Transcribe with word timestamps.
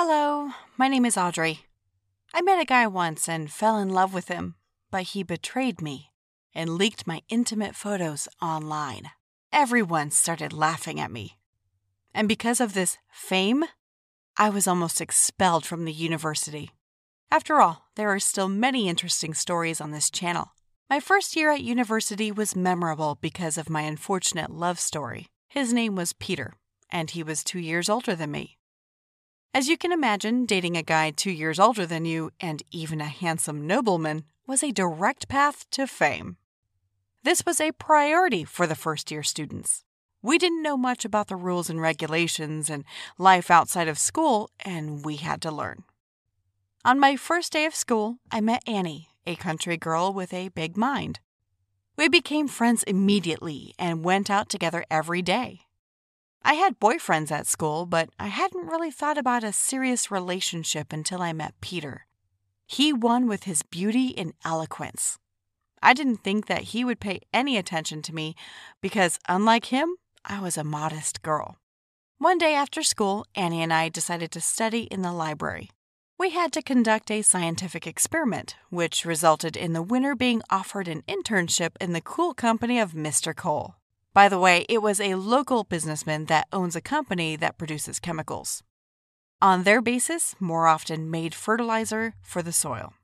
Hello, 0.00 0.50
my 0.76 0.86
name 0.86 1.04
is 1.04 1.16
Audrey. 1.16 1.66
I 2.32 2.40
met 2.40 2.62
a 2.62 2.64
guy 2.64 2.86
once 2.86 3.28
and 3.28 3.50
fell 3.50 3.78
in 3.78 3.88
love 3.88 4.14
with 4.14 4.28
him, 4.28 4.54
but 4.92 5.02
he 5.02 5.24
betrayed 5.24 5.82
me 5.82 6.12
and 6.54 6.78
leaked 6.78 7.04
my 7.04 7.22
intimate 7.28 7.74
photos 7.74 8.28
online. 8.40 9.10
Everyone 9.52 10.12
started 10.12 10.52
laughing 10.52 11.00
at 11.00 11.10
me. 11.10 11.36
And 12.14 12.28
because 12.28 12.60
of 12.60 12.74
this 12.74 12.96
fame, 13.10 13.64
I 14.36 14.50
was 14.50 14.68
almost 14.68 15.00
expelled 15.00 15.66
from 15.66 15.84
the 15.84 15.92
university. 15.92 16.70
After 17.28 17.60
all, 17.60 17.86
there 17.96 18.10
are 18.10 18.20
still 18.20 18.48
many 18.48 18.88
interesting 18.88 19.34
stories 19.34 19.80
on 19.80 19.90
this 19.90 20.10
channel. 20.10 20.52
My 20.88 21.00
first 21.00 21.34
year 21.34 21.50
at 21.50 21.62
university 21.62 22.30
was 22.30 22.54
memorable 22.54 23.18
because 23.20 23.58
of 23.58 23.68
my 23.68 23.80
unfortunate 23.80 24.50
love 24.50 24.78
story. 24.78 25.26
His 25.48 25.72
name 25.72 25.96
was 25.96 26.12
Peter, 26.12 26.52
and 26.88 27.10
he 27.10 27.24
was 27.24 27.42
two 27.42 27.58
years 27.58 27.88
older 27.88 28.14
than 28.14 28.30
me. 28.30 28.57
As 29.54 29.68
you 29.68 29.78
can 29.78 29.92
imagine, 29.92 30.44
dating 30.44 30.76
a 30.76 30.82
guy 30.82 31.10
two 31.10 31.30
years 31.30 31.58
older 31.58 31.86
than 31.86 32.04
you 32.04 32.30
and 32.38 32.62
even 32.70 33.00
a 33.00 33.06
handsome 33.06 33.66
nobleman 33.66 34.24
was 34.46 34.62
a 34.62 34.72
direct 34.72 35.28
path 35.28 35.64
to 35.70 35.86
fame. 35.86 36.36
This 37.22 37.44
was 37.44 37.60
a 37.60 37.72
priority 37.72 38.44
for 38.44 38.66
the 38.66 38.74
first 38.74 39.10
year 39.10 39.22
students. 39.22 39.84
We 40.22 40.38
didn't 40.38 40.62
know 40.62 40.76
much 40.76 41.04
about 41.04 41.28
the 41.28 41.36
rules 41.36 41.70
and 41.70 41.80
regulations 41.80 42.68
and 42.68 42.84
life 43.18 43.50
outside 43.50 43.88
of 43.88 43.98
school, 43.98 44.50
and 44.64 45.04
we 45.04 45.16
had 45.16 45.40
to 45.42 45.50
learn. 45.50 45.84
On 46.84 46.98
my 46.98 47.16
first 47.16 47.52
day 47.52 47.64
of 47.64 47.74
school, 47.74 48.18
I 48.30 48.40
met 48.40 48.62
Annie, 48.66 49.08
a 49.26 49.36
country 49.36 49.76
girl 49.76 50.12
with 50.12 50.32
a 50.32 50.48
big 50.48 50.76
mind. 50.76 51.20
We 51.96 52.08
became 52.08 52.48
friends 52.48 52.82
immediately 52.84 53.74
and 53.78 54.04
went 54.04 54.30
out 54.30 54.48
together 54.48 54.84
every 54.90 55.22
day. 55.22 55.60
I 56.48 56.54
had 56.54 56.80
boyfriends 56.80 57.30
at 57.30 57.46
school, 57.46 57.84
but 57.84 58.08
I 58.18 58.28
hadn't 58.28 58.68
really 58.68 58.90
thought 58.90 59.18
about 59.18 59.44
a 59.44 59.52
serious 59.52 60.10
relationship 60.10 60.94
until 60.94 61.20
I 61.20 61.34
met 61.34 61.60
Peter. 61.60 62.06
He 62.66 62.90
won 62.90 63.28
with 63.28 63.44
his 63.44 63.62
beauty 63.62 64.16
and 64.16 64.32
eloquence. 64.46 65.18
I 65.82 65.92
didn't 65.92 66.24
think 66.24 66.46
that 66.46 66.72
he 66.72 66.86
would 66.86 67.00
pay 67.00 67.20
any 67.34 67.58
attention 67.58 68.00
to 68.00 68.14
me 68.14 68.34
because, 68.80 69.18
unlike 69.28 69.66
him, 69.66 69.96
I 70.24 70.40
was 70.40 70.56
a 70.56 70.64
modest 70.64 71.20
girl. 71.20 71.58
One 72.16 72.38
day 72.38 72.54
after 72.54 72.82
school, 72.82 73.26
Annie 73.34 73.62
and 73.62 73.70
I 73.70 73.90
decided 73.90 74.30
to 74.32 74.40
study 74.40 74.84
in 74.84 75.02
the 75.02 75.12
library. 75.12 75.68
We 76.18 76.30
had 76.30 76.54
to 76.54 76.62
conduct 76.62 77.10
a 77.10 77.20
scientific 77.20 77.86
experiment, 77.86 78.56
which 78.70 79.04
resulted 79.04 79.54
in 79.54 79.74
the 79.74 79.82
winner 79.82 80.14
being 80.14 80.40
offered 80.48 80.88
an 80.88 81.02
internship 81.02 81.72
in 81.78 81.92
the 81.92 82.00
cool 82.00 82.32
company 82.32 82.80
of 82.80 82.92
Mr. 82.92 83.36
Cole. 83.36 83.74
By 84.18 84.28
the 84.28 84.40
way, 84.40 84.66
it 84.68 84.82
was 84.82 85.00
a 85.00 85.14
local 85.14 85.62
businessman 85.62 86.24
that 86.24 86.48
owns 86.52 86.74
a 86.74 86.80
company 86.80 87.36
that 87.36 87.56
produces 87.56 88.00
chemicals. 88.00 88.64
On 89.40 89.62
their 89.62 89.80
basis, 89.80 90.34
more 90.40 90.66
often 90.66 91.08
made 91.08 91.36
fertilizer 91.36 92.14
for 92.20 92.42
the 92.42 92.50
soil. 92.50 92.94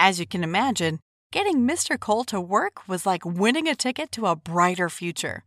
As 0.00 0.18
you 0.18 0.26
can 0.26 0.42
imagine, 0.42 0.98
getting 1.30 1.58
Mr. 1.58 1.96
Cole 1.96 2.24
to 2.24 2.40
work 2.40 2.88
was 2.88 3.06
like 3.06 3.24
winning 3.24 3.68
a 3.68 3.76
ticket 3.76 4.10
to 4.10 4.26
a 4.26 4.34
brighter 4.34 4.88
future. 4.90 5.44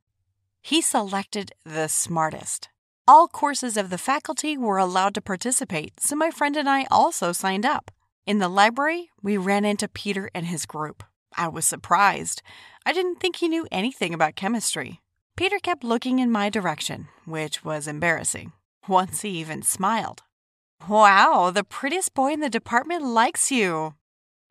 He 0.61 0.80
selected 0.80 1.52
the 1.66 1.89
smartest. 1.89 2.70
All 3.05 3.28
courses 3.28 3.75
of 3.75 3.89
the 3.89 3.98
faculty 3.98 4.58
were 4.58 4.78
allowed 4.78 5.14
to 5.16 5.22
participate, 5.22 6.00
so 6.00 6.16
my 6.16 6.31
friend 6.31 6.55
and 6.55 6.70
I 6.70 6.88
also 6.89 7.33
signed 7.33 7.66
up. 7.66 7.92
In 8.25 8.38
the 8.38 8.48
library, 8.48 9.09
we 9.22 9.36
ran 9.36 9.66
into 9.66 9.89
Peter 9.89 10.30
and 10.33 10.45
his 10.45 10.66
group. 10.66 11.03
I 11.36 11.50
was 11.50 11.66
surprised. 11.66 12.42
I 12.86 12.94
didn't 12.94 13.20
think 13.20 13.36
he 13.36 13.50
knew 13.50 13.67
anything 13.73 14.14
about 14.14 14.38
chemistry. 14.38 15.02
Peter 15.38 15.59
kept 15.59 15.83
looking 15.83 16.17
in 16.17 16.31
my 16.31 16.49
direction, 16.49 17.07
which 17.25 17.63
was 17.63 17.88
embarrassing. 17.88 18.52
Once 18.88 19.21
he 19.21 19.30
even 19.30 19.61
smiled. 19.61 20.23
Wow, 20.89 21.52
the 21.53 21.63
prettiest 21.63 22.16
boy 22.16 22.33
in 22.33 22.39
the 22.39 22.49
department 22.49 23.03
likes 23.03 23.52
you, 23.52 23.93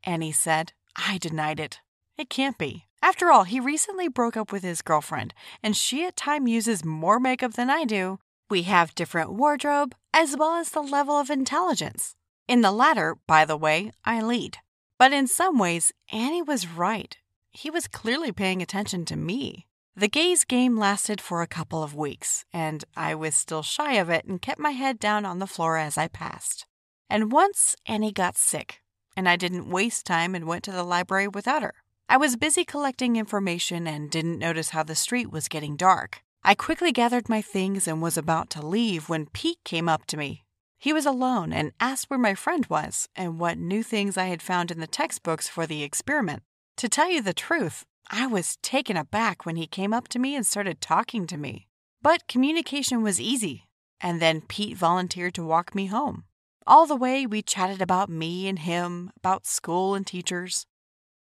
Annie 0.03 0.31
said. 0.31 0.71
I 0.95 1.17
denied 1.17 1.59
it. 1.59 1.81
It 2.17 2.29
can't 2.29 2.57
be. 2.57 2.85
After 3.03 3.31
all, 3.31 3.43
he 3.43 3.59
recently 3.59 4.07
broke 4.07 4.37
up 4.37 4.51
with 4.51 4.63
his 4.63 4.81
girlfriend, 4.81 5.33
and 5.61 5.75
she 5.75 6.05
at 6.05 6.15
times 6.15 6.49
uses 6.49 6.85
more 6.85 7.19
makeup 7.19 7.53
than 7.53 7.69
I 7.69 7.83
do, 7.83 8.17
we 8.49 8.63
have 8.63 8.95
different 8.95 9.33
wardrobe 9.33 9.93
as 10.13 10.37
well 10.37 10.55
as 10.55 10.69
the 10.69 10.81
level 10.81 11.15
of 11.15 11.29
intelligence. 11.29 12.15
In 12.47 12.61
the 12.61 12.71
latter, 12.71 13.17
by 13.27 13.43
the 13.43 13.57
way, 13.57 13.91
I 14.05 14.21
lead. 14.21 14.59
But 14.97 15.11
in 15.11 15.27
some 15.27 15.59
ways, 15.59 15.91
Annie 16.11 16.41
was 16.41 16.65
right. 16.67 17.15
He 17.51 17.69
was 17.69 17.87
clearly 17.87 18.31
paying 18.31 18.61
attention 18.61 19.03
to 19.05 19.17
me. 19.17 19.66
The 19.99 20.07
gaze 20.07 20.43
game 20.43 20.77
lasted 20.77 21.19
for 21.19 21.41
a 21.41 21.47
couple 21.47 21.81
of 21.81 21.95
weeks, 21.95 22.45
and 22.53 22.85
I 22.95 23.15
was 23.15 23.33
still 23.33 23.63
shy 23.63 23.93
of 23.93 24.11
it 24.11 24.25
and 24.25 24.39
kept 24.39 24.59
my 24.59 24.69
head 24.69 24.99
down 24.99 25.25
on 25.25 25.39
the 25.39 25.47
floor 25.47 25.77
as 25.77 25.97
I 25.97 26.07
passed. 26.07 26.67
And 27.09 27.31
once 27.31 27.75
Annie 27.87 28.11
got 28.11 28.37
sick, 28.37 28.83
and 29.15 29.27
I 29.27 29.35
didn't 29.35 29.71
waste 29.71 30.05
time 30.05 30.35
and 30.35 30.45
went 30.45 30.63
to 30.65 30.71
the 30.71 30.83
library 30.83 31.27
without 31.27 31.63
her. 31.63 31.73
I 32.07 32.15
was 32.17 32.35
busy 32.35 32.63
collecting 32.63 33.15
information 33.15 33.87
and 33.87 34.11
didn't 34.11 34.37
notice 34.37 34.69
how 34.69 34.83
the 34.83 34.93
street 34.93 35.31
was 35.31 35.47
getting 35.47 35.75
dark. 35.75 36.21
I 36.43 36.53
quickly 36.53 36.91
gathered 36.91 37.27
my 37.27 37.41
things 37.41 37.87
and 37.87 37.99
was 37.99 38.17
about 38.17 38.51
to 38.51 38.63
leave 38.63 39.09
when 39.09 39.25
Pete 39.25 39.63
came 39.65 39.89
up 39.89 40.05
to 40.07 40.17
me. 40.17 40.43
He 40.77 40.93
was 40.93 41.07
alone 41.07 41.51
and 41.51 41.71
asked 41.79 42.07
where 42.11 42.19
my 42.19 42.35
friend 42.35 42.67
was 42.69 43.09
and 43.15 43.39
what 43.39 43.57
new 43.57 43.81
things 43.81 44.15
I 44.15 44.25
had 44.25 44.43
found 44.43 44.69
in 44.69 44.79
the 44.79 44.85
textbooks 44.85 45.47
for 45.49 45.65
the 45.65 45.81
experiment. 45.81 46.43
To 46.75 46.87
tell 46.87 47.09
you 47.09 47.23
the 47.23 47.33
truth, 47.33 47.83
I 48.09 48.27
was 48.27 48.57
taken 48.57 48.95
aback 48.95 49.45
when 49.45 49.55
he 49.55 49.67
came 49.67 49.93
up 49.93 50.07
to 50.09 50.19
me 50.19 50.35
and 50.35 50.45
started 50.45 50.79
talking 50.79 51.27
to 51.27 51.37
me. 51.37 51.67
But 52.01 52.27
communication 52.27 53.03
was 53.03 53.19
easy, 53.19 53.67
and 53.99 54.21
then 54.21 54.41
Pete 54.41 54.77
volunteered 54.77 55.33
to 55.35 55.45
walk 55.45 55.75
me 55.75 55.87
home. 55.87 56.23
All 56.65 56.85
the 56.85 56.95
way, 56.95 57.25
we 57.25 57.41
chatted 57.41 57.81
about 57.81 58.09
me 58.09 58.47
and 58.47 58.59
him, 58.59 59.11
about 59.17 59.45
school 59.45 59.95
and 59.95 60.05
teachers. 60.05 60.65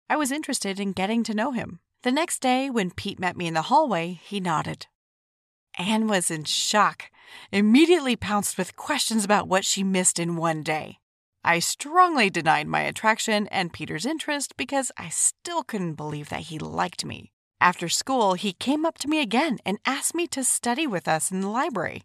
I 0.09 0.15
was 0.15 0.31
interested 0.31 0.79
in 0.79 0.93
getting 0.93 1.23
to 1.23 1.33
know 1.33 1.51
him. 1.51 1.79
The 2.03 2.11
next 2.11 2.39
day, 2.39 2.69
when 2.69 2.91
Pete 2.91 3.19
met 3.19 3.37
me 3.37 3.47
in 3.47 3.53
the 3.53 3.63
hallway, 3.63 4.19
he 4.23 4.39
nodded. 4.39 4.87
Anne 5.77 6.07
was 6.07 6.29
in 6.29 6.43
shock, 6.43 7.09
immediately 7.51 8.15
pounced 8.15 8.57
with 8.57 8.75
questions 8.75 9.23
about 9.25 9.47
what 9.47 9.65
she 9.65 9.83
missed 9.83 10.19
in 10.19 10.35
one 10.35 10.61
day. 10.61 10.99
I 11.43 11.59
strongly 11.59 12.29
denied 12.29 12.67
my 12.67 12.81
attraction 12.81 13.47
and 13.47 13.73
Peter's 13.73 14.05
interest 14.05 14.55
because 14.55 14.91
I 14.97 15.09
still 15.09 15.63
couldn't 15.63 15.95
believe 15.95 16.29
that 16.29 16.43
he 16.43 16.57
liked 16.57 17.03
me. 17.03 17.31
After 17.59 17.89
school, 17.89 18.33
he 18.33 18.53
came 18.53 18.85
up 18.85 18.97
to 18.99 19.07
me 19.07 19.21
again 19.21 19.59
and 19.65 19.79
asked 19.85 20.15
me 20.15 20.27
to 20.27 20.43
study 20.43 20.87
with 20.87 21.07
us 21.07 21.31
in 21.31 21.41
the 21.41 21.49
library. 21.49 22.03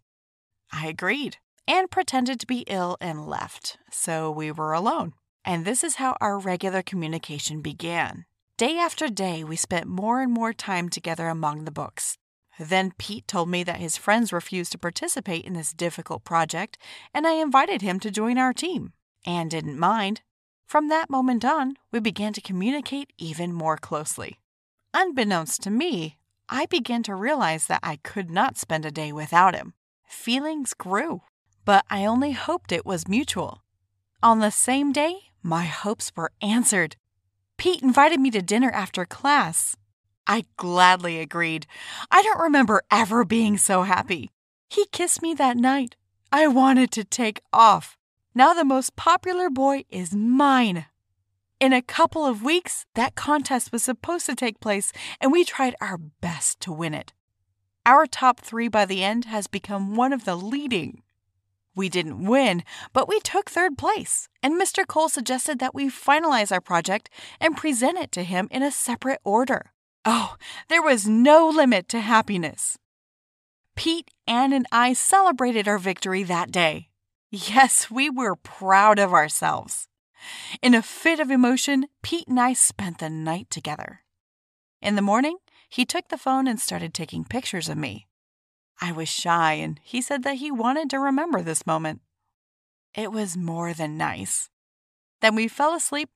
I 0.73 0.87
agreed 0.89 1.37
and 1.67 1.91
pretended 1.91 2.41
to 2.41 2.47
be 2.47 2.65
ill 2.67 2.97
and 3.01 3.27
left, 3.27 3.79
so 3.91 4.31
we 4.31 4.51
were 4.51 4.73
alone. 4.73 5.15
And 5.45 5.65
this 5.65 5.85
is 5.85 5.97
how 5.97 6.17
our 6.21 6.39
regular 6.39 6.83
communication 6.83 7.61
began. 7.61 8.25
Day 8.57 8.77
after 8.77 9.09
day, 9.09 9.45
we 9.45 9.57
spent 9.57 9.87
more 9.87 10.21
and 10.21 10.33
more 10.33 10.53
time 10.53 10.89
together 10.89 11.29
among 11.29 11.65
the 11.65 11.71
books, 11.71 12.19
then 12.59 12.93
Pete 12.99 13.29
told 13.29 13.49
me 13.49 13.63
that 13.63 13.77
his 13.77 13.97
friends 13.97 14.33
refused 14.33 14.73
to 14.73 14.79
participate 14.79 15.45
in 15.45 15.53
this 15.53 15.73
difficult 15.73 16.25
project, 16.25 16.77
and 17.15 17.27
I 17.27 17.35
invited 17.35 17.83
him 17.83 18.01
to 18.01 18.11
join 18.11 18.37
our 18.37 18.53
team. 18.53 18.93
Anne 19.29 19.49
didn't 19.49 19.79
mind. 19.79 20.23
From 20.65 20.89
that 20.89 21.11
moment 21.11 21.45
on, 21.45 21.77
we 21.93 22.01
began 22.01 22.33
to 22.33 22.41
communicate 22.41 23.13
even 23.19 23.53
more 23.53 23.77
closely. 23.77 24.41
Unbeknownst 24.95 25.63
to 25.63 25.71
me, 25.71 26.17
I 26.49 26.65
began 26.65 27.03
to 27.03 27.15
realize 27.15 27.67
that 27.67 27.81
I 27.83 27.97
could 27.97 28.31
not 28.31 28.57
spend 28.57 28.87
a 28.87 28.91
day 28.91 29.13
without 29.13 29.55
him. 29.55 29.75
Feelings 30.07 30.73
grew, 30.73 31.21
but 31.67 31.85
I 31.91 32.07
only 32.07 32.33
hoped 32.33 32.73
it 32.73 32.87
was 32.87 33.07
mutual. 33.07 33.63
On 34.23 34.39
the 34.39 34.51
same 34.51 34.93
day, 34.93 35.19
my 35.43 35.65
hopes 35.65 36.11
were 36.17 36.33
answered. 36.41 36.97
Pete 37.59 37.83
invited 37.83 38.21
me 38.21 38.31
to 38.31 38.41
dinner 38.41 38.71
after 38.71 39.05
class. 39.05 39.77
I 40.27 40.47
gladly 40.57 41.21
agreed. 41.21 41.67
I 42.11 42.23
don't 42.23 42.41
remember 42.41 42.83
ever 42.91 43.27
being 43.27 43.59
so 43.59 43.83
happy. 43.83 44.31
He 44.71 44.87
kissed 44.87 45.21
me 45.21 45.35
that 45.35 45.59
night. 45.59 45.97
I 46.33 46.47
wanted 46.47 46.91
to 46.93 47.05
take 47.05 47.43
off. 47.53 47.98
Now 48.39 48.55
the 48.55 48.65
most 48.65 48.95
popular 48.95 49.51
boy 49.51 49.83
is 49.91 50.15
mine. 50.15 50.87
In 51.59 51.73
a 51.73 51.83
couple 51.83 52.25
of 52.25 52.45
weeks, 52.45 52.87
that 52.95 53.17
contest 53.17 53.73
was 53.73 53.83
supposed 53.83 54.27
to 54.27 54.37
take 54.37 54.61
place, 54.61 54.93
and 55.21 55.33
we 55.33 55.43
tried 55.43 55.75
our 55.81 55.99
best 55.99 56.61
to 56.61 56.71
win 56.71 56.95
it. 56.95 57.13
Our 57.85 58.07
top 58.07 58.39
three 58.39 58.69
by 58.69 58.85
the 58.85 59.03
end 59.03 59.25
has 59.25 59.49
become 59.49 59.97
one 59.97 60.13
of 60.13 60.25
the 60.25 60.37
leading. 60.37 61.03
We 61.75 61.89
didn't 61.89 62.27
win, 62.27 62.63
but 62.93 63.09
we 63.09 63.19
took 63.19 63.51
third 63.51 63.77
place, 63.77 64.29
and 64.41 64.55
Mr. 64.55 64.87
Cole 64.87 65.09
suggested 65.09 65.59
that 65.59 65.75
we 65.75 65.91
finalize 65.91 66.53
our 66.53 66.61
project 66.61 67.11
and 67.41 67.57
present 67.57 67.99
it 67.99 68.13
to 68.13 68.23
him 68.23 68.47
in 68.53 68.63
a 68.63 68.71
separate 68.71 69.19
order. 69.25 69.73
Oh, 70.05 70.37
there 70.69 70.81
was 70.81 71.09
no 71.09 71.49
limit 71.49 71.89
to 71.89 71.99
happiness. 71.99 72.79
Pete, 73.75 74.13
Anne, 74.29 74.53
and 74.53 74.67
I 74.71 74.93
celebrated 74.93 75.67
our 75.67 75.79
victory 75.79 76.23
that 76.23 76.53
day. 76.53 76.88
Yes, 77.31 77.91
we 77.91 78.09
were 78.09 78.37
proud 78.37 78.99
of 78.99 79.13
ourselves. 79.13 79.89
In 80.63 80.75
a 80.75 80.83
fit 80.83 81.21
of 81.21 81.31
emotion, 81.31 81.87
Pete 82.03 82.27
and 82.27 82.41
I 82.41 82.55
spent 82.55 82.99
the 82.99 83.11
night 83.11 83.51
together. 83.51 84.01
In 84.81 84.97
the 84.97 85.03
morning, 85.03 85.37
he 85.69 85.85
took 85.85 86.09
the 86.09 86.17
phone 86.17 86.49
and 86.49 86.59
started 86.59 86.95
taking 86.95 87.25
pictures 87.25 87.69
of 87.69 87.77
me. 87.77 88.07
I 88.81 88.93
was 88.93 89.09
shy, 89.09 89.55
and 89.55 89.79
he 89.83 90.01
said 90.01 90.23
that 90.23 90.37
he 90.37 90.51
wanted 90.51 90.89
to 90.91 90.99
remember 90.99 91.43
this 91.43 91.67
moment. 91.67 92.01
It 92.95 93.13
was 93.13 93.37
more 93.37 93.75
than 93.75 93.99
nice. 93.99 94.49
Then 95.21 95.35
we 95.35 95.49
fell 95.49 95.75
asleep. 95.75 96.09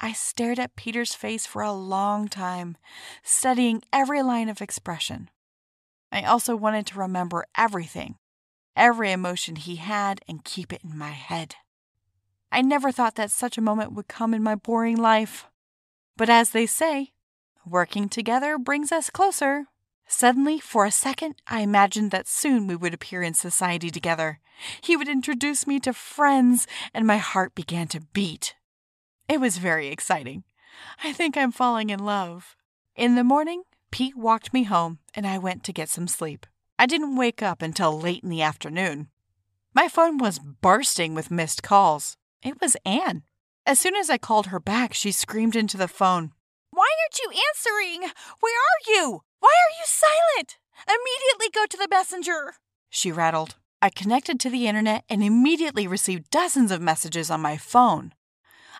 I 0.00 0.12
stared 0.12 0.58
at 0.58 0.76
Peter's 0.76 1.14
face 1.14 1.46
for 1.46 1.62
a 1.62 1.72
long 1.72 2.28
time, 2.28 2.76
studying 3.22 3.82
every 3.92 4.22
line 4.22 4.48
of 4.48 4.60
expression. 4.60 5.30
I 6.10 6.22
also 6.22 6.56
wanted 6.56 6.86
to 6.88 6.98
remember 6.98 7.46
everything, 7.56 8.16
every 8.76 9.10
emotion 9.10 9.56
he 9.56 9.76
had, 9.76 10.20
and 10.28 10.44
keep 10.44 10.72
it 10.72 10.82
in 10.84 10.96
my 10.96 11.10
head. 11.10 11.56
I 12.52 12.62
never 12.62 12.92
thought 12.92 13.16
that 13.16 13.30
such 13.30 13.58
a 13.58 13.62
moment 13.62 13.92
would 13.92 14.08
come 14.08 14.32
in 14.32 14.42
my 14.42 14.54
boring 14.54 14.96
life. 14.96 15.46
But 16.16 16.30
as 16.30 16.50
they 16.50 16.66
say, 16.66 17.12
working 17.66 18.08
together 18.08 18.58
brings 18.58 18.92
us 18.92 19.10
closer. 19.10 19.66
Suddenly, 20.06 20.60
for 20.60 20.84
a 20.84 20.90
second, 20.92 21.34
I 21.48 21.60
imagined 21.60 22.12
that 22.12 22.28
soon 22.28 22.66
we 22.66 22.76
would 22.76 22.94
appear 22.94 23.22
in 23.22 23.34
society 23.34 23.90
together. 23.90 24.38
He 24.80 24.96
would 24.96 25.08
introduce 25.08 25.66
me 25.66 25.80
to 25.80 25.92
friends, 25.92 26.66
and 26.94 27.06
my 27.06 27.16
heart 27.16 27.54
began 27.54 27.88
to 27.88 28.00
beat. 28.00 28.54
It 29.28 29.40
was 29.40 29.58
very 29.58 29.88
exciting. 29.88 30.44
I 31.02 31.12
think 31.12 31.36
I'm 31.36 31.52
falling 31.52 31.90
in 31.90 31.98
love. 31.98 32.56
In 32.94 33.16
the 33.16 33.24
morning, 33.24 33.64
Pete 33.90 34.16
walked 34.16 34.54
me 34.54 34.62
home, 34.62 35.00
and 35.14 35.26
I 35.26 35.38
went 35.38 35.64
to 35.64 35.72
get 35.72 35.88
some 35.88 36.06
sleep. 36.06 36.46
I 36.78 36.86
didn't 36.86 37.16
wake 37.16 37.42
up 37.42 37.62
until 37.62 37.98
late 37.98 38.22
in 38.22 38.28
the 38.28 38.42
afternoon. 38.42 39.08
My 39.74 39.88
phone 39.88 40.18
was 40.18 40.38
bursting 40.38 41.14
with 41.14 41.30
missed 41.30 41.62
calls. 41.62 42.16
It 42.42 42.60
was 42.60 42.76
Anne. 42.84 43.22
As 43.64 43.80
soon 43.80 43.96
as 43.96 44.10
I 44.10 44.18
called 44.18 44.46
her 44.48 44.60
back, 44.60 44.94
she 44.94 45.10
screamed 45.10 45.56
into 45.56 45.76
the 45.76 45.88
phone, 45.88 46.32
Why 46.70 46.88
aren't 47.02 47.18
you 47.18 47.30
answering? 47.48 48.10
Where 48.40 48.54
are 48.54 48.92
you? 48.92 49.22
Why 49.40 49.50
are 49.50 49.74
you 49.78 49.84
silent? 49.84 50.58
Immediately 50.86 51.50
go 51.52 51.66
to 51.66 51.76
the 51.76 51.88
messenger. 51.90 52.54
She 52.90 53.10
rattled. 53.10 53.56
I 53.82 53.90
connected 53.90 54.38
to 54.40 54.50
the 54.50 54.66
internet 54.66 55.04
and 55.08 55.22
immediately 55.22 55.86
received 55.86 56.30
dozens 56.30 56.70
of 56.70 56.80
messages 56.80 57.30
on 57.30 57.40
my 57.40 57.56
phone. 57.56 58.12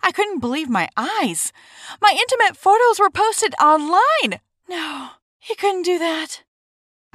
I 0.02 0.12
couldn't 0.12 0.40
believe 0.40 0.68
my 0.68 0.88
eyes. 0.96 1.52
My 2.00 2.10
intimate 2.12 2.56
photos 2.56 3.00
were 3.00 3.10
posted 3.10 3.54
online. 3.60 4.40
No, 4.68 5.10
he 5.38 5.54
couldn't 5.54 5.82
do 5.82 5.98
that. 5.98 6.42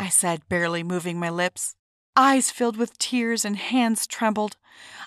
I 0.02 0.10
said, 0.10 0.50
barely 0.50 0.82
moving 0.82 1.20
my 1.20 1.30
lips. 1.30 1.76
Eyes 2.16 2.50
filled 2.50 2.76
with 2.76 2.98
tears 2.98 3.46
and 3.46 3.56
hands 3.56 4.08
trembled. 4.08 4.58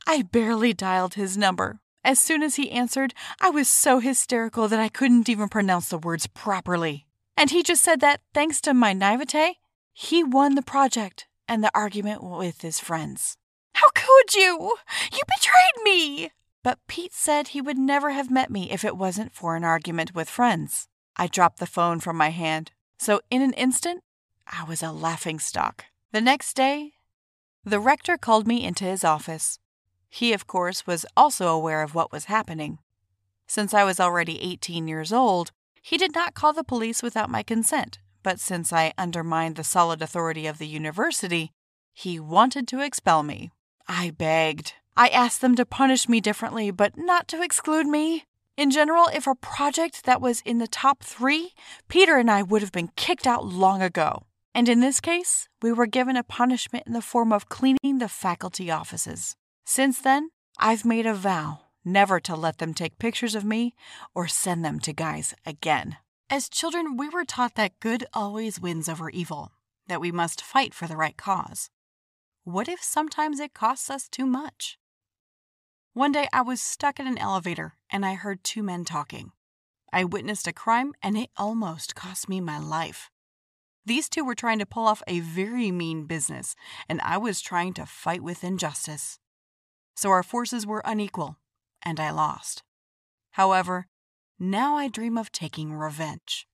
I 0.06 0.23
barely 0.23 0.73
dialed 0.73 1.14
his 1.14 1.37
number. 1.37 1.81
As 2.05 2.20
soon 2.20 2.44
as 2.44 2.55
he 2.55 2.70
answered, 2.70 3.12
I 3.41 3.50
was 3.50 3.69
so 3.69 3.99
hysterical 3.99 4.69
that 4.69 4.79
I 4.79 4.88
couldn't 4.88 5.29
even 5.29 5.49
pronounce 5.49 5.88
the 5.88 5.99
words 5.99 6.29
properly. 6.29 7.06
And 7.37 7.50
he 7.50 7.64
just 7.64 7.82
said 7.82 7.99
that, 8.00 8.20
thanks 8.32 8.61
to 8.61 8.73
my 8.73 8.93
naivete, 8.93 9.58
he 9.93 10.23
won 10.23 10.55
the 10.55 10.62
project 10.62 11.26
and 11.49 11.64
the 11.64 11.73
argument 11.75 12.23
with 12.23 12.61
his 12.61 12.79
friends. 12.79 13.37
How 13.75 13.88
could 13.96 14.35
you? 14.35 14.76
You 15.12 15.23
betrayed 15.26 15.85
me! 15.85 16.31
But 16.62 16.79
Pete 16.87 17.14
said 17.14 17.49
he 17.49 17.61
would 17.61 17.79
never 17.79 18.12
have 18.12 18.31
met 18.31 18.49
me 18.49 18.70
if 18.70 18.85
it 18.85 18.96
wasn't 18.96 19.35
for 19.35 19.56
an 19.56 19.64
argument 19.64 20.14
with 20.14 20.31
friends. 20.31 20.87
I 21.17 21.26
dropped 21.26 21.58
the 21.58 21.67
phone 21.67 21.99
from 21.99 22.17
my 22.17 22.29
hand, 22.29 22.70
so 22.96 23.20
in 23.29 23.43
an 23.43 23.55
instant, 23.55 24.05
I 24.46 24.64
was 24.64 24.82
a 24.82 24.93
laughing 24.93 25.38
stock. 25.38 25.87
The 26.12 26.20
next 26.20 26.55
day, 26.55 26.93
the 27.64 27.81
rector 27.81 28.17
called 28.17 28.46
me 28.46 28.64
into 28.64 28.85
his 28.85 29.05
office. 29.05 29.58
He, 30.08 30.32
of 30.32 30.46
course, 30.46 30.87
was 30.87 31.06
also 31.17 31.49
aware 31.49 31.82
of 31.82 31.94
what 31.94 32.12
was 32.12 32.26
happening. 32.26 32.79
Since 33.46 33.75
I 33.75 33.85
was 33.85 33.99
already 33.99 34.41
18 34.41 34.87
years 34.87 35.12
old, 35.12 35.50
he 35.82 35.96
did 35.96 36.14
not 36.14 36.35
call 36.35 36.52
the 36.52 36.64
police 36.64 37.02
without 37.02 37.31
my 37.31 37.43
consent, 37.43 37.99
but 38.23 38.41
since 38.41 38.73
I 38.73 38.93
undermined 38.96 39.56
the 39.56 39.64
solid 39.64 40.02
authority 40.02 40.46
of 40.46 40.58
the 40.58 40.67
university, 40.67 41.52
he 41.93 42.20
wanted 42.20 42.69
to 42.69 42.81
expel 42.81 43.23
me. 43.23 43.50
I 43.88 44.11
begged. 44.11 44.75
I 44.96 45.08
asked 45.08 45.41
them 45.41 45.56
to 45.56 45.67
punish 45.67 46.08
me 46.08 46.20
differently, 46.20 46.70
but 46.70 46.96
not 46.96 47.29
to 47.29 47.43
exclude 47.43 47.87
me. 47.87 48.25
In 48.56 48.70
general, 48.70 49.08
if 49.12 49.26
a 49.26 49.35
project 49.35 50.05
that 50.05 50.20
was 50.20 50.41
in 50.44 50.58
the 50.58 50.69
top 50.69 51.02
three, 51.02 51.52
Peter 51.88 52.17
and 52.17 52.31
I 52.31 52.43
would 52.43 52.62
have 52.62 52.73
been 52.73 52.91
kicked 52.96 53.26
out 53.26 53.44
long 53.44 53.82
ago. 53.82 54.23
And 54.54 54.68
in 54.68 54.80
this 54.80 55.00
case, 55.00 55.48
we 55.60 55.72
were 55.72 55.86
given 55.86 56.16
a 56.16 56.22
punishment 56.22 56.86
in 56.86 56.92
the 56.92 57.02
form 57.02 57.32
of 57.32 57.48
cleaning 57.48 57.98
the 57.98 58.08
faculty 58.08 58.70
offices. 58.70 59.34
Since 59.64 60.00
then, 60.00 60.30
I've 60.58 60.84
made 60.84 61.06
a 61.06 61.14
vow 61.14 61.60
never 61.84 62.20
to 62.20 62.36
let 62.36 62.58
them 62.58 62.72
take 62.72 62.98
pictures 62.98 63.34
of 63.34 63.44
me 63.44 63.74
or 64.14 64.28
send 64.28 64.64
them 64.64 64.78
to 64.80 64.92
guys 64.92 65.34
again. 65.44 65.96
As 66.30 66.48
children, 66.48 66.96
we 66.96 67.08
were 67.08 67.24
taught 67.24 67.56
that 67.56 67.80
good 67.80 68.06
always 68.14 68.60
wins 68.60 68.88
over 68.88 69.10
evil, 69.10 69.52
that 69.88 70.00
we 70.00 70.10
must 70.10 70.40
fight 70.40 70.72
for 70.72 70.86
the 70.86 70.96
right 70.96 71.16
cause. 71.16 71.68
What 72.44 72.68
if 72.68 72.82
sometimes 72.82 73.40
it 73.40 73.54
costs 73.54 73.90
us 73.90 74.08
too 74.08 74.26
much? 74.26 74.78
One 75.92 76.12
day 76.12 76.28
I 76.32 76.42
was 76.42 76.60
stuck 76.60 76.98
in 76.98 77.06
an 77.06 77.18
elevator 77.18 77.74
and 77.90 78.06
I 78.06 78.14
heard 78.14 78.42
two 78.42 78.62
men 78.62 78.84
talking. 78.84 79.32
I 79.92 80.04
witnessed 80.04 80.46
a 80.46 80.52
crime 80.52 80.92
and 81.02 81.16
it 81.16 81.30
almost 81.36 81.94
cost 81.94 82.28
me 82.28 82.40
my 82.40 82.58
life. 82.58 83.10
These 83.86 84.08
two 84.08 84.25
were 84.25 84.34
trying 84.34 84.58
to 84.60 84.66
pull 84.66 84.86
off 84.86 85.02
a 85.06 85.20
very 85.20 85.70
mean 85.70 86.06
business, 86.06 86.56
and 86.88 87.00
I 87.02 87.19
was 87.19 87.42
trying 87.42 87.75
to 87.75 87.84
fight 87.84 88.22
with 88.22 88.42
injustice. 88.42 89.19
So 89.94 90.10
our 90.10 90.22
forces 90.22 90.66
were 90.66 90.82
unequal, 90.84 91.36
and 91.82 92.00
I 92.00 92.10
lost. 92.10 92.62
However, 93.32 93.86
now 94.38 94.76
I 94.76 94.88
dream 94.88 95.19
of 95.19 95.31
taking 95.31 95.75
revenge. 95.75 96.46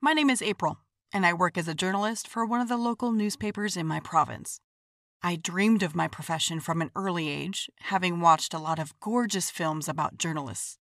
My 0.00 0.12
name 0.12 0.30
is 0.30 0.40
April, 0.40 0.78
and 1.12 1.26
I 1.26 1.32
work 1.32 1.58
as 1.58 1.66
a 1.66 1.74
journalist 1.74 2.28
for 2.28 2.46
one 2.46 2.60
of 2.60 2.68
the 2.68 2.76
local 2.76 3.10
newspapers 3.10 3.76
in 3.76 3.86
my 3.86 3.98
province. 3.98 4.60
I 5.22 5.34
dreamed 5.34 5.82
of 5.82 5.96
my 5.96 6.06
profession 6.06 6.60
from 6.60 6.80
an 6.80 6.92
early 6.94 7.28
age, 7.28 7.68
having 7.80 8.20
watched 8.20 8.54
a 8.54 8.58
lot 8.58 8.78
of 8.78 8.98
gorgeous 9.00 9.50
films 9.50 9.88
about 9.88 10.18
journalists. 10.18 10.78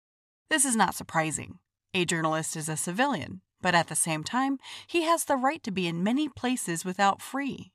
This 0.51 0.65
is 0.65 0.75
not 0.75 0.93
surprising. 0.93 1.57
A 1.95 2.05
journalist 2.05 2.55
is 2.55 2.69
a 2.69 2.77
civilian, 2.77 3.41
but 3.61 3.75
at 3.75 3.87
the 3.87 3.95
same 3.95 4.23
time, 4.23 4.57
he 4.87 5.03
has 5.03 5.25
the 5.25 5.35
right 5.35 5.61
to 5.63 5.71
be 5.71 5.87
in 5.87 6.03
many 6.03 6.29
places 6.29 6.85
without 6.85 7.21
free. 7.21 7.71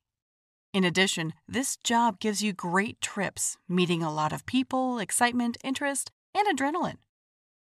In 0.72 0.84
addition, 0.84 1.34
this 1.46 1.76
job 1.76 2.18
gives 2.18 2.42
you 2.42 2.52
great 2.52 3.00
trips, 3.00 3.58
meeting 3.68 4.02
a 4.02 4.12
lot 4.12 4.32
of 4.32 4.46
people, 4.46 4.98
excitement, 4.98 5.58
interest, 5.62 6.10
and 6.34 6.46
adrenaline. 6.46 6.96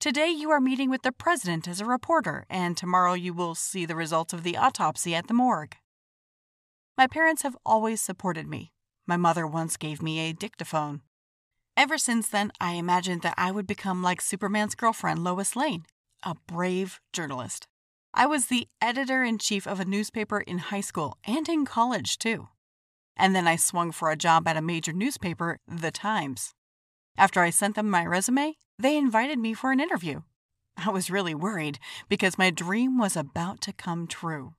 Today, 0.01 0.29
you 0.29 0.51
are 0.51 0.61
meeting 0.61 0.91
with 0.91 1.03
the 1.03 1.13
president 1.13 1.69
as 1.69 1.81
a 1.81 1.87
reporter, 1.87 2.47
and 2.49 2.77
tomorrow, 2.77 3.13
you 3.13 3.35
will 3.35 3.55
see 3.55 3.85
the 3.85 3.97
results 3.97 4.33
of 4.33 4.43
the 4.43 4.57
autopsy 4.57 5.15
at 5.15 5.29
the 5.29 5.35
morgue. 5.35 5.77
My 6.97 7.07
parents 7.07 7.43
have 7.43 7.57
always 7.65 8.01
supported 8.01 8.47
me, 8.47 8.73
my 9.07 9.17
mother 9.17 9.47
once 9.47 9.77
gave 9.77 10.03
me 10.03 10.21
a 10.21 10.33
dictaphone. 10.33 11.03
Ever 11.77 11.99
since 11.99 12.29
then, 12.29 12.53
I 12.61 12.73
imagined 12.73 13.23
that 13.23 13.35
I 13.37 13.51
would 13.51 13.67
become 13.67 14.03
like 14.03 14.21
Superman's 14.21 14.75
girlfriend, 14.75 15.25
Lois 15.25 15.57
Lane, 15.57 15.85
a 16.23 16.37
brave 16.47 17.01
journalist. 17.13 17.67
I 18.17 18.27
was 18.27 18.47
the 18.47 18.69
editor 18.81 19.25
in 19.25 19.39
chief 19.39 19.67
of 19.67 19.81
a 19.81 19.85
newspaper 19.85 20.39
in 20.39 20.59
high 20.59 20.83
school 20.83 21.19
and 21.27 21.49
in 21.49 21.65
college, 21.65 22.17
too. 22.17 22.47
And 23.17 23.35
then 23.35 23.49
I 23.49 23.57
swung 23.57 23.91
for 23.91 24.09
a 24.09 24.17
job 24.17 24.47
at 24.47 24.57
a 24.57 24.63
major 24.63 24.93
newspaper, 24.93 25.59
The 25.67 25.91
Times. 25.91 26.55
After 27.19 27.43
I 27.43 27.51
sent 27.51 27.75
them 27.75 27.91
my 27.91 28.07
resume, 28.07 28.55
they 28.79 28.97
invited 28.97 29.41
me 29.41 29.53
for 29.53 29.73
an 29.73 29.81
interview. 29.81 30.23
I 30.77 30.91
was 30.91 31.11
really 31.11 31.35
worried 31.35 31.81
because 32.09 32.39
my 32.39 32.51
dream 32.51 32.99
was 32.99 33.17
about 33.17 33.61
to 33.63 33.73
come 33.73 34.07
true. 34.07 34.55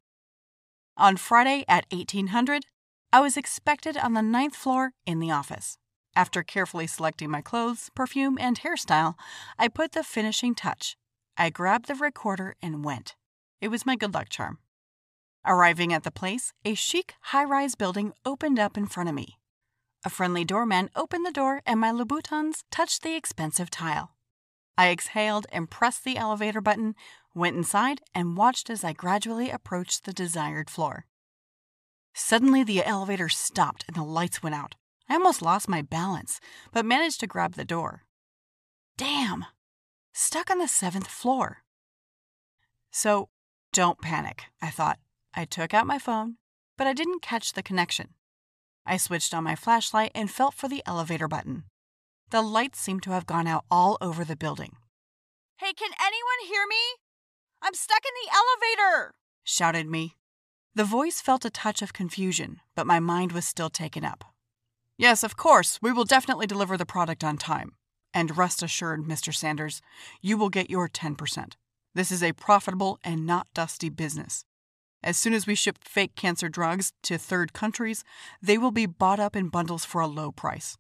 On 0.97 1.15
Friday 1.15 1.63
at 1.69 1.85
1800, 1.91 2.65
I 3.13 3.21
was 3.21 3.37
expected 3.37 3.95
on 3.95 4.13
the 4.13 4.21
ninth 4.21 4.55
floor 4.57 4.91
in 5.05 5.19
the 5.19 5.31
office. 5.31 5.77
After 6.13 6.43
carefully 6.43 6.87
selecting 6.87 7.29
my 7.29 7.41
clothes, 7.41 7.89
perfume, 7.95 8.37
and 8.37 8.59
hairstyle, 8.59 9.15
I 9.57 9.69
put 9.69 9.93
the 9.93 10.03
finishing 10.03 10.55
touch. 10.55 10.97
I 11.37 11.49
grabbed 11.49 11.87
the 11.87 11.95
recorder 11.95 12.55
and 12.61 12.83
went. 12.83 13.15
It 13.61 13.69
was 13.69 13.85
my 13.85 13.95
good 13.95 14.13
luck 14.13 14.29
charm. 14.29 14.59
Arriving 15.45 15.93
at 15.93 16.03
the 16.03 16.11
place, 16.11 16.53
a 16.63 16.73
chic 16.73 17.15
high 17.21 17.43
rise 17.43 17.75
building 17.75 18.13
opened 18.25 18.59
up 18.59 18.77
in 18.77 18.87
front 18.87 19.09
of 19.09 19.15
me. 19.15 19.37
A 20.03 20.09
friendly 20.09 20.45
doorman 20.45 20.89
opened 20.95 21.25
the 21.25 21.31
door, 21.31 21.61
and 21.65 21.79
my 21.79 21.91
Louboutins 21.91 22.63
touched 22.71 23.01
the 23.01 23.15
expensive 23.15 23.69
tile. 23.69 24.15
I 24.77 24.89
exhaled 24.89 25.47
and 25.51 25.69
pressed 25.69 26.03
the 26.03 26.17
elevator 26.17 26.61
button, 26.61 26.95
went 27.33 27.55
inside, 27.55 28.01
and 28.13 28.37
watched 28.37 28.69
as 28.69 28.83
I 28.83 28.93
gradually 28.93 29.49
approached 29.49 30.03
the 30.03 30.13
desired 30.13 30.69
floor. 30.69 31.05
Suddenly, 32.13 32.63
the 32.63 32.83
elevator 32.83 33.29
stopped 33.29 33.83
and 33.87 33.95
the 33.95 34.03
lights 34.03 34.41
went 34.41 34.55
out. 34.55 34.75
I 35.09 35.13
almost 35.15 35.41
lost 35.41 35.69
my 35.69 35.81
balance, 35.81 36.39
but 36.71 36.85
managed 36.85 37.19
to 37.19 37.27
grab 37.27 37.53
the 37.53 37.65
door. 37.65 38.03
Damn! 38.97 39.45
Stuck 40.13 40.49
on 40.49 40.57
the 40.57 40.67
seventh 40.67 41.07
floor. 41.07 41.63
So, 42.91 43.29
don't 43.75 43.99
panic, 43.99 44.45
I 44.61 44.69
thought. 44.69 44.99
I 45.33 45.43
took 45.43 45.73
out 45.73 45.85
my 45.85 45.99
phone, 45.99 46.37
but 46.77 46.87
I 46.87 46.93
didn't 46.93 47.21
catch 47.21 47.51
the 47.51 47.61
connection. 47.61 48.13
I 48.85 48.95
switched 48.95 49.33
on 49.33 49.43
my 49.43 49.55
flashlight 49.57 50.13
and 50.15 50.31
felt 50.31 50.53
for 50.53 50.69
the 50.69 50.81
elevator 50.85 51.27
button. 51.27 51.65
The 52.29 52.41
lights 52.41 52.79
seemed 52.79 53.03
to 53.03 53.11
have 53.11 53.25
gone 53.25 53.47
out 53.47 53.65
all 53.69 53.97
over 53.99 54.23
the 54.23 54.37
building. 54.37 54.77
Hey, 55.57 55.73
can 55.73 55.89
anyone 55.99 56.47
hear 56.47 56.65
me? 56.65 56.77
I'm 57.61 57.73
stuck 57.73 57.99
in 58.05 58.13
the 58.23 58.31
elevator! 58.33 59.13
shouted 59.43 59.87
me. 59.87 60.15
The 60.73 60.85
voice 60.85 61.19
felt 61.19 61.43
a 61.43 61.49
touch 61.49 61.81
of 61.81 61.91
confusion, 61.91 62.61
but 62.77 62.87
my 62.87 63.01
mind 63.01 63.33
was 63.33 63.45
still 63.45 63.69
taken 63.69 64.05
up. 64.05 64.23
Yes, 64.97 65.21
of 65.21 65.35
course, 65.35 65.79
we 65.81 65.91
will 65.91 66.05
definitely 66.05 66.47
deliver 66.47 66.77
the 66.77 66.85
product 66.85 67.25
on 67.25 67.37
time. 67.37 67.73
And 68.13 68.37
rest 68.37 68.63
assured, 68.63 69.03
Mr. 69.03 69.35
Sanders, 69.35 69.81
you 70.21 70.37
will 70.37 70.49
get 70.49 70.69
your 70.69 70.87
10%. 70.87 71.55
This 71.95 72.11
is 72.11 72.21
a 72.21 72.33
profitable 72.33 72.99
and 73.05 73.25
not 73.25 73.47
dusty 73.53 73.87
business. 73.87 74.43
As 75.01 75.17
soon 75.17 75.33
as 75.33 75.47
we 75.47 75.55
ship 75.55 75.77
fake 75.81 76.15
cancer 76.15 76.49
drugs 76.49 76.91
to 77.03 77.17
third 77.17 77.53
countries, 77.53 78.03
they 78.41 78.57
will 78.57 78.71
be 78.71 78.85
bought 78.85 79.19
up 79.19 79.33
in 79.33 79.47
bundles 79.47 79.85
for 79.85 80.01
a 80.01 80.07
low 80.07 80.33
price. 80.33 80.77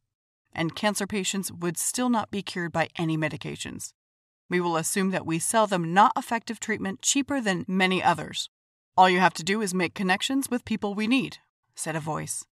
And 0.53 0.75
cancer 0.75 1.07
patients 1.07 1.53
would 1.53 1.77
still 1.77 2.09
not 2.09 2.31
be 2.31 2.41
cured 2.41 2.73
by 2.73 2.89
any 2.97 3.17
medications. 3.17 3.93
We 4.49 4.59
will 4.59 4.75
assume 4.75 5.11
that 5.11 5.25
we 5.25 5.39
sell 5.39 5.67
them 5.67 5.93
not 5.93 6.11
effective 6.17 6.59
treatment 6.59 7.01
cheaper 7.01 7.39
than 7.39 7.65
many 7.67 8.03
others. 8.03 8.49
All 8.97 9.09
you 9.09 9.19
have 9.19 9.33
to 9.35 9.43
do 9.43 9.61
is 9.61 9.73
make 9.73 9.93
connections 9.93 10.49
with 10.49 10.65
people 10.65 10.95
we 10.95 11.07
need, 11.07 11.37
said 11.75 11.95
a 11.95 12.01
voice. 12.01 12.45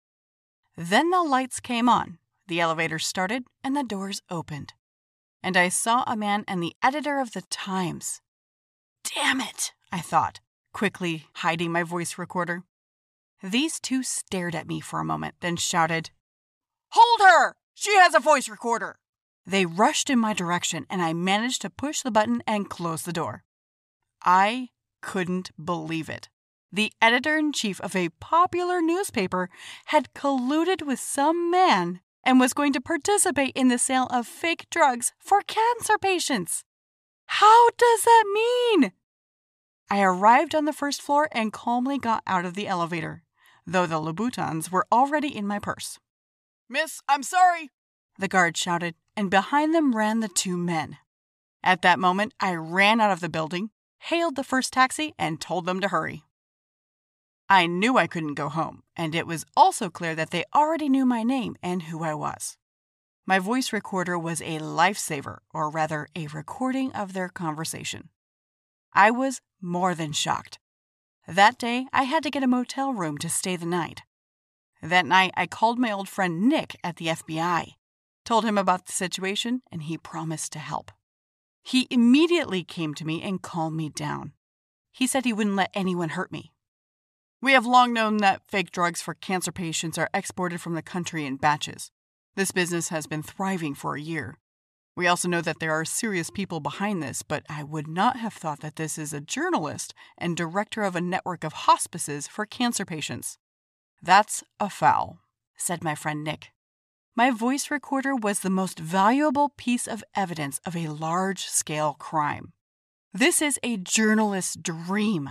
Then 0.78 1.10
the 1.10 1.22
lights 1.22 1.60
came 1.60 1.90
on, 1.90 2.18
the 2.48 2.62
elevator 2.62 2.98
started, 2.98 3.44
and 3.64 3.76
the 3.76 3.84
doors 3.84 4.22
opened. 4.30 4.74
And 5.42 5.58
I 5.58 5.68
saw 5.70 6.04
a 6.08 6.16
man 6.16 6.46
and 6.48 6.64
the 6.64 6.76
editor 6.82 7.20
of 7.20 7.34
the 7.34 7.42
Times. 7.44 8.22
Damn 9.16 9.42
it, 9.42 9.74
I 9.92 10.00
thought, 10.00 10.40
quickly 10.74 11.28
hiding 11.36 11.72
my 11.72 11.84
voice 11.84 12.18
recorder. 12.18 12.64
These 13.42 13.80
two 13.80 14.04
stared 14.04 14.56
at 14.56 14.68
me 14.68 14.80
for 14.80 15.00
a 15.00 15.06
moment, 15.06 15.36
then 15.40 15.56
shouted, 15.56 16.12
Hold 16.90 17.22
her! 17.22 17.56
She 17.74 17.96
has 17.96 18.16
a 18.16 18.20
voice 18.20 18.48
recorder! 18.48 18.98
They 19.46 19.66
rushed 19.66 20.10
in 20.10 20.20
my 20.20 20.34
direction, 20.34 20.86
and 20.90 21.02
I 21.02 21.14
managed 21.14 21.62
to 21.64 21.70
push 21.70 22.02
the 22.02 22.12
button 22.12 22.42
and 22.48 22.70
close 22.70 23.04
the 23.04 23.14
door. 23.14 23.44
I 24.24 24.70
couldn't 25.02 25.52
believe 25.64 26.10
it. 26.10 26.30
The 26.72 26.94
editor 27.02 27.38
in 27.38 27.54
chief 27.54 27.80
of 27.82 27.96
a 27.96 28.10
popular 28.20 28.82
newspaper 28.82 29.50
had 29.88 30.14
colluded 30.14 30.86
with 30.86 31.00
some 31.00 31.52
man 31.52 32.00
and 32.24 32.40
was 32.40 32.54
going 32.54 32.74
to 32.74 32.82
participate 32.82 33.52
in 33.56 33.68
the 33.68 33.78
sale 33.78 34.08
of 34.10 34.26
fake 34.26 34.66
drugs 34.72 35.12
for 35.20 35.42
cancer 35.42 35.98
patients. 35.98 36.64
How 37.26 37.70
does 37.78 38.04
that 38.04 38.24
mean? 38.34 38.92
I 39.94 40.02
arrived 40.02 40.56
on 40.56 40.66
the 40.66 40.74
first 40.74 41.04
floor 41.04 41.30
and 41.32 41.54
calmly 41.54 42.00
got 42.00 42.24
out 42.26 42.46
of 42.46 42.56
the 42.56 42.68
elevator, 42.68 43.22
though 43.68 43.86
the 43.86 44.02
Louboutins 44.02 44.72
were 44.72 44.88
already 44.92 45.28
in 45.28 45.46
my 45.46 45.60
purse. 45.60 46.00
Miss, 46.68 47.00
I'm 47.08 47.22
sorry, 47.22 47.70
the 48.18 48.28
guard 48.28 48.58
shouted, 48.58 48.96
and 49.16 49.30
behind 49.30 49.76
them 49.76 49.96
ran 49.96 50.20
the 50.20 50.28
two 50.28 50.58
men. 50.58 50.98
At 51.64 51.84
that 51.84 52.00
moment, 52.00 52.34
I 52.40 52.56
ran 52.56 53.02
out 53.02 53.12
of 53.12 53.20
the 53.20 53.30
building, 53.30 53.70
hailed 54.00 54.36
the 54.36 54.44
first 54.44 54.74
taxi, 54.74 55.14
and 55.20 55.40
told 55.40 55.68
them 55.68 55.80
to 55.82 55.90
hurry. 55.90 56.24
I 57.48 57.68
knew 57.68 57.96
I 57.96 58.08
couldn't 58.08 58.34
go 58.34 58.50
home, 58.50 58.82
and 58.96 59.14
it 59.14 59.28
was 59.28 59.46
also 59.56 59.92
clear 59.92 60.16
that 60.16 60.32
they 60.32 60.44
already 60.56 60.90
knew 60.90 61.06
my 61.06 61.22
name 61.22 61.56
and 61.62 61.84
who 61.84 62.02
I 62.02 62.16
was. 62.16 62.58
My 63.28 63.38
voice 63.38 63.72
recorder 63.72 64.18
was 64.18 64.42
a 64.42 64.58
lifesaver, 64.58 65.42
or 65.54 65.70
rather, 65.70 66.08
a 66.16 66.26
recording 66.30 66.92
of 66.94 67.14
their 67.14 67.30
conversation. 67.30 68.10
I 68.96 69.12
was 69.12 69.42
more 69.62 69.96
than 69.96 70.12
shocked. 70.12 70.60
That 71.28 71.58
day, 71.58 71.88
I 71.92 72.04
had 72.04 72.24
to 72.24 72.30
get 72.30 72.44
a 72.44 72.48
motel 72.48 72.94
room 72.94 73.18
to 73.20 73.30
stay 73.30 73.56
the 73.56 73.66
night. 73.66 74.02
That 74.82 75.06
night, 75.06 75.32
I 75.36 75.48
called 75.48 75.80
my 75.80 75.92
old 75.92 76.10
friend 76.10 76.44
Nick 76.44 76.78
at 76.84 76.98
the 76.98 77.08
FBI, 77.08 77.74
told 78.26 78.44
him 78.46 78.58
about 78.58 78.86
the 78.86 78.92
situation, 78.92 79.62
and 79.72 79.84
he 79.84 79.98
promised 79.98 80.52
to 80.54 80.60
help. 80.60 80.92
He 81.64 81.88
immediately 81.90 82.64
came 82.64 82.94
to 82.96 83.06
me 83.06 83.22
and 83.22 83.42
calmed 83.42 83.78
me 83.78 83.90
down. 83.90 84.34
He 84.92 85.08
said 85.08 85.24
he 85.24 85.34
wouldn't 85.34 85.56
let 85.56 85.72
anyone 85.74 86.10
hurt 86.10 86.32
me. 86.32 86.52
We 87.42 87.54
have 87.54 87.66
long 87.66 87.94
known 87.94 88.18
that 88.18 88.42
fake 88.48 88.72
drugs 88.72 89.02
for 89.02 89.14
cancer 89.14 89.52
patients 89.52 89.98
are 89.98 90.10
exported 90.14 90.62
from 90.62 90.76
the 90.76 90.82
country 90.82 91.26
in 91.26 91.38
batches. 91.38 91.92
This 92.36 92.52
business 92.52 92.90
has 92.90 93.08
been 93.08 93.24
thriving 93.24 93.76
for 93.76 93.96
a 93.96 94.02
year. 94.02 94.38
We 94.96 95.08
also 95.08 95.28
know 95.28 95.42
that 95.42 95.60
there 95.60 95.74
are 95.74 95.86
serious 95.86 96.30
people 96.30 96.60
behind 96.60 97.02
this, 97.02 97.24
but 97.24 97.44
I 97.50 97.64
would 97.64 97.88
not 97.88 98.18
have 98.18 98.34
thought 98.34 98.60
that 98.60 98.76
this 98.76 98.98
is 98.98 99.12
a 99.12 99.22
journalist 99.22 99.94
and 100.18 100.38
director 100.38 100.84
of 100.84 100.96
a 100.96 101.02
network 101.02 101.44
of 101.44 101.54
hospices 101.54 102.28
for 102.28 102.46
cancer 102.46 102.86
patients. 102.86 103.38
That's 104.02 104.44
a 104.60 104.70
foul, 104.70 105.20
said 105.58 105.84
my 105.84 105.96
friend 105.96 106.24
Nick. 106.24 106.52
My 107.16 107.32
voice 107.32 107.70
recorder 107.70 108.16
was 108.16 108.40
the 108.40 108.50
most 108.50 108.80
valuable 108.80 109.50
piece 109.56 109.88
of 109.88 110.04
evidence 110.16 110.60
of 110.66 110.76
a 110.76 110.88
large 110.88 111.46
scale 111.46 111.94
crime. 111.94 112.54
This 113.14 113.42
is 113.42 113.60
a 113.62 113.78
journalist's 113.78 114.56
dream. 114.56 115.30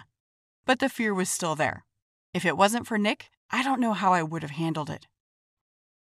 But 0.64 0.78
the 0.78 0.88
fear 0.88 1.12
was 1.12 1.28
still 1.28 1.57
there. 1.57 1.85
If 2.33 2.45
it 2.45 2.57
wasn't 2.57 2.87
for 2.87 2.99
Nick, 2.99 3.31
I 3.50 3.64
don't 3.64 3.81
know 3.81 3.95
how 3.95 4.12
I 4.12 4.23
would 4.23 4.42
have 4.42 4.52
handled 4.52 4.90
it. 4.90 5.09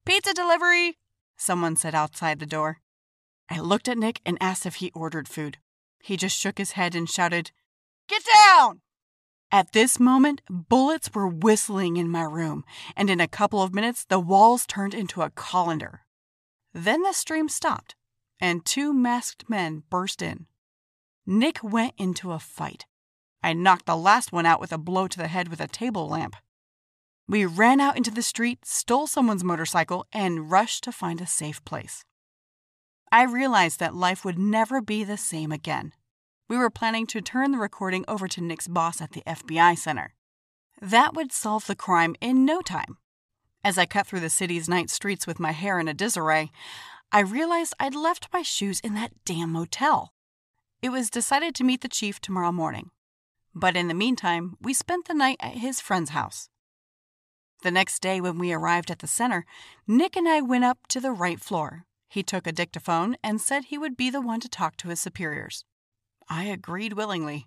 Pizza 0.05 0.35
delivery, 0.35 0.99
someone 1.39 1.77
said 1.77 1.95
outside 1.95 2.39
the 2.39 2.47
door. 2.47 2.82
I 3.49 3.61
looked 3.61 3.89
at 3.89 3.99
Nick 3.99 4.21
and 4.25 4.39
asked 4.41 4.67
if 4.67 4.77
he 4.77 4.91
ordered 4.93 5.29
food. 5.29 5.59
He 6.03 6.17
just 6.17 6.39
shook 6.39 6.59
his 6.59 6.73
head 6.73 6.95
and 6.95 7.09
shouted, 7.09 7.51
Get 8.09 8.23
down! 8.35 8.81
At 9.51 9.73
this 9.73 10.01
moment, 10.01 10.41
bullets 10.49 11.11
were 11.15 11.29
whistling 11.29 11.99
in 11.99 12.09
my 12.09 12.23
room, 12.23 12.65
and 12.97 13.11
in 13.11 13.21
a 13.21 13.29
couple 13.29 13.63
of 13.63 13.75
minutes, 13.75 14.05
the 14.05 14.19
walls 14.19 14.67
turned 14.67 14.95
into 14.95 15.21
a 15.21 15.31
colander. 15.31 16.07
Then 16.73 17.03
the 17.03 17.13
stream 17.13 17.51
stopped, 17.51 17.95
and 18.41 18.65
two 18.65 18.95
masked 18.95 19.51
men 19.51 19.83
burst 19.91 20.23
in. 20.23 20.47
Nick 21.27 21.63
went 21.63 21.95
into 21.99 22.33
a 22.33 22.39
fight. 22.39 22.87
I 23.43 23.53
knocked 23.53 23.87
the 23.87 23.97
last 23.97 24.33
one 24.33 24.47
out 24.47 24.61
with 24.61 24.73
a 24.73 24.79
blow 24.79 25.07
to 25.07 25.19
the 25.19 25.29
head 25.29 25.49
with 25.49 25.61
a 25.61 25.69
table 25.69 26.09
lamp. 26.09 26.37
We 27.29 27.45
ran 27.45 27.81
out 27.81 27.97
into 27.97 28.11
the 28.11 28.23
street, 28.23 28.65
stole 28.65 29.07
someone's 29.07 29.45
motorcycle, 29.45 30.07
and 30.13 30.51
rushed 30.51 30.85
to 30.85 30.93
find 30.93 31.21
a 31.21 31.27
safe 31.27 31.65
place. 31.65 32.05
I 33.13 33.25
realized 33.25 33.79
that 33.79 33.95
life 33.95 34.25
would 34.25 34.39
never 34.39 34.81
be 34.81 35.05
the 35.05 35.19
same 35.19 35.53
again. 35.53 35.93
We 36.49 36.57
were 36.57 36.71
planning 36.71 37.07
to 37.09 37.21
turn 37.21 37.53
the 37.53 37.59
recording 37.59 38.07
over 38.09 38.27
to 38.27 38.41
Nick's 38.41 38.67
boss 38.67 39.03
at 39.03 39.13
the 39.13 39.23
FBI 39.27 39.77
center. 39.77 40.15
That 40.81 41.13
would 41.13 41.31
solve 41.31 41.67
the 41.67 41.77
crime 41.77 42.17
in 42.23 42.47
no 42.47 42.63
time. 42.63 42.97
As 43.63 43.77
I 43.77 43.85
cut 43.85 44.07
through 44.07 44.21
the 44.21 44.31
city's 44.31 44.67
night 44.67 44.89
streets 44.89 45.27
with 45.27 45.39
my 45.39 45.53
hair 45.53 45.79
in 45.79 45.89
a 45.89 45.95
disarray, 45.95 46.51
I 47.13 47.21
realized 47.21 47.75
I'd 47.79 47.95
left 47.95 48.29
my 48.33 48.41
shoes 48.41 48.81
in 48.81 48.95
that 48.95 49.13
damn 49.27 49.53
motel. 49.53 50.15
It 50.81 50.89
was 50.89 51.11
decided 51.11 51.55
to 51.57 51.65
meet 51.65 51.83
the 51.83 51.89
chief 51.89 52.19
tomorrow 52.19 52.51
morning. 52.51 52.93
But 53.55 53.77
in 53.77 53.89
the 53.89 53.95
meantime, 53.95 54.57
we 54.59 54.73
spent 54.73 55.07
the 55.07 55.15
night 55.15 55.37
at 55.41 55.59
his 55.59 55.83
friend's 55.83 56.11
house. 56.11 56.49
The 57.63 57.71
next 57.71 58.01
day, 58.01 58.23
when 58.23 58.39
we 58.39 58.55
arrived 58.55 58.91
at 58.91 59.01
the 59.01 59.07
center, 59.07 59.45
Nick 59.87 60.17
and 60.17 60.27
I 60.27 60.41
went 60.41 60.65
up 60.65 60.87
to 60.89 60.99
the 60.99 61.13
right 61.13 61.39
floor, 61.39 61.85
he 62.13 62.23
took 62.23 62.47
a 62.47 62.53
dictaphone 62.53 63.17
and 63.25 63.41
said 63.41 63.65
he 63.65 63.79
would 63.79 63.97
be 63.97 64.11
the 64.11 64.21
one 64.21 64.39
to 64.39 64.47
talk 64.47 64.77
to 64.77 64.89
his 64.89 65.01
superiors. 65.01 65.65
I 66.29 66.45
agreed 66.45 66.93
willingly. 66.93 67.47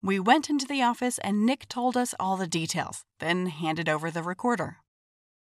We 0.00 0.20
went 0.20 0.48
into 0.48 0.64
the 0.64 0.80
office 0.80 1.18
and 1.18 1.44
Nick 1.44 1.68
told 1.68 1.96
us 1.96 2.14
all 2.20 2.36
the 2.36 2.46
details, 2.46 3.04
then 3.18 3.46
handed 3.46 3.88
over 3.88 4.08
the 4.08 4.22
recorder. 4.22 4.76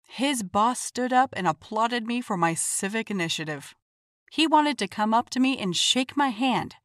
His 0.10 0.44
boss 0.44 0.82
stood 0.82 1.14
up 1.14 1.34
and 1.38 1.48
applauded 1.48 2.06
me 2.08 2.20
for 2.20 2.36
my 2.36 2.56
civic 2.56 3.10
initiative. 3.10 3.74
He 4.30 4.46
wanted 4.46 4.78
to 4.80 4.88
come 4.90 5.14
up 5.14 5.30
to 5.30 5.40
me 5.40 5.58
and 5.58 5.74
shake 5.74 6.18
my 6.18 6.28
hand, 6.28 6.76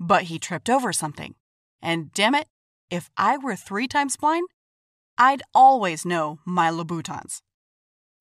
but 0.00 0.24
he 0.24 0.38
tripped 0.38 0.70
over 0.70 0.94
something. 0.94 1.34
And 1.82 2.10
damn 2.14 2.34
it, 2.34 2.46
if 2.88 3.10
I 3.18 3.36
were 3.36 3.54
three 3.54 3.86
times 3.86 4.16
blind, 4.16 4.48
I'd 5.18 5.42
always 5.54 6.06
know 6.06 6.38
my 6.46 6.70
Louboutins. 6.70 7.42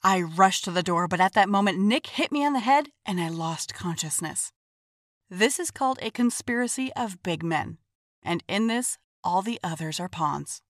I 0.07 0.21
rushed 0.21 0.65
to 0.65 0.71
the 0.71 0.83
door, 0.83 1.07
but 1.07 1.19
at 1.19 1.33
that 1.33 1.49
moment, 1.49 1.79
Nick 1.79 2.05
hit 2.05 2.31
me 2.31 2.45
on 2.45 2.53
the 2.53 2.59
head 2.59 2.89
and 3.07 3.19
I 3.19 3.27
lost 3.27 3.73
consciousness. 3.73 4.51
This 5.31 5.59
is 5.59 5.71
called 5.71 5.97
a 5.99 6.11
conspiracy 6.11 6.93
of 6.95 7.23
big 7.23 7.41
men, 7.41 7.79
and 8.21 8.43
in 8.47 8.67
this, 8.67 8.99
all 9.23 9.41
the 9.41 9.59
others 9.63 9.99
are 9.99 10.07
pawns. 10.07 10.61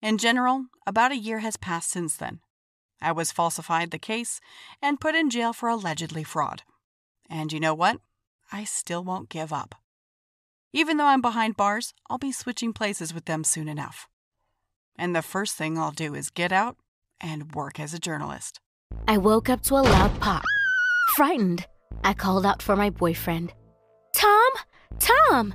In 0.00 0.16
general, 0.16 0.64
about 0.86 1.12
a 1.12 1.18
year 1.18 1.40
has 1.40 1.58
passed 1.58 1.90
since 1.90 2.16
then. 2.16 2.40
I 3.02 3.12
was 3.12 3.30
falsified 3.30 3.90
the 3.90 3.98
case 3.98 4.40
and 4.80 4.98
put 4.98 5.14
in 5.14 5.28
jail 5.28 5.52
for 5.52 5.68
allegedly 5.68 6.24
fraud. 6.24 6.62
And 7.28 7.52
you 7.52 7.60
know 7.60 7.74
what? 7.74 7.98
I 8.50 8.64
still 8.64 9.04
won't 9.04 9.28
give 9.28 9.52
up. 9.52 9.74
Even 10.72 10.96
though 10.96 11.04
I'm 11.04 11.20
behind 11.20 11.58
bars, 11.58 11.92
I'll 12.08 12.16
be 12.16 12.32
switching 12.32 12.72
places 12.72 13.12
with 13.12 13.26
them 13.26 13.44
soon 13.44 13.68
enough. 13.68 14.08
And 14.96 15.14
the 15.14 15.20
first 15.20 15.56
thing 15.56 15.76
I'll 15.76 15.90
do 15.90 16.14
is 16.14 16.30
get 16.30 16.52
out 16.52 16.78
and 17.20 17.54
work 17.54 17.78
as 17.78 17.94
a 17.94 17.98
journalist. 17.98 18.60
I 19.06 19.18
woke 19.18 19.48
up 19.48 19.62
to 19.62 19.74
a 19.74 19.82
loud 19.82 20.20
pop. 20.20 20.42
Frightened, 21.16 21.66
I 22.04 22.14
called 22.14 22.46
out 22.46 22.62
for 22.62 22.76
my 22.76 22.90
boyfriend. 22.90 23.52
Tom! 24.12 24.50
Tom! 24.98 25.54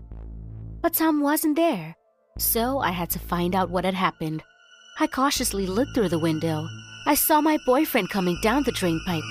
But 0.81 0.93
Tom 0.93 1.21
wasn't 1.21 1.55
there, 1.55 1.95
so 2.37 2.79
I 2.79 2.91
had 2.91 3.09
to 3.11 3.19
find 3.19 3.55
out 3.55 3.69
what 3.69 3.85
had 3.85 3.95
happened. 3.95 4.43
I 4.99 5.07
cautiously 5.07 5.65
looked 5.65 5.95
through 5.95 6.09
the 6.09 6.19
window. 6.19 6.65
I 7.07 7.15
saw 7.15 7.41
my 7.41 7.57
boyfriend 7.65 8.09
coming 8.09 8.39
down 8.41 8.63
the 8.63 8.71
drain 8.71 9.01
pipe, 9.05 9.23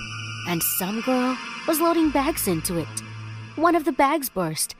and 0.49 0.63
some 0.79 1.01
girl 1.03 1.37
was 1.67 1.81
loading 1.81 2.11
bags 2.11 2.49
into 2.49 2.79
it. 2.79 2.89
One 3.57 3.75
of 3.75 3.85
the 3.85 3.93
bags 3.93 4.29
burst, 4.29 4.75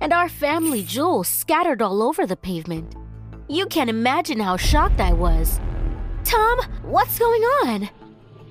and 0.00 0.12
our 0.12 0.28
family 0.28 0.82
jewels 0.82 1.28
scattered 1.28 1.80
all 1.80 2.02
over 2.02 2.26
the 2.26 2.36
pavement. 2.36 2.94
You 3.48 3.66
can't 3.66 3.90
imagine 3.90 4.40
how 4.40 4.56
shocked 4.56 5.00
I 5.00 5.12
was. 5.12 5.60
Tom, 6.26 6.58
what's 6.82 7.20
going 7.20 7.42
on? 7.42 7.88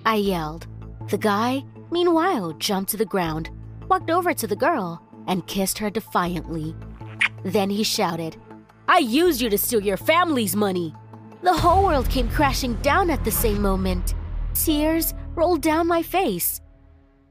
I 0.06 0.16
yelled. 0.16 0.66
The 1.10 1.18
guy, 1.18 1.62
meanwhile, 1.92 2.54
jumped 2.54 2.92
to 2.92 2.98
the 2.98 3.06
ground, 3.06 3.50
walked 3.90 4.10
over 4.10 4.34
to 4.34 4.48
the 4.48 4.56
girl, 4.56 5.04
and 5.28 5.46
kissed 5.46 5.78
her 5.80 5.90
defiantly. 5.90 6.74
Then 7.44 7.70
he 7.70 7.84
shouted, 7.84 8.38
I 8.88 9.00
used 9.00 9.42
you 9.42 9.50
to 9.50 9.58
steal 9.58 9.82
your 9.82 9.98
family's 9.98 10.56
money. 10.56 10.96
The 11.42 11.54
whole 11.54 11.84
world 11.84 12.10
came 12.10 12.30
crashing 12.30 12.76
down 12.76 13.10
at 13.10 13.26
the 13.26 13.32
same 13.32 13.62
moment. 13.62 14.16
Tears 14.54 15.14
rolled 15.36 15.62
down 15.62 15.86
my 15.86 16.02
face. 16.02 16.62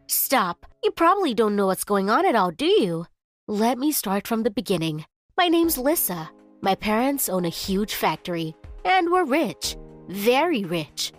Stop. 0.08 0.66
You 0.82 0.90
probably 0.90 1.32
don't 1.32 1.56
know 1.56 1.68
what's 1.68 1.84
going 1.84 2.10
on 2.10 2.26
at 2.26 2.36
all, 2.36 2.50
do 2.50 2.66
you? 2.66 3.06
Let 3.48 3.78
me 3.78 3.92
start 3.92 4.26
from 4.26 4.42
the 4.42 4.50
beginning. 4.50 5.06
My 5.38 5.48
name's 5.48 5.78
Lissa. 5.78 6.30
My 6.60 6.74
parents 6.74 7.30
own 7.30 7.46
a 7.46 7.60
huge 7.64 7.94
factory, 7.94 8.54
and 8.84 9.10
we're 9.10 9.24
rich. 9.24 9.76
Very 10.08 10.64
rich. 10.64 11.12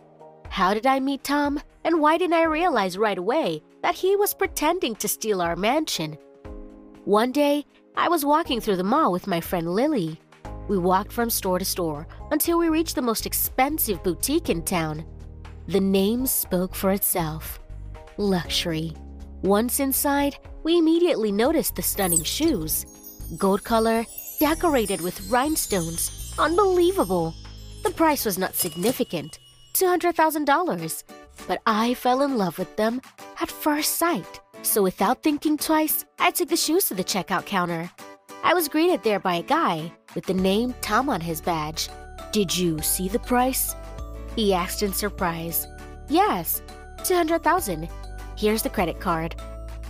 How 0.49 0.73
did 0.73 0.85
I 0.85 0.99
meet 0.99 1.23
Tom, 1.23 1.59
and 1.83 1.99
why 1.99 2.17
didn't 2.17 2.35
I 2.35 2.43
realize 2.43 2.97
right 2.97 3.17
away 3.17 3.61
that 3.81 3.95
he 3.95 4.15
was 4.15 4.33
pretending 4.33 4.95
to 4.95 5.07
steal 5.07 5.41
our 5.41 5.55
mansion? 5.55 6.17
One 7.03 7.31
day, 7.31 7.65
I 7.95 8.09
was 8.09 8.25
walking 8.25 8.61
through 8.61 8.77
the 8.77 8.83
mall 8.83 9.11
with 9.11 9.27
my 9.27 9.41
friend 9.41 9.73
Lily. 9.73 10.19
We 10.67 10.77
walked 10.77 11.11
from 11.11 11.29
store 11.29 11.59
to 11.59 11.65
store 11.65 12.07
until 12.31 12.57
we 12.57 12.69
reached 12.69 12.95
the 12.95 13.01
most 13.01 13.25
expensive 13.25 14.03
boutique 14.03 14.49
in 14.49 14.63
town. 14.63 15.05
The 15.67 15.79
name 15.79 16.25
spoke 16.25 16.75
for 16.75 16.91
itself 16.91 17.59
luxury. 18.17 18.93
Once 19.41 19.79
inside, 19.79 20.37
we 20.63 20.77
immediately 20.77 21.31
noticed 21.31 21.75
the 21.75 21.81
stunning 21.81 22.23
shoes. 22.23 22.85
Gold 23.37 23.63
color, 23.63 24.05
decorated 24.39 25.01
with 25.01 25.29
rhinestones. 25.29 26.33
Unbelievable. 26.39 27.33
The 27.85 27.91
price 27.91 28.25
was 28.25 28.39
not 28.39 28.55
significant 28.55 29.37
$200,000. 29.75 31.03
But 31.47 31.61
I 31.67 31.93
fell 31.93 32.23
in 32.23 32.35
love 32.35 32.57
with 32.57 32.75
them 32.77 32.99
at 33.39 33.51
first 33.51 33.97
sight. 33.97 34.39
So 34.63 34.81
without 34.81 35.21
thinking 35.21 35.55
twice, 35.55 36.03
I 36.17 36.31
took 36.31 36.49
the 36.49 36.57
shoes 36.57 36.85
to 36.85 36.95
the 36.95 37.03
checkout 37.03 37.45
counter. 37.45 37.91
I 38.43 38.55
was 38.55 38.69
greeted 38.69 39.03
there 39.03 39.19
by 39.19 39.35
a 39.35 39.43
guy 39.43 39.91
with 40.15 40.25
the 40.25 40.33
name 40.33 40.73
Tom 40.81 41.09
on 41.09 41.21
his 41.21 41.41
badge. 41.41 41.89
Did 42.31 42.57
you 42.57 42.81
see 42.81 43.07
the 43.07 43.19
price? 43.19 43.75
He 44.35 44.51
asked 44.51 44.81
in 44.81 44.91
surprise. 44.91 45.67
Yes, 46.09 46.63
200,000. 47.03 47.87
Here's 48.35 48.63
the 48.63 48.69
credit 48.71 48.99
card. 48.99 49.35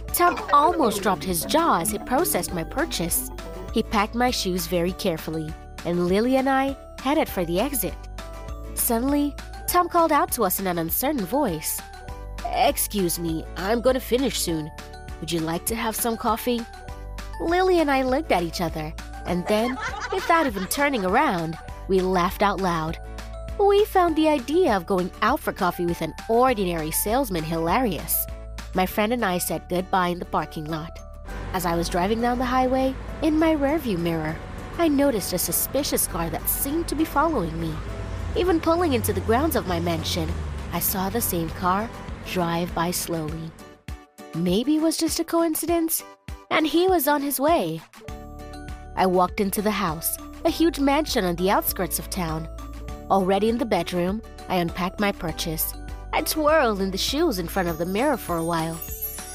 Tom 0.07 0.37
almost 0.51 1.01
dropped 1.01 1.23
his 1.23 1.45
jaw 1.45 1.79
as 1.79 1.91
he 1.91 1.99
processed 1.99 2.53
my 2.53 2.65
purchase. 2.65 3.29
He 3.73 3.83
packed 3.83 4.15
my 4.15 4.31
shoes 4.31 4.67
very 4.67 4.91
carefully, 4.91 5.53
and 5.85 6.07
Lily 6.07 6.35
and 6.35 6.49
I 6.49 6.75
headed 7.05 7.29
for 7.29 7.45
the 7.45 7.59
exit. 7.59 7.93
Suddenly, 8.73 9.35
Tom 9.67 9.87
called 9.87 10.11
out 10.11 10.31
to 10.31 10.43
us 10.43 10.59
in 10.59 10.65
an 10.65 10.79
uncertain 10.79 11.23
voice. 11.23 11.79
Excuse 12.47 13.19
me, 13.19 13.45
I'm 13.57 13.79
gonna 13.79 13.99
finish 13.99 14.39
soon. 14.39 14.71
Would 15.19 15.31
you 15.31 15.39
like 15.39 15.67
to 15.67 15.75
have 15.75 15.95
some 15.95 16.17
coffee? 16.17 16.61
Lily 17.39 17.79
and 17.79 17.91
I 17.91 18.01
looked 18.01 18.31
at 18.31 18.41
each 18.41 18.59
other, 18.59 18.91
and 19.27 19.45
then, 19.45 19.77
without 20.11 20.47
even 20.47 20.65
turning 20.65 21.05
around, 21.05 21.55
we 21.87 21.99
laughed 21.99 22.41
out 22.41 22.59
loud. 22.59 22.97
We 23.59 23.85
found 23.85 24.15
the 24.15 24.27
idea 24.27 24.75
of 24.75 24.87
going 24.87 25.11
out 25.21 25.39
for 25.39 25.53
coffee 25.53 25.85
with 25.85 26.01
an 26.01 26.15
ordinary 26.27 26.89
salesman 26.89 27.43
hilarious. 27.43 28.25
My 28.73 28.87
friend 28.87 29.13
and 29.13 29.23
I 29.23 29.37
said 29.37 29.69
goodbye 29.69 30.07
in 30.07 30.17
the 30.17 30.25
parking 30.25 30.65
lot. 30.65 30.97
As 31.53 31.67
I 31.67 31.75
was 31.75 31.87
driving 31.87 32.21
down 32.21 32.39
the 32.39 32.45
highway, 32.45 32.95
in 33.21 33.37
my 33.37 33.55
rearview 33.55 33.99
mirror, 33.99 34.35
I 34.77 34.89
noticed 34.89 35.31
a 35.31 35.37
suspicious 35.37 36.05
car 36.05 36.29
that 36.29 36.49
seemed 36.49 36.89
to 36.89 36.95
be 36.95 37.05
following 37.05 37.59
me. 37.59 37.73
Even 38.35 38.59
pulling 38.59 38.91
into 38.91 39.13
the 39.13 39.21
grounds 39.21 39.55
of 39.55 39.67
my 39.67 39.79
mansion, 39.79 40.29
I 40.73 40.79
saw 40.79 41.09
the 41.09 41.21
same 41.21 41.49
car 41.51 41.89
drive 42.27 42.75
by 42.75 42.91
slowly. 42.91 43.51
Maybe 44.35 44.75
it 44.75 44.81
was 44.81 44.97
just 44.97 45.21
a 45.21 45.23
coincidence, 45.23 46.03
and 46.51 46.67
he 46.67 46.87
was 46.87 47.07
on 47.07 47.21
his 47.21 47.39
way. 47.39 47.81
I 48.97 49.05
walked 49.05 49.39
into 49.39 49.61
the 49.61 49.71
house, 49.71 50.17
a 50.43 50.49
huge 50.49 50.79
mansion 50.79 51.23
on 51.23 51.37
the 51.37 51.49
outskirts 51.49 51.97
of 51.97 52.09
town. 52.09 52.49
Already 53.09 53.47
in 53.47 53.57
the 53.57 53.65
bedroom, 53.65 54.21
I 54.49 54.57
unpacked 54.57 54.99
my 54.99 55.13
purchase. 55.13 55.73
I 56.11 56.21
twirled 56.21 56.81
in 56.81 56.91
the 56.91 56.97
shoes 56.97 57.39
in 57.39 57.47
front 57.47 57.69
of 57.69 57.77
the 57.77 57.85
mirror 57.85 58.17
for 58.17 58.35
a 58.35 58.43
while. 58.43 58.77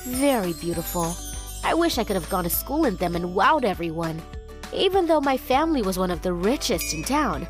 Very 0.05 0.53
beautiful. 0.53 1.17
I 1.65 1.73
wish 1.73 1.97
I 1.97 2.05
could 2.05 2.17
have 2.17 2.29
gone 2.29 2.45
to 2.45 2.51
school 2.51 2.85
in 2.85 2.97
them 2.97 3.17
and 3.17 3.35
wowed 3.35 3.65
everyone. 3.65 4.21
Even 4.73 5.07
though 5.07 5.21
my 5.21 5.37
family 5.37 5.83
was 5.83 5.99
one 5.99 6.13
of 6.13 6.23
the 6.23 6.33
richest 6.33 6.95
in 6.95 7.03
town, 7.03 7.47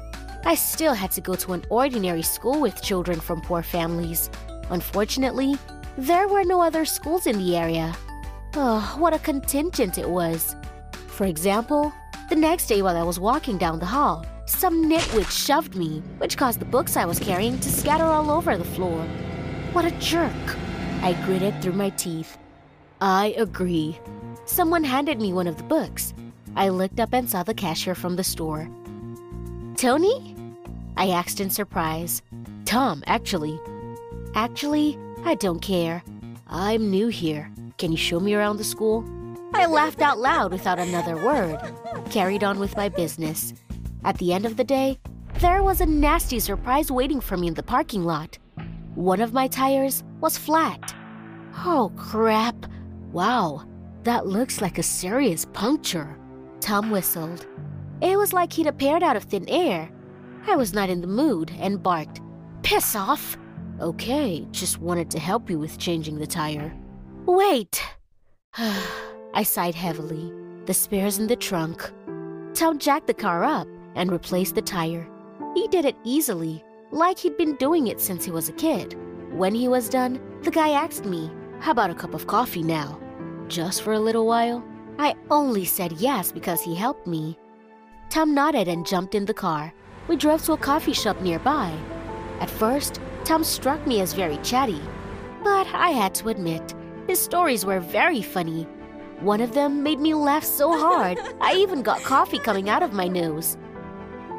I 0.47 0.55
still 0.55 0.95
had 0.95 1.11
to 1.13 1.21
go 1.21 1.35
to 1.35 1.53
an 1.53 1.65
ordinary 1.69 2.23
school 2.23 2.61
with 2.61 2.83
children 2.83 3.21
from 3.21 3.43
poor 3.43 3.63
families. 3.63 4.31
Unfortunately, 4.71 5.57
there 5.99 6.29
were 6.29 6.45
no 6.45 6.63
other 6.63 6.87
schools 6.87 7.27
in 7.27 7.37
the 7.37 7.57
area. 7.57 7.95
Oh, 8.55 8.97
what 8.99 9.13
a 9.13 9.19
contingent 9.19 9.99
it 9.99 10.09
was. 10.09 10.57
For 11.09 11.27
example, 11.27 11.93
the 12.31 12.37
next 12.37 12.69
day 12.69 12.81
while 12.81 12.97
I 12.97 13.03
was 13.03 13.21
walking 13.21 13.59
down 13.59 13.81
the 13.81 13.87
hall, 13.87 14.25
some 14.47 14.89
nitwit 14.89 15.31
shoved 15.31 15.77
me, 15.77 16.03
which 16.19 16.39
caused 16.39 16.59
the 16.59 16.65
books 16.65 16.97
I 16.97 17.05
was 17.05 17.21
carrying 17.21 17.59
to 17.61 17.69
scatter 17.69 18.05
all 18.05 18.31
over 18.31 18.57
the 18.57 18.65
floor. 18.65 19.03
What 19.73 19.85
a 19.85 19.91
jerk! 19.99 20.33
I 21.03 21.13
gritted 21.27 21.61
through 21.61 21.75
my 21.75 21.91
teeth. 21.91 22.39
I 23.01 23.35
agree. 23.37 23.99
Someone 24.47 24.85
handed 24.85 25.21
me 25.21 25.33
one 25.33 25.47
of 25.47 25.59
the 25.59 25.65
books. 25.65 26.15
I 26.57 26.69
looked 26.69 27.01
up 27.01 27.13
and 27.13 27.29
saw 27.29 27.43
the 27.43 27.55
cashier 27.55 27.95
from 27.95 28.17
the 28.17 28.25
store. 28.25 28.69
Tony? 29.77 30.37
I 30.97 31.09
asked 31.09 31.41
in 31.41 31.51
surprise. 31.51 32.23
Tom, 32.65 33.03
actually. 33.07 33.59
Actually, 34.35 34.99
I 35.25 35.35
don't 35.35 35.61
care. 35.61 36.03
I'm 36.47 36.91
new 36.91 37.09
here. 37.09 37.51
Can 37.79 37.93
you 37.93 37.99
show 37.99 38.21
me 38.21 38.35
around 38.35 38.57
the 38.57 38.65
school? 38.65 39.05
I 39.55 39.67
laughed 39.67 40.01
out 40.01 40.19
loud 40.19 40.53
without 40.53 40.79
another 40.79 41.17
word, 41.17 41.59
carried 42.11 42.45
on 42.45 42.59
with 42.59 42.77
my 42.77 42.89
business. 42.89 43.55
At 44.05 44.19
the 44.19 44.33
end 44.33 44.47
of 44.47 44.57
the 44.57 44.65
day, 44.65 44.99
there 45.41 45.63
was 45.63 45.81
a 45.81 45.87
nasty 45.87 46.41
surprise 46.41 46.91
waiting 46.91 47.21
for 47.21 47.37
me 47.37 47.49
in 47.49 47.55
the 47.55 47.63
parking 47.63 48.05
lot. 48.05 48.39
One 48.95 49.21
of 49.21 49.33
my 49.33 49.49
tires 49.49 50.05
was 50.21 50.37
flat. 50.37 50.95
Oh, 51.65 51.93
crap. 51.97 52.67
Wow, 53.13 53.67
that 54.05 54.27
looks 54.27 54.61
like 54.61 54.79
a 54.79 54.83
serious 54.83 55.47
puncture. 55.47 56.17
Tom 56.61 56.91
whistled. 56.91 57.47
It 58.01 58.17
was 58.17 58.33
like 58.33 58.53
he'd 58.53 58.67
appeared 58.67 59.03
out 59.03 59.17
of 59.17 59.25
thin 59.25 59.49
air. 59.49 59.91
I 60.47 60.57
was 60.57 60.73
not 60.73 60.89
in 60.91 61.01
the 61.01 61.07
mood 61.07 61.53
and 61.59 61.83
barked, 61.83 62.21
Piss 62.63 62.95
off! 62.95 63.37
Okay, 63.81 64.47
just 64.51 64.79
wanted 64.79 65.11
to 65.11 65.19
help 65.19 65.49
you 65.49 65.59
with 65.59 65.79
changing 65.79 66.19
the 66.19 66.27
tire. 66.27 66.73
Wait! 67.27 67.83
I 69.35 69.43
sighed 69.43 69.75
heavily. 69.75 70.33
The 70.67 70.75
spare's 70.75 71.19
in 71.19 71.27
the 71.27 71.37
trunk. 71.37 71.91
Tom 72.55 72.79
jacked 72.79 73.07
the 73.07 73.15
car 73.15 73.43
up 73.43 73.67
and 73.95 74.13
replaced 74.13 74.55
the 74.55 74.63
tire. 74.63 75.09
He 75.55 75.67
did 75.69 75.85
it 75.85 75.97
easily, 76.05 76.63
like 76.93 77.19
he'd 77.19 77.37
been 77.37 77.57
doing 77.57 77.87
it 77.87 78.01
since 78.01 78.25
he 78.25 78.31
was 78.31 78.49
a 78.49 78.53
kid. 78.53 78.97
When 79.33 79.55
he 79.55 79.69
was 79.69 79.89
done, 79.89 80.21
the 80.43 80.51
guy 80.51 80.71
asked 80.71 81.05
me, 81.05 81.31
How 81.61 81.73
about 81.73 81.91
a 81.91 81.95
cup 81.95 82.15
of 82.15 82.27
coffee 82.27 82.63
now? 82.63 83.01
Just 83.49 83.83
for 83.83 83.93
a 83.93 84.01
little 84.01 84.27
while? 84.27 84.65
I 85.01 85.15
only 85.31 85.65
said 85.65 85.93
yes 85.93 86.31
because 86.31 86.61
he 86.61 86.75
helped 86.75 87.07
me. 87.07 87.39
Tom 88.11 88.35
nodded 88.35 88.69
and 88.69 88.87
jumped 88.87 89.15
in 89.15 89.25
the 89.25 89.33
car. 89.33 89.73
We 90.09 90.17
drove 90.17 90.45
to 90.45 90.53
a 90.53 90.59
coffee 90.59 90.93
shop 90.93 91.23
nearby. 91.23 91.75
At 92.39 92.51
first, 92.51 93.01
Tom 93.25 93.43
struck 93.43 93.87
me 93.87 94.03
as 94.03 94.13
very 94.13 94.37
chatty, 94.43 94.83
but 95.43 95.67
I 95.69 95.89
had 95.89 96.15
to 96.17 96.29
admit, 96.29 96.75
his 97.07 97.19
stories 97.19 97.65
were 97.65 97.81
very 97.81 98.21
funny. 98.21 98.65
One 99.21 99.41
of 99.41 99.55
them 99.55 99.83
made 99.83 100.01
me 100.01 100.13
laugh 100.13 100.45
so 100.45 100.79
hard, 100.79 101.19
I 101.41 101.55
even 101.55 101.81
got 101.81 102.03
coffee 102.03 102.39
coming 102.39 102.69
out 102.69 102.83
of 102.83 102.93
my 102.93 103.09
nose. 103.09 103.57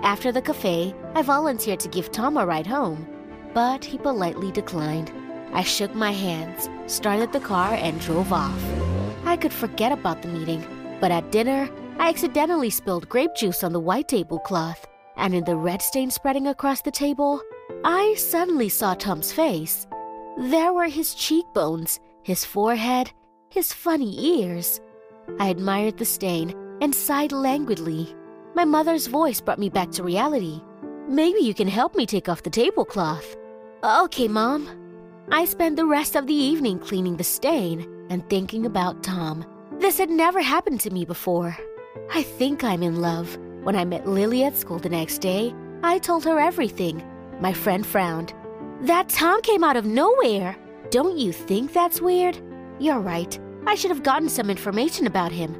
After 0.04 0.32
the 0.32 0.43
cafe, 0.43 0.93
I 1.15 1.24
volunteered 1.24 1.80
to 1.80 1.89
give 1.89 2.12
Tom 2.12 2.38
a 2.38 2.45
ride 2.45 2.67
home, 2.67 3.08
but 3.56 3.84
he 3.84 3.97
politely 3.97 4.52
declined. 4.52 5.12
I 5.54 5.63
shook 5.63 5.95
my 5.95 6.12
hands, 6.12 6.69
started 6.86 7.34
the 7.34 7.39
car, 7.39 7.74
and 7.74 8.00
drove 8.00 8.32
off. 8.32 8.91
I 9.32 9.38
could 9.38 9.54
forget 9.54 9.94
about 9.94 10.22
the 10.22 10.28
meeting, 10.28 10.62
but 11.00 11.10
at 11.10 11.32
dinner, 11.32 11.70
I 11.98 12.10
accidentally 12.10 12.70
spilled 12.70 13.08
grape 13.08 13.34
juice 13.34 13.63
on 13.63 13.72
the 13.72 13.80
white 13.80 14.10
tablecloth, 14.10 14.86
and 15.15 15.34
in 15.34 15.46
the 15.46 15.56
red 15.56 15.82
stain 15.82 16.12
spreading 16.12 16.48
across 16.48 16.82
the 16.82 16.91
table, 16.91 17.41
I 17.86 18.13
suddenly 18.15 18.67
saw 18.67 18.94
Tom's 18.94 19.32
face. 19.32 19.88
There 20.38 20.74
were 20.74 20.89
his 20.89 21.13
cheekbones, 21.13 22.02
his 22.24 22.44
forehead, 22.44 23.13
his 23.48 23.72
funny 23.72 24.41
ears. 24.41 24.82
I 25.39 25.48
admired 25.48 25.98
the 25.98 26.04
stain 26.04 26.54
and 26.82 26.94
sighed 26.94 27.32
languidly. 27.32 28.13
My 28.54 28.65
mother's 28.65 29.08
voice 29.08 29.39
brought 29.39 29.60
me 29.60 29.70
back 29.70 29.91
to 29.91 30.04
reality. 30.04 30.60
Maybe 31.08 31.39
you 31.39 31.54
can 31.54 31.70
help 31.70 31.96
me 31.96 32.06
take 32.06 32.28
off 32.28 32.44
the 32.44 32.50
tablecloth. 32.50 33.38
Okay, 33.82 34.28
Mom. 34.28 34.67
I 35.32 35.46
spent 35.46 35.78
the 35.78 35.86
rest 35.86 36.17
of 36.17 36.28
the 36.28 36.34
evening 36.34 36.80
cleaning 36.80 37.15
the 37.15 37.24
stain 37.24 37.88
and 38.12 38.30
thinking 38.30 38.65
about 38.65 39.02
Tom. 39.02 39.45
This 39.80 39.97
had 39.97 40.10
never 40.10 40.41
happened 40.41 40.82
to 40.82 40.89
me 40.89 41.06
before. 41.06 41.58
I 42.13 42.24
think 42.24 42.62
I'm 42.62 42.84
in 42.84 43.02
love. 43.02 43.38
When 43.63 43.76
I 43.76 43.86
met 43.86 44.06
Lily 44.06 44.43
at 44.43 44.58
school 44.58 44.80
the 44.80 44.89
next 44.89 45.19
day, 45.19 45.56
I 45.82 45.97
told 45.97 46.26
her 46.26 46.38
everything. 46.38 47.02
My 47.39 47.54
friend 47.54 47.86
frowned. 47.86 48.34
That 48.82 49.08
Tom 49.08 49.41
came 49.41 49.63
out 49.63 49.78
of 49.78 49.86
nowhere. 49.86 50.58
Don't 50.89 51.17
you 51.17 51.32
think 51.32 51.71
that's 51.71 52.02
weird? 52.02 52.38
You're 52.80 53.00
right. 53.00 53.39
I 53.65 53.76
should 53.76 53.91
have 53.91 54.04
gotten 54.04 54.28
some 54.28 54.50
information 54.50 55.08
about 55.08 55.32
him. 55.32 55.56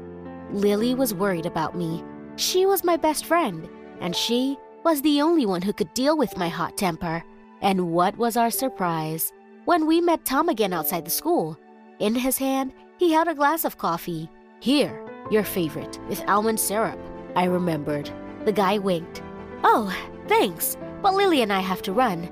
Lily 0.52 0.94
was 0.94 1.14
worried 1.14 1.46
about 1.46 1.74
me. 1.74 2.04
She 2.36 2.66
was 2.66 2.84
my 2.84 2.98
best 2.98 3.24
friend, 3.24 3.66
and 4.00 4.14
she 4.14 4.58
was 4.84 5.00
the 5.00 5.22
only 5.22 5.46
one 5.46 5.62
who 5.62 5.72
could 5.72 5.94
deal 5.94 6.18
with 6.18 6.36
my 6.36 6.50
hot 6.50 6.76
temper. 6.76 7.24
And 7.62 7.92
what 7.92 8.18
was 8.18 8.36
our 8.36 8.50
surprise 8.50 9.32
when 9.64 9.86
we 9.86 10.02
met 10.02 10.26
Tom 10.26 10.50
again 10.50 10.74
outside 10.74 11.06
the 11.06 11.10
school? 11.10 11.56
In 12.02 12.16
his 12.16 12.36
hand, 12.36 12.72
he 12.98 13.12
held 13.12 13.28
a 13.28 13.34
glass 13.34 13.64
of 13.64 13.78
coffee. 13.78 14.28
Here, 14.58 15.08
your 15.30 15.44
favorite, 15.44 16.00
with 16.08 16.28
almond 16.28 16.58
syrup. 16.58 16.98
I 17.36 17.44
remembered. 17.44 18.10
The 18.44 18.50
guy 18.50 18.78
winked. 18.78 19.22
Oh, 19.62 19.96
thanks, 20.26 20.76
but 21.00 21.14
Lily 21.14 21.42
and 21.42 21.52
I 21.52 21.60
have 21.60 21.80
to 21.82 21.92
run. 21.92 22.28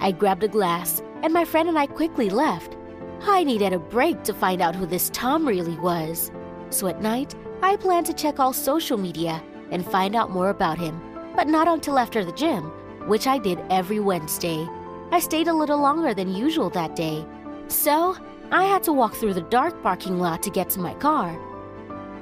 I 0.00 0.10
grabbed 0.10 0.42
a 0.42 0.48
glass, 0.48 1.04
and 1.22 1.32
my 1.32 1.44
friend 1.44 1.68
and 1.68 1.78
I 1.78 1.86
quickly 1.86 2.30
left. 2.30 2.76
I 3.22 3.44
needed 3.44 3.72
a 3.72 3.78
break 3.78 4.24
to 4.24 4.34
find 4.34 4.60
out 4.60 4.74
who 4.74 4.86
this 4.86 5.08
Tom 5.10 5.46
really 5.46 5.76
was. 5.76 6.32
So 6.70 6.88
at 6.88 7.00
night, 7.00 7.36
I 7.62 7.76
planned 7.76 8.06
to 8.06 8.12
check 8.12 8.40
all 8.40 8.52
social 8.52 8.98
media 8.98 9.40
and 9.70 9.86
find 9.86 10.16
out 10.16 10.32
more 10.32 10.50
about 10.50 10.78
him, 10.78 11.00
but 11.36 11.46
not 11.46 11.68
until 11.68 11.96
after 11.96 12.24
the 12.24 12.32
gym, 12.32 12.64
which 13.06 13.28
I 13.28 13.38
did 13.38 13.60
every 13.70 14.00
Wednesday. 14.00 14.66
I 15.12 15.20
stayed 15.20 15.46
a 15.46 15.54
little 15.54 15.78
longer 15.78 16.12
than 16.12 16.34
usual 16.34 16.70
that 16.70 16.96
day. 16.96 17.24
So, 17.68 18.16
I 18.52 18.64
had 18.64 18.82
to 18.82 18.92
walk 18.92 19.14
through 19.14 19.32
the 19.32 19.48
dark 19.48 19.82
parking 19.82 20.18
lot 20.18 20.42
to 20.42 20.50
get 20.50 20.68
to 20.70 20.78
my 20.78 20.92
car. 20.94 21.40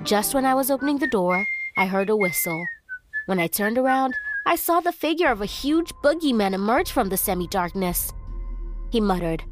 Just 0.04 0.32
when 0.32 0.44
I 0.44 0.54
was 0.54 0.70
opening 0.70 0.98
the 0.98 1.08
door, 1.08 1.44
I 1.76 1.86
heard 1.86 2.08
a 2.08 2.14
whistle. 2.14 2.64
When 3.26 3.40
I 3.40 3.48
turned 3.48 3.76
around, 3.76 4.14
I 4.46 4.54
saw 4.54 4.78
the 4.78 4.92
figure 4.92 5.26
of 5.32 5.42
a 5.42 5.46
huge 5.46 5.92
boogeyman 6.04 6.52
emerge 6.52 6.92
from 6.92 7.08
the 7.08 7.16
semi 7.16 7.48
darkness. 7.48 8.12
He 8.92 9.00
muttered, 9.00 9.42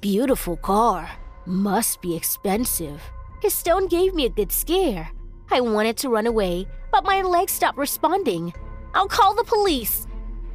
Beautiful 0.00 0.56
car. 0.56 1.10
Must 1.44 2.00
be 2.00 2.16
expensive. 2.16 3.02
His 3.42 3.52
stone 3.52 3.86
gave 3.86 4.14
me 4.14 4.24
a 4.24 4.30
good 4.30 4.50
scare. 4.50 5.10
I 5.50 5.60
wanted 5.60 5.98
to 5.98 6.08
run 6.08 6.26
away, 6.26 6.66
but 6.90 7.04
my 7.04 7.20
legs 7.20 7.52
stopped 7.52 7.76
responding. 7.76 8.54
I'll 8.94 9.08
call 9.08 9.34
the 9.34 9.44
police. 9.44 10.06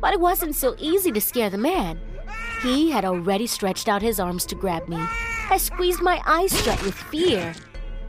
But 0.01 0.13
it 0.13 0.19
wasn't 0.19 0.55
so 0.55 0.75
easy 0.79 1.11
to 1.11 1.21
scare 1.21 1.51
the 1.51 1.59
man. 1.59 1.99
He 2.63 2.89
had 2.89 3.05
already 3.05 3.45
stretched 3.45 3.87
out 3.87 4.01
his 4.01 4.19
arms 4.19 4.47
to 4.47 4.55
grab 4.55 4.87
me. 4.87 4.97
I 5.49 5.57
squeezed 5.57 6.01
my 6.01 6.21
eyes 6.25 6.59
shut 6.63 6.81
with 6.83 6.95
fear. 6.95 7.53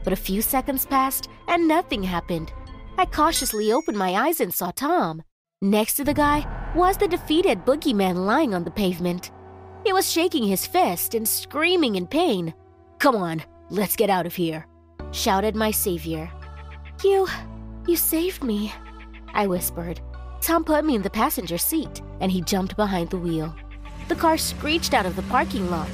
But 0.03 0.13
a 0.13 0.17
few 0.17 0.41
seconds 0.41 0.85
passed 0.85 1.29
and 1.47 1.67
nothing 1.67 2.03
happened. 2.03 2.51
I 2.97 3.05
cautiously 3.05 3.71
opened 3.71 3.97
my 3.97 4.13
eyes 4.13 4.39
and 4.39 4.53
saw 4.53 4.71
Tom. 4.71 5.23
Next 5.61 5.95
to 5.95 6.03
the 6.03 6.13
guy 6.13 6.45
was 6.75 6.97
the 6.97 7.07
defeated 7.07 7.65
boogeyman 7.65 8.25
lying 8.25 8.53
on 8.53 8.63
the 8.63 8.71
pavement. 8.71 9.31
He 9.85 9.93
was 9.93 10.11
shaking 10.11 10.43
his 10.43 10.65
fist 10.65 11.15
and 11.15 11.27
screaming 11.27 11.95
in 11.95 12.07
pain. 12.07 12.53
Come 12.99 13.15
on, 13.15 13.43
let's 13.69 13.95
get 13.95 14.09
out 14.09 14.25
of 14.25 14.35
here, 14.35 14.65
shouted 15.11 15.55
my 15.55 15.71
savior. 15.71 16.29
You. 17.03 17.27
you 17.87 17.95
saved 17.95 18.43
me, 18.43 18.73
I 19.33 19.47
whispered. 19.47 20.01
Tom 20.41 20.63
put 20.63 20.85
me 20.85 20.95
in 20.95 21.01
the 21.01 21.09
passenger 21.09 21.57
seat 21.57 22.01
and 22.19 22.31
he 22.31 22.41
jumped 22.41 22.75
behind 22.75 23.09
the 23.09 23.17
wheel. 23.17 23.55
The 24.07 24.15
car 24.15 24.37
screeched 24.37 24.93
out 24.93 25.05
of 25.05 25.15
the 25.15 25.23
parking 25.23 25.69
lot. 25.71 25.89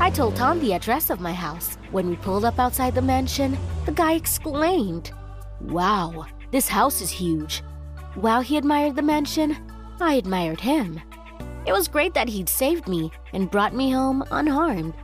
I 0.00 0.10
told 0.10 0.36
Tom 0.36 0.60
the 0.60 0.72
address 0.72 1.10
of 1.10 1.20
my 1.20 1.32
house. 1.32 1.76
When 1.90 2.08
we 2.08 2.16
pulled 2.16 2.44
up 2.44 2.58
outside 2.58 2.94
the 2.94 3.02
mansion, 3.02 3.58
the 3.84 3.92
guy 3.92 4.14
exclaimed, 4.14 5.12
Wow, 5.60 6.26
this 6.52 6.68
house 6.68 7.02
is 7.02 7.10
huge. 7.10 7.62
While 8.14 8.40
he 8.40 8.56
admired 8.56 8.96
the 8.96 9.02
mansion, 9.02 9.56
I 10.00 10.14
admired 10.14 10.60
him. 10.60 11.00
It 11.66 11.72
was 11.72 11.86
great 11.86 12.14
that 12.14 12.28
he'd 12.28 12.48
saved 12.48 12.88
me 12.88 13.12
and 13.34 13.50
brought 13.50 13.74
me 13.74 13.90
home 13.90 14.24
unharmed. 14.30 14.94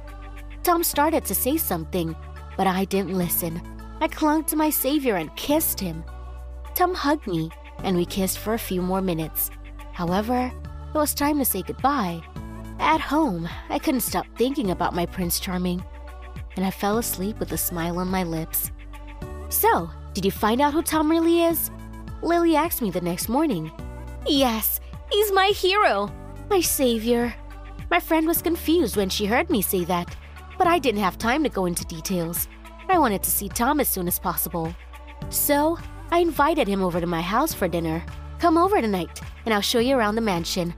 Tom 0.63 0.83
started 0.83 1.25
to 1.27 1.35
say 1.35 1.59
something, 1.59 2.17
but 2.57 2.67
I 2.67 2.87
didn't 2.87 3.19
listen. 3.19 3.61
I 4.01 4.09
clung 4.09 4.45
to 4.45 4.57
my 4.57 4.71
savior 4.71 5.17
and 5.17 5.35
kissed 5.37 5.79
him. 5.79 6.03
Tom 6.75 6.95
hugged 6.95 7.27
me, 7.27 7.51
and 7.85 7.97
we 7.97 8.07
kissed 8.07 8.39
for 8.39 8.55
a 8.55 8.59
few 8.59 8.81
more 8.81 9.03
minutes. 9.03 9.51
However, 9.93 10.51
it 10.95 10.99
was 10.99 11.15
time 11.15 11.39
to 11.39 11.45
say 11.45 11.63
goodbye. 11.63 12.23
At 12.79 13.01
home, 13.01 13.49
I 13.69 13.79
couldn't 13.79 14.01
stop 14.01 14.27
thinking 14.37 14.71
about 14.71 14.95
my 14.95 15.07
Prince 15.07 15.41
Charming, 15.41 15.85
and 16.57 16.65
I 16.65 16.71
fell 16.71 16.99
asleep 16.99 17.39
with 17.39 17.53
a 17.53 17.57
smile 17.57 17.99
on 17.99 18.09
my 18.09 18.23
lips. 18.23 18.71
So, 19.49 19.91
did 20.13 20.25
you 20.25 20.31
find 20.31 20.61
out 20.61 20.73
who 20.73 20.83
Tom 20.83 21.11
really 21.11 21.43
is? 21.45 21.71
Lily 22.23 22.57
asked 22.57 22.83
me 22.83 22.91
the 22.91 23.01
next 23.01 23.29
morning. 23.29 23.71
Yes, 24.27 24.81
he's 25.11 25.33
my 25.33 25.47
hero, 25.49 26.11
my 26.51 26.61
savior. 26.61 27.35
My 27.91 28.01
friend 28.01 28.27
was 28.27 28.43
confused 28.43 28.97
when 28.97 29.09
she 29.09 29.27
heard 29.27 29.51
me 29.51 29.63
say 29.63 29.85
that, 29.85 30.15
but 30.59 30.67
I 30.67 30.79
didn't 30.79 31.01
have 31.01 31.19
time 31.19 31.43
to 31.45 31.49
go 31.49 31.67
into 31.67 31.85
details. 31.85 32.49
I 32.89 32.99
wanted 32.99 33.23
to 33.23 33.31
see 33.31 33.49
Tom 33.49 33.81
as 33.81 33.89
soon 33.89 34.09
as 34.09 34.19
possible. 34.19 34.75
So, 35.29 35.79
I 36.11 36.19
invited 36.19 36.69
him 36.69 36.83
over 36.83 37.01
to 37.01 37.07
my 37.07 37.21
house 37.23 37.53
for 37.53 37.69
dinner. 37.69 38.05
Come 38.39 38.59
over 38.59 38.81
tonight, 38.81 39.21
and 39.45 39.55
I'll 39.55 39.61
show 39.61 39.79
you 39.79 39.97
around 39.97 40.15
the 40.15 40.21
mansion. 40.21 40.75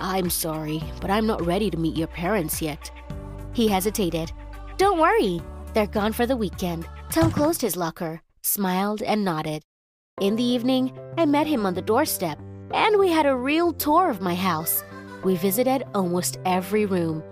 I'm 0.00 0.30
sorry, 0.30 0.82
but 1.00 1.10
I'm 1.10 1.26
not 1.26 1.44
ready 1.44 1.70
to 1.70 1.76
meet 1.76 1.96
your 1.96 2.08
parents 2.08 2.62
yet. 2.62 2.90
He 3.52 3.68
hesitated. 3.68 4.32
Don't 4.78 4.98
worry, 4.98 5.42
they're 5.74 5.86
gone 5.86 6.14
for 6.14 6.24
the 6.24 6.36
weekend. 6.36 6.88
Tom 7.10 7.30
closed 7.30 7.60
his 7.60 7.76
locker, 7.76 8.22
smiled, 8.42 9.02
and 9.02 9.24
nodded. 9.24 9.62
In 10.20 10.36
the 10.36 10.42
evening, 10.42 10.98
I 11.18 11.26
met 11.26 11.46
him 11.46 11.66
on 11.66 11.74
the 11.74 11.82
doorstep, 11.82 12.38
and 12.72 12.98
we 12.98 13.10
had 13.10 13.26
a 13.26 13.36
real 13.36 13.72
tour 13.72 14.08
of 14.08 14.22
my 14.22 14.34
house. 14.34 14.82
We 15.22 15.36
visited 15.36 15.84
almost 15.94 16.38
every 16.46 16.86
room. 16.86 17.22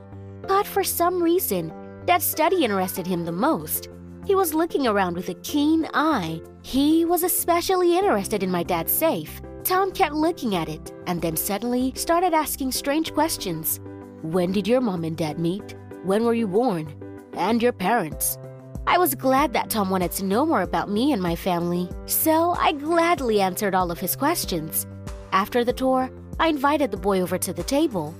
But 0.46 0.66
for 0.66 0.84
some 0.84 1.22
reason, 1.22 1.72
that 2.04 2.22
study 2.22 2.64
interested 2.64 3.06
him 3.06 3.24
the 3.24 3.32
most. 3.32 3.88
He 4.26 4.34
was 4.34 4.52
looking 4.52 4.86
around 4.86 5.14
with 5.14 5.30
a 5.30 5.34
keen 5.34 5.88
eye. 5.94 6.42
He 6.62 7.06
was 7.06 7.22
especially 7.22 7.96
interested 7.96 8.42
in 8.42 8.50
my 8.50 8.62
dad's 8.62 8.92
safe. 8.92 9.40
Tom 9.68 9.92
kept 9.92 10.14
looking 10.14 10.54
at 10.54 10.66
it 10.66 10.94
and 11.06 11.20
then 11.20 11.36
suddenly 11.36 11.92
started 11.94 12.32
asking 12.32 12.72
strange 12.72 13.12
questions. 13.12 13.80
When 14.22 14.50
did 14.50 14.66
your 14.66 14.80
mom 14.80 15.04
and 15.04 15.14
dad 15.14 15.38
meet? 15.38 15.74
When 16.04 16.24
were 16.24 16.32
you 16.32 16.48
born? 16.48 16.90
And 17.34 17.62
your 17.62 17.74
parents? 17.74 18.38
I 18.86 18.96
was 18.96 19.14
glad 19.14 19.52
that 19.52 19.68
Tom 19.68 19.90
wanted 19.90 20.12
to 20.12 20.24
know 20.24 20.46
more 20.46 20.62
about 20.62 20.88
me 20.88 21.12
and 21.12 21.20
my 21.20 21.36
family, 21.36 21.86
so 22.06 22.54
I 22.58 22.72
gladly 22.72 23.42
answered 23.42 23.74
all 23.74 23.90
of 23.90 24.00
his 24.00 24.16
questions. 24.16 24.86
After 25.32 25.62
the 25.66 25.74
tour, 25.74 26.10
I 26.40 26.48
invited 26.48 26.90
the 26.90 26.96
boy 26.96 27.20
over 27.20 27.36
to 27.36 27.52
the 27.52 27.62
table. 27.62 28.14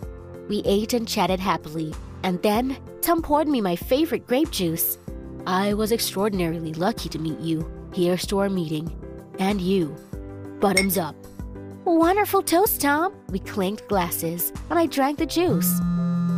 We 0.51 0.61
ate 0.67 0.93
and 0.93 1.09
chatted 1.09 1.41
happily, 1.41 1.95
and 2.25 2.43
then 2.43 2.77
Tom 3.01 3.23
poured 3.23 3.49
me 3.49 3.63
my 3.63 3.75
favorite 3.75 4.27
grape 4.27 4.51
juice. 4.51 4.99
I 5.47 5.73
was 5.73 5.93
extraordinarily 5.93 6.75
lucky 6.75 7.09
to 7.09 7.19
meet 7.19 7.41
you. 7.41 7.67
Here's 7.95 8.27
to 8.27 8.39
our 8.41 8.51
meeting. 8.51 8.95
And 9.39 9.63
you. 9.63 9.97
Bottoms 10.61 10.99
up. 10.99 11.17
Wonderful 11.88 12.42
toast, 12.42 12.83
Tom. 12.83 13.14
We 13.31 13.38
clinked 13.38 13.88
glasses, 13.88 14.53
and 14.68 14.79
I 14.79 14.85
drank 14.85 15.16
the 15.16 15.24
juice. 15.24 15.81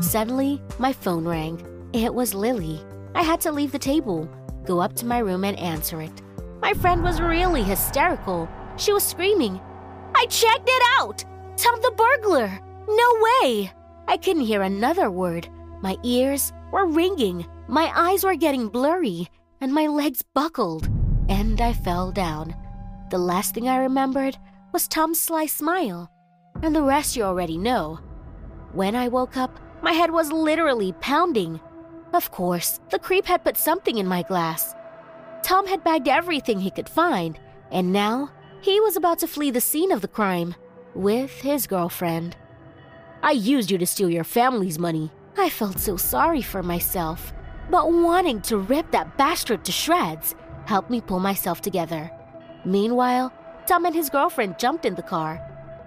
Suddenly, 0.01 0.63
my 0.79 0.93
phone 0.93 1.27
rang. 1.27 1.61
It 1.93 2.15
was 2.15 2.35
Lily. 2.35 2.81
I 3.17 3.25
had 3.25 3.41
to 3.41 3.51
leave 3.51 3.73
the 3.73 3.79
table, 3.79 4.31
go 4.65 4.79
up 4.79 4.95
to 4.95 5.07
my 5.07 5.19
room, 5.19 5.43
and 5.43 5.59
answer 5.59 6.01
it. 6.01 6.23
My 6.63 6.73
friend 6.75 7.03
was 7.03 7.21
really 7.21 7.65
hysterical. 7.65 8.49
She 8.77 8.93
was 8.93 9.03
screaming, 9.03 9.61
I 10.15 10.27
checked 10.27 10.69
it 10.69 10.83
out! 11.01 11.25
Tom 11.57 11.81
the 11.83 11.91
burglar! 11.97 12.61
No 12.89 13.27
way! 13.43 13.73
I 14.07 14.19
couldn't 14.19 14.47
hear 14.47 14.63
another 14.63 15.11
word. 15.11 15.49
My 15.83 15.97
ears 16.05 16.53
were 16.71 16.87
ringing, 16.87 17.45
my 17.67 17.91
eyes 17.97 18.23
were 18.23 18.37
getting 18.37 18.69
blurry, 18.69 19.29
and 19.61 19.75
my 19.75 19.89
legs 19.89 20.23
buckled, 20.33 20.89
and 21.29 21.61
I 21.61 21.73
fell 21.73 22.13
down. 22.13 22.55
The 23.11 23.19
last 23.19 23.53
thing 23.53 23.69
I 23.69 23.79
remembered 23.79 24.39
was 24.73 24.87
Tom's 24.87 25.21
sly 25.21 25.47
smile, 25.47 26.11
and 26.63 26.75
the 26.75 26.83
rest 26.83 27.17
you 27.17 27.23
already 27.23 27.59
know. 27.59 27.99
When 28.73 28.95
I 28.95 29.09
woke 29.09 29.37
up, 29.37 29.59
my 29.83 29.93
head 29.93 30.11
was 30.11 30.31
literally 30.31 30.93
pounding. 31.01 31.61
Of 32.13 32.31
course, 32.31 32.81
the 32.91 32.99
creep 32.99 33.27
had 33.27 33.45
put 33.45 33.57
something 33.57 33.99
in 33.99 34.07
my 34.07 34.23
glass. 34.23 34.75
Tom 35.43 35.67
had 35.67 35.83
bagged 35.83 36.09
everything 36.09 36.61
he 36.61 36.71
could 36.71 36.89
find, 36.89 37.39
and 37.71 37.93
now 37.93 38.31
he 38.61 38.81
was 38.81 38.97
about 38.97 39.19
to 39.21 39.27
flee 39.27 39.51
the 39.51 39.61
scene 39.61 39.91
of 39.91 40.03
the 40.03 40.09
crime 40.09 40.55
with 40.95 41.31
his 41.41 41.67
girlfriend. 41.67 42.37
I 43.23 43.33
used 43.33 43.71
you 43.71 43.79
to 43.79 43.87
steal 43.87 44.11
your 44.11 44.25
family's 44.25 44.79
money. 44.79 45.11
I 45.37 45.51
felt 45.51 45.79
so 45.79 45.97
sorry 45.97 46.43
for 46.43 46.63
myself, 46.63 47.33
but 47.71 47.93
wanting 47.93 48.41
to 48.43 48.59
rip 48.59 48.91
that 48.91 49.17
bastard 49.17 49.65
to 49.65 49.73
shreds 49.73 50.35
helped 50.67 50.91
me 50.91 51.01
pull 51.01 51.21
myself 51.21 51.61
together. 51.61 52.11
Meanwhile, 52.65 53.33
Tom 53.71 53.87
and 53.87 53.95
his 53.95 54.11
girlfriend 54.11 54.59
jumped 54.59 54.85
in 54.85 54.97
the 54.97 55.03
car. 55.03 55.41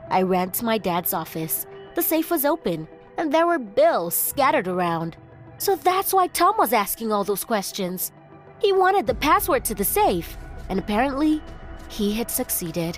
I 0.10 0.22
ran 0.22 0.52
to 0.52 0.64
my 0.64 0.78
dad's 0.78 1.14
office. 1.14 1.66
The 1.96 2.02
safe 2.02 2.32
was 2.32 2.46
open, 2.46 2.88
and 3.18 3.30
there 3.30 3.46
were 3.46 3.60
bills 3.60 4.16
scattered 4.16 4.70
around. 4.70 5.18
So 5.58 5.76
that's 5.76 6.14
why 6.14 6.28
Tom 6.28 6.56
was 6.58 6.72
asking 6.72 7.12
all 7.12 7.26
those 7.26 7.44
questions. 7.44 8.14
He 8.62 8.72
wanted 8.72 9.06
the 9.06 9.16
password 9.16 9.66
to 9.66 9.76
the 9.76 9.84
safe, 9.84 10.38
and 10.70 10.80
apparently, 10.80 11.42
he 11.90 12.14
had 12.14 12.32
succeeded. 12.32 12.98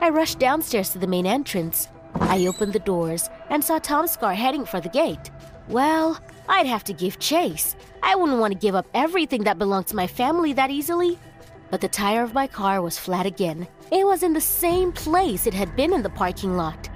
I 0.00 0.08
rushed 0.08 0.40
downstairs 0.40 0.90
to 0.90 0.98
the 0.98 1.06
main 1.06 1.24
entrance, 1.24 1.86
I 2.20 2.46
opened 2.46 2.72
the 2.72 2.80
doors 2.80 3.30
and 3.48 3.62
saw 3.62 3.78
Tom's 3.78 4.16
car 4.16 4.34
heading 4.34 4.64
for 4.64 4.80
the 4.80 4.88
gate. 4.88 5.30
Well, 5.68 6.18
I'd 6.48 6.66
have 6.66 6.82
to 6.84 6.92
give 6.92 7.20
chase. 7.20 7.76
I 8.02 8.16
wouldn't 8.16 8.40
want 8.40 8.54
to 8.54 8.58
give 8.58 8.74
up 8.74 8.88
everything 8.92 9.44
that 9.44 9.60
belonged 9.60 9.86
to 9.86 9.96
my 9.96 10.08
family 10.08 10.52
that 10.54 10.72
easily. 10.72 11.16
But 11.70 11.80
the 11.80 11.88
tire 11.88 12.22
of 12.22 12.34
my 12.34 12.46
car 12.46 12.80
was 12.80 12.98
flat 12.98 13.26
again. 13.26 13.66
It 13.90 14.06
was 14.06 14.22
in 14.22 14.32
the 14.32 14.40
same 14.40 14.92
place 14.92 15.46
it 15.46 15.54
had 15.54 15.76
been 15.76 15.92
in 15.92 16.02
the 16.02 16.10
parking 16.10 16.56
lot. 16.56 16.88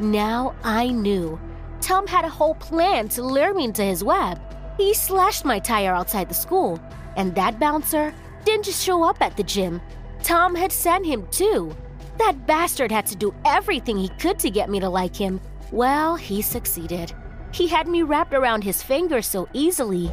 Now 0.00 0.54
I 0.62 0.88
knew. 0.88 1.40
Tom 1.80 2.06
had 2.06 2.24
a 2.24 2.28
whole 2.28 2.54
plan 2.54 3.08
to 3.10 3.22
lure 3.22 3.54
me 3.54 3.64
into 3.64 3.82
his 3.82 4.02
web. 4.02 4.40
He 4.76 4.94
slashed 4.94 5.44
my 5.44 5.58
tire 5.58 5.94
outside 5.94 6.28
the 6.28 6.34
school, 6.34 6.80
and 7.16 7.34
that 7.34 7.60
bouncer 7.60 8.12
didn't 8.44 8.64
just 8.64 8.84
show 8.84 9.02
up 9.02 9.22
at 9.22 9.36
the 9.36 9.42
gym. 9.42 9.80
Tom 10.22 10.54
had 10.54 10.72
sent 10.72 11.06
him 11.06 11.26
too. 11.30 11.74
That 12.18 12.46
bastard 12.46 12.90
had 12.90 13.06
to 13.06 13.16
do 13.16 13.34
everything 13.44 13.96
he 13.96 14.08
could 14.08 14.38
to 14.40 14.50
get 14.50 14.70
me 14.70 14.80
to 14.80 14.88
like 14.88 15.14
him. 15.14 15.40
Well, 15.70 16.16
he 16.16 16.42
succeeded. 16.42 17.12
He 17.52 17.68
had 17.68 17.88
me 17.88 18.02
wrapped 18.02 18.34
around 18.34 18.64
his 18.64 18.82
finger 18.82 19.22
so 19.22 19.48
easily. 19.52 20.10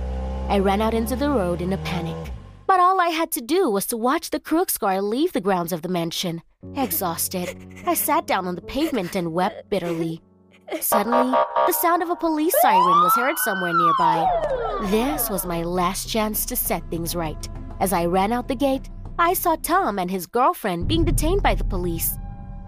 I 0.50 0.60
ran 0.60 0.82
out 0.82 0.94
into 0.94 1.16
the 1.16 1.30
road 1.30 1.62
in 1.62 1.74
a 1.74 1.78
panic. 1.80 2.32
But 2.74 2.80
all 2.80 3.00
I 3.00 3.10
had 3.10 3.30
to 3.34 3.40
do 3.40 3.70
was 3.70 3.86
to 3.86 3.98
watch 3.98 4.32
the 4.32 4.40
car 4.40 5.00
leave 5.00 5.32
the 5.32 5.40
grounds 5.40 5.72
of 5.72 5.84
the 5.84 5.90
mansion. 5.90 6.42
Exhausted, 6.76 7.56
I 7.86 7.94
sat 7.94 8.26
down 8.26 8.48
on 8.48 8.56
the 8.56 8.64
pavement 8.64 9.16
and 9.16 9.32
wept 9.32 9.70
bitterly. 9.70 10.24
Suddenly, 10.82 11.38
the 11.68 11.72
sound 11.72 12.02
of 12.02 12.10
a 12.10 12.16
police 12.16 12.56
siren 12.64 13.04
was 13.04 13.14
heard 13.14 13.38
somewhere 13.38 13.74
nearby. 13.76 14.28
This 14.90 15.30
was 15.30 15.46
my 15.46 15.62
last 15.62 16.10
chance 16.10 16.48
to 16.48 16.56
set 16.56 16.82
things 16.90 17.16
right. 17.16 17.48
As 17.80 17.94
I 17.94 18.06
ran 18.06 18.32
out 18.32 18.48
the 18.48 18.56
gate, 18.56 18.90
I 19.20 19.34
saw 19.36 19.56
Tom 19.56 20.00
and 20.00 20.10
his 20.10 20.26
girlfriend 20.26 20.88
being 20.88 21.06
detained 21.06 21.44
by 21.44 21.54
the 21.54 21.64
police. 21.64 22.18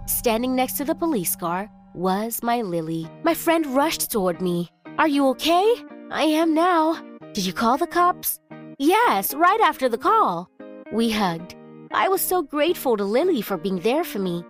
Standing 0.06 0.56
next 0.56 0.74
to 0.74 0.86
the 0.86 0.94
police 0.94 1.36
car 1.36 1.68
was 1.96 2.44
my 2.44 2.62
Lily. 2.62 3.08
My 3.24 3.34
friend 3.34 3.66
rushed 3.66 4.12
toward 4.12 4.40
me. 4.40 4.70
Are 5.00 5.08
you 5.08 5.30
okay? 5.30 5.66
I 6.12 6.26
am 6.26 6.54
now. 6.54 7.02
Did 7.34 7.48
you 7.48 7.54
call 7.54 7.78
the 7.78 7.88
cops? 7.88 8.40
Yes, 8.78 9.34
right 9.34 9.62
after 9.62 9.88
the 9.88 9.98
call. 9.98 10.50
We 10.92 11.10
hugged. 11.10 11.56
I 11.94 12.10
was 12.10 12.20
so 12.20 12.42
grateful 12.42 12.98
to 12.98 13.06
Lily 13.06 13.42
for 13.42 13.56
being 13.56 13.80
there 13.80 14.04
for 14.04 14.20
me. 14.20 14.44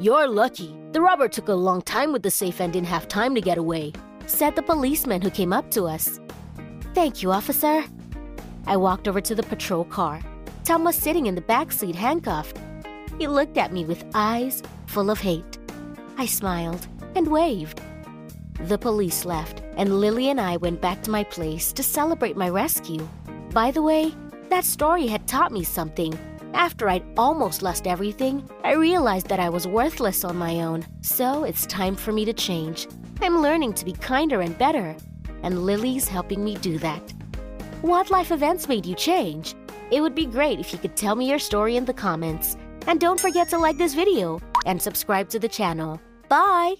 You're 0.00 0.26
lucky. 0.26 0.76
The 0.90 1.00
robber 1.00 1.28
took 1.28 1.46
a 1.46 1.54
long 1.54 1.82
time 1.82 2.12
with 2.12 2.24
the 2.24 2.30
safe 2.30 2.60
and 2.60 2.72
didn't 2.72 2.88
have 2.88 3.06
time 3.06 3.36
to 3.36 3.40
get 3.40 3.56
away, 3.56 3.92
said 4.26 4.56
the 4.56 4.62
policeman 4.62 5.22
who 5.22 5.30
came 5.30 5.52
up 5.52 5.70
to 5.72 5.84
us. 5.84 6.18
Thank 6.92 7.22
you, 7.22 7.30
officer. 7.30 7.84
I 8.66 8.76
walked 8.76 9.06
over 9.06 9.20
to 9.20 9.34
the 9.36 9.44
patrol 9.44 9.84
car. 9.84 10.22
Tom 10.64 10.82
was 10.82 10.96
sitting 10.96 11.26
in 11.26 11.36
the 11.36 11.40
back 11.40 11.70
seat 11.70 11.94
handcuffed. 11.94 12.58
He 13.20 13.28
looked 13.28 13.58
at 13.58 13.72
me 13.72 13.84
with 13.84 14.04
eyes 14.12 14.60
full 14.86 15.08
of 15.08 15.20
hate. 15.20 15.58
I 16.16 16.26
smiled 16.26 16.88
and 17.14 17.28
waved. 17.28 17.80
The 18.60 18.78
police 18.78 19.24
left, 19.24 19.62
and 19.76 20.00
Lily 20.00 20.30
and 20.30 20.40
I 20.40 20.56
went 20.56 20.80
back 20.80 21.00
to 21.02 21.12
my 21.12 21.22
place 21.22 21.72
to 21.74 21.84
celebrate 21.84 22.36
my 22.36 22.48
rescue. 22.48 23.08
By 23.52 23.70
the 23.70 23.82
way, 23.82 24.14
that 24.50 24.64
story 24.64 25.06
had 25.06 25.26
taught 25.26 25.52
me 25.52 25.64
something. 25.64 26.16
After 26.52 26.88
I'd 26.88 27.04
almost 27.16 27.62
lost 27.62 27.86
everything, 27.86 28.48
I 28.62 28.74
realized 28.74 29.28
that 29.28 29.40
I 29.40 29.48
was 29.48 29.66
worthless 29.66 30.22
on 30.22 30.36
my 30.36 30.60
own. 30.60 30.84
So 31.00 31.44
it's 31.44 31.66
time 31.66 31.96
for 31.96 32.12
me 32.12 32.24
to 32.26 32.32
change. 32.32 32.86
I'm 33.22 33.40
learning 33.40 33.72
to 33.74 33.84
be 33.84 33.92
kinder 33.92 34.42
and 34.42 34.56
better, 34.58 34.94
and 35.42 35.64
Lily's 35.64 36.06
helping 36.06 36.44
me 36.44 36.56
do 36.56 36.78
that. 36.78 37.12
What 37.80 38.10
life 38.10 38.32
events 38.32 38.68
made 38.68 38.84
you 38.84 38.94
change? 38.94 39.54
It 39.90 40.02
would 40.02 40.14
be 40.14 40.26
great 40.26 40.60
if 40.60 40.72
you 40.72 40.78
could 40.78 40.96
tell 40.96 41.14
me 41.14 41.28
your 41.28 41.38
story 41.38 41.76
in 41.76 41.86
the 41.86 41.94
comments. 41.94 42.56
And 42.86 43.00
don't 43.00 43.20
forget 43.20 43.48
to 43.50 43.58
like 43.58 43.78
this 43.78 43.94
video 43.94 44.40
and 44.66 44.80
subscribe 44.80 45.30
to 45.30 45.38
the 45.38 45.48
channel. 45.48 46.00
Bye! 46.28 46.74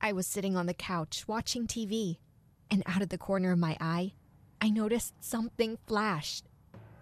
I 0.00 0.12
was 0.12 0.26
sitting 0.26 0.56
on 0.56 0.66
the 0.66 0.74
couch 0.74 1.24
watching 1.26 1.66
TV, 1.66 2.18
and 2.70 2.82
out 2.86 3.00
of 3.00 3.08
the 3.08 3.18
corner 3.18 3.52
of 3.52 3.58
my 3.58 3.76
eye, 3.80 4.12
I 4.64 4.70
noticed 4.70 5.12
something 5.20 5.76
flashed. 5.86 6.46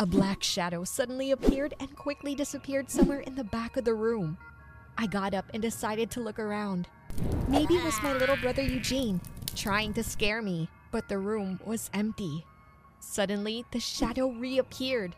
A 0.00 0.04
black 0.04 0.42
shadow 0.42 0.82
suddenly 0.82 1.30
appeared 1.30 1.74
and 1.78 1.94
quickly 1.94 2.34
disappeared 2.34 2.90
somewhere 2.90 3.20
in 3.20 3.36
the 3.36 3.44
back 3.44 3.76
of 3.76 3.84
the 3.84 3.94
room. 3.94 4.36
I 4.98 5.06
got 5.06 5.32
up 5.32 5.44
and 5.54 5.62
decided 5.62 6.10
to 6.10 6.20
look 6.20 6.40
around. 6.40 6.88
Maybe 7.46 7.74
it 7.74 7.84
was 7.84 8.02
my 8.02 8.14
little 8.14 8.34
brother 8.34 8.62
Eugene 8.62 9.20
trying 9.54 9.92
to 9.94 10.02
scare 10.02 10.42
me, 10.42 10.68
but 10.90 11.08
the 11.08 11.20
room 11.20 11.60
was 11.64 11.88
empty. 11.94 12.44
Suddenly, 12.98 13.64
the 13.70 13.78
shadow 13.78 14.30
reappeared, 14.32 15.14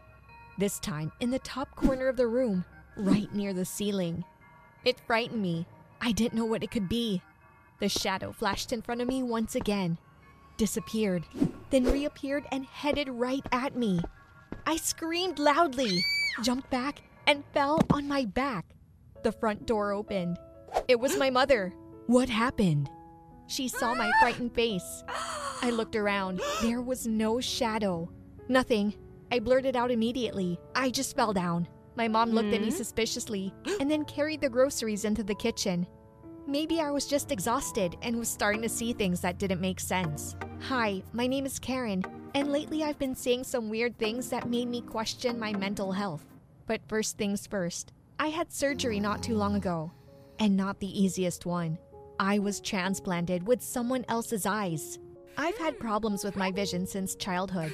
this 0.59 0.79
time 0.79 1.13
in 1.21 1.31
the 1.31 1.39
top 1.39 1.75
corner 1.75 2.09
of 2.09 2.19
the 2.19 2.27
room, 2.27 2.67
right 2.95 3.35
near 3.35 3.55
the 3.55 3.65
ceiling. 3.65 4.23
It 4.85 5.01
frightened 5.07 5.41
me. 5.41 5.65
I 5.99 6.13
didn't 6.13 6.35
know 6.35 6.45
what 6.45 6.63
it 6.63 6.71
could 6.71 6.91
be. 6.91 7.23
The 7.79 7.89
shadow 7.89 8.33
flashed 8.33 8.71
in 8.71 8.83
front 8.83 9.01
of 9.01 9.09
me 9.09 9.23
once 9.23 9.55
again, 9.55 9.97
disappeared, 10.57 11.25
then 11.71 11.85
reappeared 11.85 12.45
and 12.53 12.65
headed 12.67 13.09
right 13.09 13.45
at 13.53 13.77
me. 13.77 14.01
I 14.67 14.77
screamed 14.77 15.39
loudly, 15.39 16.05
jumped 16.43 16.71
back, 16.71 17.03
and 17.27 17.45
fell 17.53 17.81
on 17.91 18.09
my 18.09 18.25
back. 18.25 18.67
The 19.23 19.33
front 19.33 19.67
door 19.67 19.93
opened. 19.93 20.39
It 20.89 20.99
was 20.99 21.17
my 21.17 21.31
mother. 21.31 21.73
What 22.07 22.29
happened? 22.29 22.91
She 23.47 23.69
saw 23.69 23.95
my 23.95 24.11
frightened 24.21 24.55
face. 24.55 25.05
I 25.63 25.71
looked 25.71 25.97
around. 25.97 26.41
There 26.63 26.83
was 26.83 27.07
no 27.07 27.41
shadow. 27.41 28.11
Nothing. 28.49 28.95
I 29.33 29.39
blurted 29.39 29.77
out 29.77 29.91
immediately. 29.91 30.59
I 30.75 30.91
just 30.91 31.17
fell 31.17 31.33
down. 31.33 31.69
My 31.97 32.09
mom 32.09 32.31
looked 32.31 32.53
at 32.53 32.61
me 32.61 32.71
hmm. 32.71 32.77
suspiciously 32.77 33.55
and 33.81 33.91
then 33.91 34.05
carried 34.05 34.41
the 34.41 34.51
groceries 34.51 35.05
into 35.05 35.23
the 35.23 35.35
kitchen. 35.35 35.87
Maybe 36.47 36.79
I 36.79 36.91
was 36.91 37.07
just 37.07 37.33
exhausted 37.33 37.97
and 38.03 38.19
was 38.19 38.29
starting 38.29 38.61
to 38.63 38.69
see 38.69 38.93
things 38.93 39.21
that 39.23 39.39
didn't 39.39 39.63
make 39.63 39.81
sense. 39.81 40.37
Hi, 40.61 41.03
my 41.15 41.27
name 41.27 41.47
is 41.47 41.59
Karen, 41.59 42.05
and 42.35 42.53
lately 42.53 42.85
I've 42.85 42.99
been 42.99 43.15
seeing 43.15 43.43
some 43.45 43.71
weird 43.71 43.97
things 43.97 44.29
that 44.29 44.51
made 44.51 44.69
me 44.69 44.83
question 44.83 45.39
my 45.39 45.55
mental 45.55 45.91
health. 45.91 46.25
But 46.67 46.83
first 46.87 47.17
things 47.17 47.47
first, 47.47 47.93
I 48.19 48.29
had 48.29 48.53
surgery 48.53 49.01
not 49.01 49.23
too 49.23 49.37
long 49.37 49.57
ago, 49.57 49.91
and 50.39 50.55
not 50.55 50.81
the 50.81 51.03
easiest 51.03 51.47
one. 51.47 51.79
I 52.21 52.39
was 52.39 52.61
transplanted 52.61 53.47
with 53.47 53.63
someone 53.63 54.05
else's 54.09 54.45
eyes. 54.45 54.99
I've 55.39 55.59
had 55.59 55.81
problems 55.81 56.25
with 56.25 56.37
my 56.37 56.53
vision 56.53 56.87
since 56.87 57.17
childhood. 57.17 57.73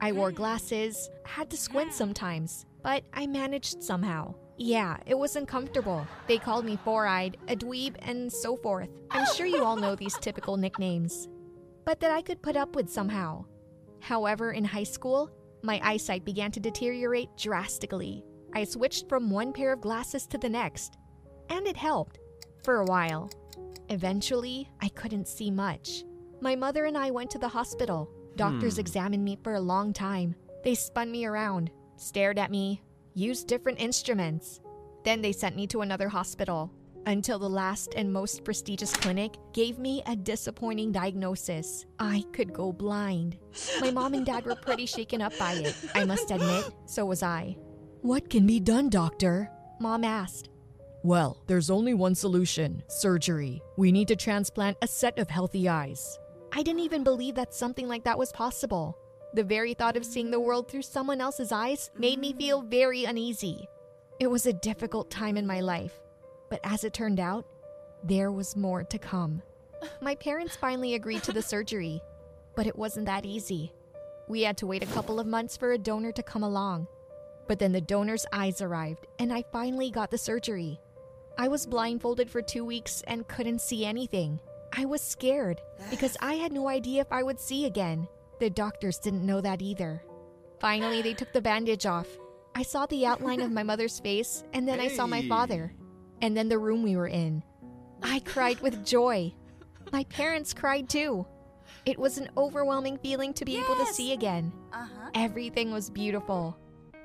I 0.00 0.12
wore 0.12 0.32
glasses, 0.32 1.10
had 1.24 1.50
to 1.50 1.58
squint 1.58 1.92
sometimes, 1.92 2.64
but 2.82 3.04
I 3.12 3.26
managed 3.26 3.82
somehow. 3.82 4.34
Yeah, 4.60 4.96
it 5.06 5.16
was 5.16 5.36
uncomfortable. 5.36 6.06
They 6.26 6.38
called 6.38 6.64
me 6.64 6.76
four 6.84 7.06
eyed, 7.06 7.36
a 7.48 7.54
dweeb, 7.54 7.94
and 8.00 8.30
so 8.32 8.56
forth. 8.56 8.88
I'm 9.10 9.24
sure 9.34 9.46
you 9.46 9.64
all 9.64 9.76
know 9.76 9.94
these 9.94 10.18
typical 10.18 10.56
nicknames. 10.56 11.28
But 11.84 12.00
that 12.00 12.10
I 12.10 12.22
could 12.22 12.42
put 12.42 12.56
up 12.56 12.74
with 12.74 12.90
somehow. 12.90 13.44
However, 14.00 14.52
in 14.52 14.64
high 14.64 14.82
school, 14.84 15.30
my 15.62 15.80
eyesight 15.82 16.24
began 16.24 16.50
to 16.52 16.60
deteriorate 16.60 17.28
drastically. 17.36 18.24
I 18.52 18.64
switched 18.64 19.08
from 19.08 19.30
one 19.30 19.52
pair 19.52 19.72
of 19.72 19.80
glasses 19.80 20.26
to 20.28 20.38
the 20.38 20.48
next, 20.48 20.96
and 21.50 21.66
it 21.66 21.76
helped 21.76 22.18
for 22.64 22.78
a 22.78 22.84
while. 22.84 23.30
Eventually, 23.90 24.68
I 24.82 24.88
couldn't 24.88 25.28
see 25.28 25.50
much. 25.50 26.04
My 26.40 26.56
mother 26.56 26.84
and 26.84 26.98
I 26.98 27.10
went 27.10 27.30
to 27.30 27.38
the 27.38 27.48
hospital. 27.48 28.10
Doctors 28.36 28.74
Hmm. 28.74 28.80
examined 28.80 29.24
me 29.24 29.38
for 29.42 29.54
a 29.54 29.60
long 29.60 29.92
time. 29.92 30.34
They 30.64 30.74
spun 30.74 31.10
me 31.10 31.24
around, 31.24 31.70
stared 31.96 32.38
at 32.38 32.50
me, 32.50 32.82
used 33.18 33.48
different 33.48 33.80
instruments. 33.80 34.60
Then 35.04 35.20
they 35.20 35.32
sent 35.32 35.56
me 35.56 35.66
to 35.68 35.80
another 35.80 36.08
hospital 36.08 36.72
until 37.06 37.38
the 37.38 37.48
last 37.48 37.94
and 37.96 38.12
most 38.12 38.44
prestigious 38.44 38.92
clinic 38.92 39.36
gave 39.52 39.78
me 39.78 40.02
a 40.06 40.14
disappointing 40.14 40.92
diagnosis. 40.92 41.86
I 41.98 42.24
could 42.32 42.52
go 42.52 42.72
blind. 42.72 43.38
My 43.80 43.90
mom 43.90 44.14
and 44.14 44.24
dad 44.26 44.44
were 44.44 44.54
pretty 44.54 44.86
shaken 44.86 45.22
up 45.22 45.36
by 45.38 45.54
it. 45.54 45.74
I 45.94 46.04
must 46.04 46.30
admit, 46.30 46.70
so 46.86 47.06
was 47.06 47.22
I. 47.22 47.56
What 48.02 48.30
can 48.30 48.46
be 48.46 48.60
done, 48.60 48.90
doctor? 48.90 49.50
Mom 49.80 50.04
asked. 50.04 50.50
Well, 51.02 51.42
there's 51.46 51.70
only 51.70 51.94
one 51.94 52.14
solution 52.14 52.82
surgery. 52.88 53.62
We 53.76 53.90
need 53.90 54.08
to 54.08 54.16
transplant 54.16 54.76
a 54.82 54.86
set 54.86 55.18
of 55.18 55.30
healthy 55.30 55.68
eyes. 55.68 56.18
I 56.52 56.62
didn't 56.62 56.80
even 56.80 57.04
believe 57.04 57.34
that 57.36 57.54
something 57.54 57.88
like 57.88 58.04
that 58.04 58.18
was 58.18 58.32
possible. 58.32 58.96
The 59.34 59.44
very 59.44 59.74
thought 59.74 59.96
of 59.96 60.06
seeing 60.06 60.30
the 60.30 60.40
world 60.40 60.68
through 60.68 60.82
someone 60.82 61.20
else's 61.20 61.52
eyes 61.52 61.90
made 61.98 62.18
me 62.18 62.32
feel 62.32 62.62
very 62.62 63.04
uneasy. 63.04 63.68
It 64.18 64.28
was 64.28 64.46
a 64.46 64.52
difficult 64.52 65.10
time 65.10 65.36
in 65.36 65.46
my 65.46 65.60
life, 65.60 66.00
but 66.48 66.60
as 66.64 66.82
it 66.82 66.94
turned 66.94 67.20
out, 67.20 67.44
there 68.02 68.32
was 68.32 68.56
more 68.56 68.84
to 68.84 68.98
come. 68.98 69.42
My 70.00 70.14
parents 70.14 70.56
finally 70.56 70.94
agreed 70.94 71.22
to 71.24 71.32
the 71.32 71.42
surgery, 71.52 72.00
but 72.56 72.66
it 72.66 72.76
wasn't 72.76 73.06
that 73.06 73.26
easy. 73.26 73.72
We 74.28 74.42
had 74.42 74.56
to 74.58 74.66
wait 74.66 74.82
a 74.82 74.86
couple 74.86 75.20
of 75.20 75.26
months 75.26 75.56
for 75.56 75.72
a 75.72 75.78
donor 75.78 76.12
to 76.12 76.22
come 76.22 76.42
along. 76.42 76.86
But 77.46 77.58
then 77.58 77.72
the 77.72 77.80
donor's 77.80 78.26
eyes 78.32 78.60
arrived, 78.60 79.06
and 79.18 79.32
I 79.32 79.42
finally 79.52 79.90
got 79.90 80.10
the 80.10 80.18
surgery. 80.18 80.80
I 81.38 81.48
was 81.48 81.66
blindfolded 81.66 82.28
for 82.28 82.42
two 82.42 82.64
weeks 82.64 83.02
and 83.06 83.28
couldn't 83.28 83.60
see 83.60 83.84
anything. 83.84 84.40
I 84.72 84.84
was 84.84 85.00
scared 85.00 85.60
because 85.90 86.16
I 86.20 86.34
had 86.34 86.52
no 86.52 86.68
idea 86.68 87.00
if 87.00 87.12
I 87.12 87.22
would 87.22 87.40
see 87.40 87.64
again. 87.64 88.08
The 88.40 88.50
doctors 88.50 88.98
didn't 88.98 89.26
know 89.26 89.40
that 89.40 89.62
either. 89.62 90.02
Finally, 90.60 91.02
they 91.02 91.14
took 91.14 91.32
the 91.32 91.40
bandage 91.40 91.86
off. 91.86 92.08
I 92.54 92.62
saw 92.62 92.86
the 92.86 93.06
outline 93.06 93.40
of 93.40 93.52
my 93.52 93.62
mother's 93.62 94.00
face, 94.00 94.44
and 94.52 94.66
then 94.66 94.80
I 94.80 94.88
saw 94.88 95.06
my 95.06 95.22
father, 95.28 95.72
and 96.22 96.36
then 96.36 96.48
the 96.48 96.58
room 96.58 96.82
we 96.82 96.96
were 96.96 97.08
in. 97.08 97.42
I 98.02 98.20
cried 98.20 98.60
with 98.60 98.84
joy. 98.84 99.32
My 99.92 100.04
parents 100.04 100.54
cried 100.54 100.88
too. 100.88 101.26
It 101.84 101.98
was 101.98 102.18
an 102.18 102.30
overwhelming 102.36 102.98
feeling 102.98 103.32
to 103.34 103.44
be 103.44 103.56
able 103.56 103.76
to 103.76 103.86
see 103.86 104.12
again. 104.12 104.52
Uh 104.72 104.86
huh. 104.86 105.10
Everything 105.14 105.72
was 105.72 105.90
beautiful. 105.90 106.58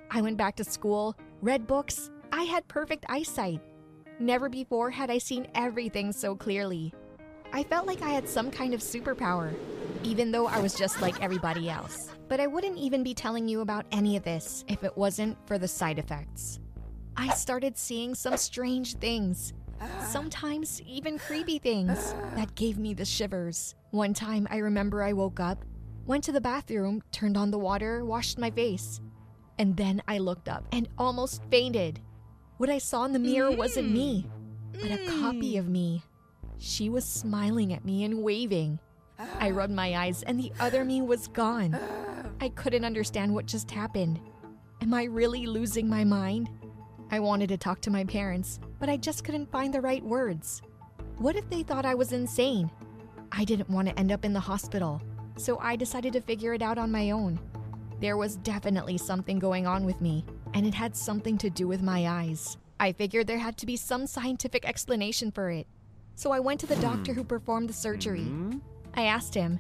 I 0.10 0.22
went 0.22 0.38
back 0.38 0.56
to 0.58 0.64
school, 0.64 1.16
read 1.42 1.68
books. 1.68 2.12
I 2.32 2.44
had 2.44 2.68
perfect 2.68 3.06
eyesight. 3.10 3.62
Never 4.20 4.50
before 4.50 4.90
had 4.90 5.10
I 5.10 5.18
seen 5.18 5.48
everything 5.56 6.12
so 6.12 6.36
clearly. 6.36 6.94
I 7.56 7.62
felt 7.62 7.86
like 7.86 8.02
I 8.02 8.10
had 8.10 8.28
some 8.28 8.50
kind 8.50 8.74
of 8.74 8.80
superpower, 8.80 9.54
even 10.04 10.32
though 10.32 10.48
I 10.48 10.60
was 10.60 10.74
just 10.74 11.00
like 11.02 11.22
everybody 11.22 11.70
else. 11.70 12.10
But 12.28 12.40
I 12.40 12.48
wouldn't 12.48 12.80
even 12.80 13.04
be 13.04 13.14
telling 13.14 13.48
you 13.48 13.62
about 13.62 13.86
any 13.92 14.18
of 14.18 14.24
this 14.24 14.66
if 14.68 14.84
it 14.84 14.98
wasn't 14.98 15.38
for 15.46 15.60
the 15.60 15.68
side 15.68 16.00
effects. 16.00 16.60
I 17.16 17.30
started 17.36 17.78
seeing 17.78 18.16
some 18.16 18.38
strange 18.38 18.96
things, 18.96 19.54
sometimes 20.10 20.82
even 20.82 21.20
creepy 21.20 21.60
things, 21.60 22.16
that 22.34 22.56
gave 22.56 22.80
me 22.80 22.96
the 22.96 23.06
shivers. 23.06 23.76
One 23.92 24.16
time 24.16 24.48
I 24.50 24.58
remember 24.58 25.04
I 25.04 25.14
woke 25.14 25.40
up, 25.40 25.64
went 26.08 26.24
to 26.24 26.32
the 26.32 26.42
bathroom, 26.42 27.04
turned 27.12 27.38
on 27.38 27.52
the 27.52 27.60
water, 27.60 28.04
washed 28.04 28.40
my 28.40 28.50
face, 28.50 29.00
and 29.60 29.78
then 29.78 30.02
I 30.08 30.18
looked 30.18 30.50
up 30.50 30.66
and 30.72 30.90
almost 30.98 31.44
fainted. 31.52 32.02
What 32.58 32.72
I 32.72 32.80
saw 32.80 33.06
in 33.06 33.14
the 33.14 33.20
mirror 33.20 33.52
wasn't 33.52 33.92
me, 33.92 34.26
but 34.72 34.90
a 34.90 35.06
copy 35.22 35.58
of 35.58 35.70
me. 35.70 36.02
She 36.58 36.90
was 36.90 37.06
smiling 37.06 37.74
at 37.74 37.86
me 37.86 38.04
and 38.04 38.24
waving. 38.24 38.80
I 39.40 39.52
rubbed 39.52 39.74
my 39.74 39.96
eyes, 39.96 40.24
and 40.24 40.40
the 40.40 40.52
other 40.60 40.84
me 40.84 41.02
was 41.02 41.28
gone. 41.28 41.78
I 42.42 42.50
couldn't 42.50 42.86
understand 42.86 43.34
what 43.34 43.46
just 43.46 43.70
happened. 43.72 44.20
Am 44.82 44.94
I 44.94 45.04
really 45.04 45.46
losing 45.46 45.88
my 45.88 46.04
mind? 46.04 46.50
I 47.12 47.20
wanted 47.20 47.50
to 47.50 47.58
talk 47.58 47.80
to 47.82 47.92
my 47.92 48.04
parents, 48.04 48.60
but 48.80 48.90
I 48.90 48.98
just 48.98 49.24
couldn't 49.24 49.52
find 49.52 49.74
the 49.74 49.82
right 49.82 50.04
words. 50.04 50.62
What 51.18 51.36
if 51.36 51.48
they 51.50 51.64
thought 51.64 51.86
I 51.86 51.96
was 51.96 52.12
insane? 52.12 52.72
I 53.32 53.46
didn't 53.46 53.70
want 53.70 53.88
to 53.88 53.98
end 54.00 54.12
up 54.12 54.26
in 54.26 54.34
the 54.34 54.40
hospital, 54.40 55.02
so 55.38 55.60
I 55.60 55.76
decided 55.76 56.14
to 56.14 56.22
figure 56.22 56.54
it 56.54 56.62
out 56.62 56.78
on 56.78 56.92
my 56.92 57.12
own. 57.12 57.40
There 58.00 58.18
was 58.18 58.38
definitely 58.38 58.98
something 58.98 59.40
going 59.40 59.66
on 59.68 59.86
with 59.86 60.02
me, 60.02 60.26
and 60.54 60.66
it 60.66 60.74
had 60.74 60.96
something 60.96 61.38
to 61.38 61.50
do 61.50 61.68
with 61.68 61.82
my 61.82 62.08
eyes. 62.08 62.58
I 62.80 62.92
figured 62.92 63.28
there 63.28 63.38
had 63.38 63.58
to 63.58 63.66
be 63.66 63.78
some 63.78 64.08
scientific 64.08 64.66
explanation 64.68 65.32
for 65.32 65.50
it. 65.50 65.68
So 66.16 66.32
I 66.32 66.40
went 66.40 66.60
to 66.62 66.68
the 66.68 66.76
doctor 66.78 67.14
hmm. 67.14 67.20
who 67.20 67.24
performed 67.24 67.70
the 67.70 67.74
surgery. 67.74 68.24
Hmm? 68.24 68.60
I 68.94 69.04
asked 69.04 69.34
him, 69.34 69.60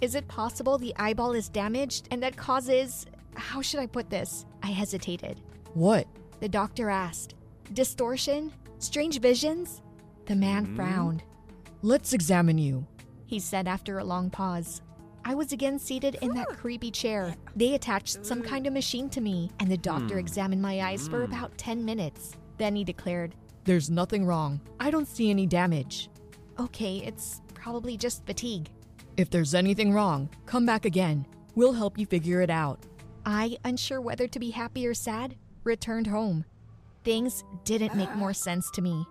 Is 0.00 0.14
it 0.14 0.28
possible 0.28 0.78
the 0.78 0.94
eyeball 0.96 1.32
is 1.32 1.48
damaged 1.48 2.08
and 2.10 2.22
that 2.22 2.36
causes. 2.36 3.06
How 3.36 3.62
should 3.62 3.80
I 3.80 3.86
put 3.86 4.10
this? 4.10 4.46
I 4.62 4.68
hesitated. 4.68 5.40
What? 5.74 6.06
The 6.40 6.48
doctor 6.48 6.90
asked, 6.90 7.34
Distortion? 7.72 8.52
Strange 8.78 9.20
visions? 9.20 9.82
The 10.26 10.36
man 10.36 10.64
hmm? 10.64 10.76
frowned. 10.76 11.22
Let's 11.82 12.12
examine 12.12 12.58
you. 12.58 12.86
He 13.26 13.38
said 13.38 13.68
after 13.68 13.98
a 13.98 14.04
long 14.04 14.30
pause. 14.30 14.82
I 15.26 15.34
was 15.34 15.52
again 15.52 15.78
seated 15.78 16.18
in 16.20 16.34
that 16.34 16.48
creepy 16.48 16.90
chair. 16.90 17.34
They 17.56 17.74
attached 17.74 18.26
some 18.26 18.42
kind 18.42 18.66
of 18.66 18.74
machine 18.74 19.08
to 19.10 19.22
me, 19.22 19.50
and 19.58 19.70
the 19.70 19.76
doctor 19.78 20.18
examined 20.18 20.60
my 20.60 20.82
eyes 20.82 21.08
for 21.08 21.22
about 21.22 21.56
10 21.56 21.82
minutes. 21.82 22.36
Then 22.58 22.76
he 22.76 22.84
declared, 22.84 23.34
There's 23.64 23.88
nothing 23.88 24.26
wrong. 24.26 24.60
I 24.78 24.90
don't 24.90 25.08
see 25.08 25.30
any 25.30 25.46
damage. 25.46 26.10
Okay, 26.60 26.98
it's 26.98 27.40
probably 27.54 27.96
just 27.96 28.26
fatigue. 28.26 28.68
If 29.16 29.30
there's 29.30 29.54
anything 29.54 29.92
wrong, 29.92 30.28
come 30.44 30.66
back 30.66 30.84
again. 30.84 31.26
We'll 31.54 31.72
help 31.72 31.98
you 31.98 32.04
figure 32.04 32.42
it 32.42 32.50
out. 32.50 32.80
I, 33.24 33.56
unsure 33.64 34.02
whether 34.02 34.28
to 34.28 34.38
be 34.38 34.50
happy 34.50 34.86
or 34.86 34.92
sad, 34.92 35.36
returned 35.62 36.06
home. 36.06 36.44
Things 37.04 37.42
didn't 37.64 37.96
make 37.96 38.14
more 38.16 38.34
sense 38.34 38.70
to 38.72 38.82
me. 38.82 39.06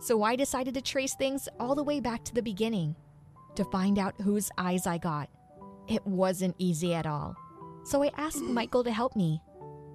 So 0.00 0.22
I 0.22 0.36
decided 0.36 0.74
to 0.74 0.80
trace 0.80 1.14
things 1.14 1.48
all 1.60 1.74
the 1.74 1.82
way 1.82 2.00
back 2.00 2.24
to 2.24 2.34
the 2.34 2.42
beginning 2.42 2.96
to 3.56 3.64
find 3.64 3.98
out 3.98 4.20
whose 4.20 4.50
eyes 4.56 4.86
I 4.86 4.96
got. 4.98 5.28
It 5.86 6.06
wasn't 6.06 6.54
easy 6.58 6.94
at 6.94 7.06
all. 7.06 7.36
So 7.84 8.02
I 8.02 8.10
asked 8.16 8.38
mm. 8.38 8.52
Michael 8.52 8.84
to 8.84 8.92
help 8.92 9.16
me. 9.16 9.42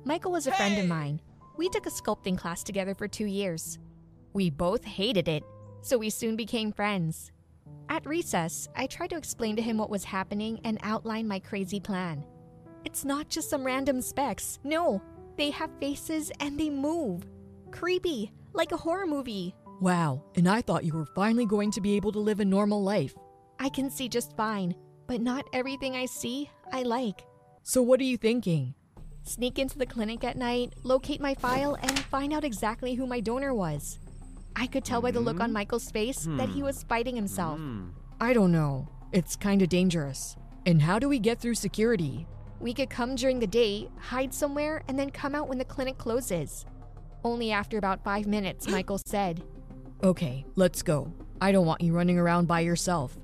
Michael 0.03 0.33
was 0.33 0.45
a 0.45 0.51
friend 0.51 0.77
of 0.77 0.87
mine. 0.87 1.21
We 1.57 1.69
took 1.69 1.85
a 1.85 1.89
sculpting 1.89 2.37
class 2.37 2.63
together 2.63 2.93
for 2.93 3.07
two 3.07 3.25
years. 3.25 3.79
We 4.33 4.49
both 4.49 4.83
hated 4.83 5.27
it, 5.27 5.43
so 5.81 5.97
we 5.97 6.09
soon 6.09 6.35
became 6.35 6.71
friends. 6.71 7.31
At 7.89 8.05
recess, 8.05 8.67
I 8.75 8.87
tried 8.87 9.11
to 9.11 9.17
explain 9.17 9.55
to 9.55 9.61
him 9.61 9.77
what 9.77 9.89
was 9.89 10.03
happening 10.03 10.59
and 10.63 10.79
outline 10.81 11.27
my 11.27 11.39
crazy 11.39 11.79
plan. 11.79 12.25
It's 12.85 13.05
not 13.05 13.29
just 13.29 13.49
some 13.49 13.63
random 13.63 14.01
specks. 14.01 14.59
No, 14.63 15.01
they 15.37 15.51
have 15.51 15.69
faces 15.79 16.31
and 16.39 16.59
they 16.59 16.69
move. 16.69 17.25
Creepy, 17.71 18.31
like 18.53 18.71
a 18.71 18.77
horror 18.77 19.05
movie. 19.05 19.55
Wow, 19.81 20.23
and 20.35 20.47
I 20.49 20.61
thought 20.61 20.85
you 20.85 20.93
were 20.93 21.05
finally 21.05 21.45
going 21.45 21.71
to 21.71 21.81
be 21.81 21.95
able 21.95 22.11
to 22.13 22.19
live 22.19 22.39
a 22.39 22.45
normal 22.45 22.83
life. 22.83 23.15
I 23.59 23.69
can 23.69 23.89
see 23.89 24.09
just 24.09 24.35
fine, 24.35 24.75
but 25.07 25.21
not 25.21 25.45
everything 25.53 25.95
I 25.95 26.05
see 26.05 26.49
I 26.71 26.83
like. 26.83 27.25
So 27.63 27.81
what 27.81 27.99
are 27.99 28.05
you 28.05 28.17
thinking? 28.17 28.73
Sneak 29.23 29.59
into 29.59 29.77
the 29.77 29.85
clinic 29.85 30.23
at 30.23 30.37
night, 30.37 30.73
locate 30.83 31.21
my 31.21 31.33
file, 31.35 31.75
and 31.81 31.99
find 31.99 32.33
out 32.33 32.43
exactly 32.43 32.93
who 32.95 33.07
my 33.07 33.19
donor 33.19 33.53
was. 33.53 33.99
I 34.55 34.67
could 34.67 34.85
tell 34.85 35.01
by 35.01 35.11
the 35.11 35.19
look 35.19 35.39
on 35.39 35.47
mm-hmm. 35.47 35.53
Michael's 35.53 35.89
face 35.91 36.27
that 36.37 36.49
he 36.49 36.59
hmm. 36.59 36.65
was 36.65 36.83
fighting 36.83 37.15
himself. 37.15 37.57
Hmm. 37.57 37.89
I 38.21 38.33
don't 38.33 38.51
know. 38.51 38.87
It's 39.11 39.35
kinda 39.35 39.67
dangerous. 39.67 40.35
And 40.65 40.81
how 40.81 40.99
do 40.99 41.09
we 41.09 41.19
get 41.19 41.39
through 41.39 41.55
security? 41.55 42.27
We 42.59 42.73
could 42.73 42.89
come 42.89 43.15
during 43.15 43.39
the 43.39 43.47
day, 43.47 43.89
hide 43.99 44.33
somewhere, 44.33 44.83
and 44.87 44.97
then 44.97 45.09
come 45.09 45.35
out 45.35 45.49
when 45.49 45.57
the 45.57 45.65
clinic 45.65 45.97
closes. 45.97 46.65
Only 47.23 47.51
after 47.51 47.77
about 47.77 48.03
five 48.03 48.27
minutes, 48.27 48.67
Michael 48.69 48.99
said. 49.05 49.43
Okay, 50.03 50.45
let's 50.55 50.81
go. 50.81 51.11
I 51.41 51.51
don't 51.51 51.65
want 51.65 51.81
you 51.81 51.93
running 51.93 52.17
around 52.17 52.47
by 52.47 52.61
yourself. 52.61 53.17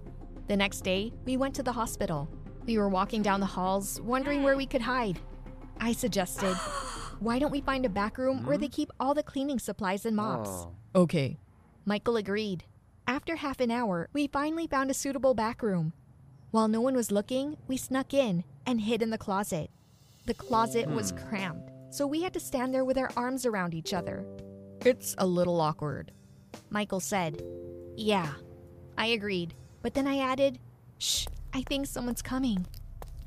The 0.48 0.58
next 0.58 0.82
day, 0.82 1.14
we 1.26 1.38
went 1.38 1.56
to 1.56 1.64
the 1.64 1.72
hospital. 1.72 2.30
We 2.66 2.78
were 2.78 2.90
walking 2.90 3.22
down 3.22 3.40
the 3.40 3.46
halls, 3.46 4.02
wondering 4.02 4.44
where 4.44 4.58
we 4.58 4.66
could 4.66 4.82
hide. 4.82 5.20
I 5.80 5.94
suggested, 5.94 6.54
why 7.20 7.40
don't 7.40 7.52
we 7.52 7.62
find 7.62 7.86
a 7.86 7.90
back 7.90 8.18
room 8.18 8.46
where 8.46 8.58
they 8.58 8.66
hmm? 8.66 8.74
keep 8.74 8.92
all 9.00 9.14
the 9.14 9.24
cleaning 9.24 9.60
supplies 9.60 10.06
and 10.06 10.16
mops? 10.16 10.50
Oh. 10.50 10.74
Okay, 10.96 11.38
Michael 11.86 12.18
agreed. 12.18 12.64
After 13.08 13.36
half 13.36 13.60
an 13.60 13.70
hour, 13.70 14.10
we 14.12 14.28
finally 14.28 14.66
found 14.66 14.90
a 14.90 14.96
suitable 14.96 15.36
back 15.36 15.62
room. 15.62 15.94
While 16.50 16.68
no 16.68 16.82
one 16.82 16.96
was 16.96 17.12
looking, 17.12 17.58
we 17.68 17.78
snuck 17.78 18.12
in 18.14 18.44
and 18.66 18.82
hid 18.82 19.04
in 19.04 19.12
the 19.12 19.18
closet. 19.18 19.70
The 20.26 20.34
closet 20.34 20.88
was 20.88 21.12
hmm. 21.12 21.18
cramped, 21.18 21.72
so 21.92 22.08
we 22.08 22.24
had 22.24 22.34
to 22.34 22.40
stand 22.40 22.74
there 22.74 22.86
with 22.86 22.98
our 22.98 23.12
arms 23.16 23.46
around 23.46 23.74
each 23.76 23.94
other. 23.94 24.26
it's 24.84 25.14
a 25.20 25.28
little 25.28 25.62
awkward. 25.62 26.12
Michael 26.72 27.00
said, 27.00 27.44
Yeah. 27.96 28.30
I 28.98 29.08
agreed, 29.08 29.54
but 29.84 29.94
then 29.94 30.08
I 30.08 30.18
added, 30.18 30.58
Shh, 30.98 31.28
I 31.54 31.62
think 31.62 31.86
someone's 31.86 32.24
coming. 32.24 32.66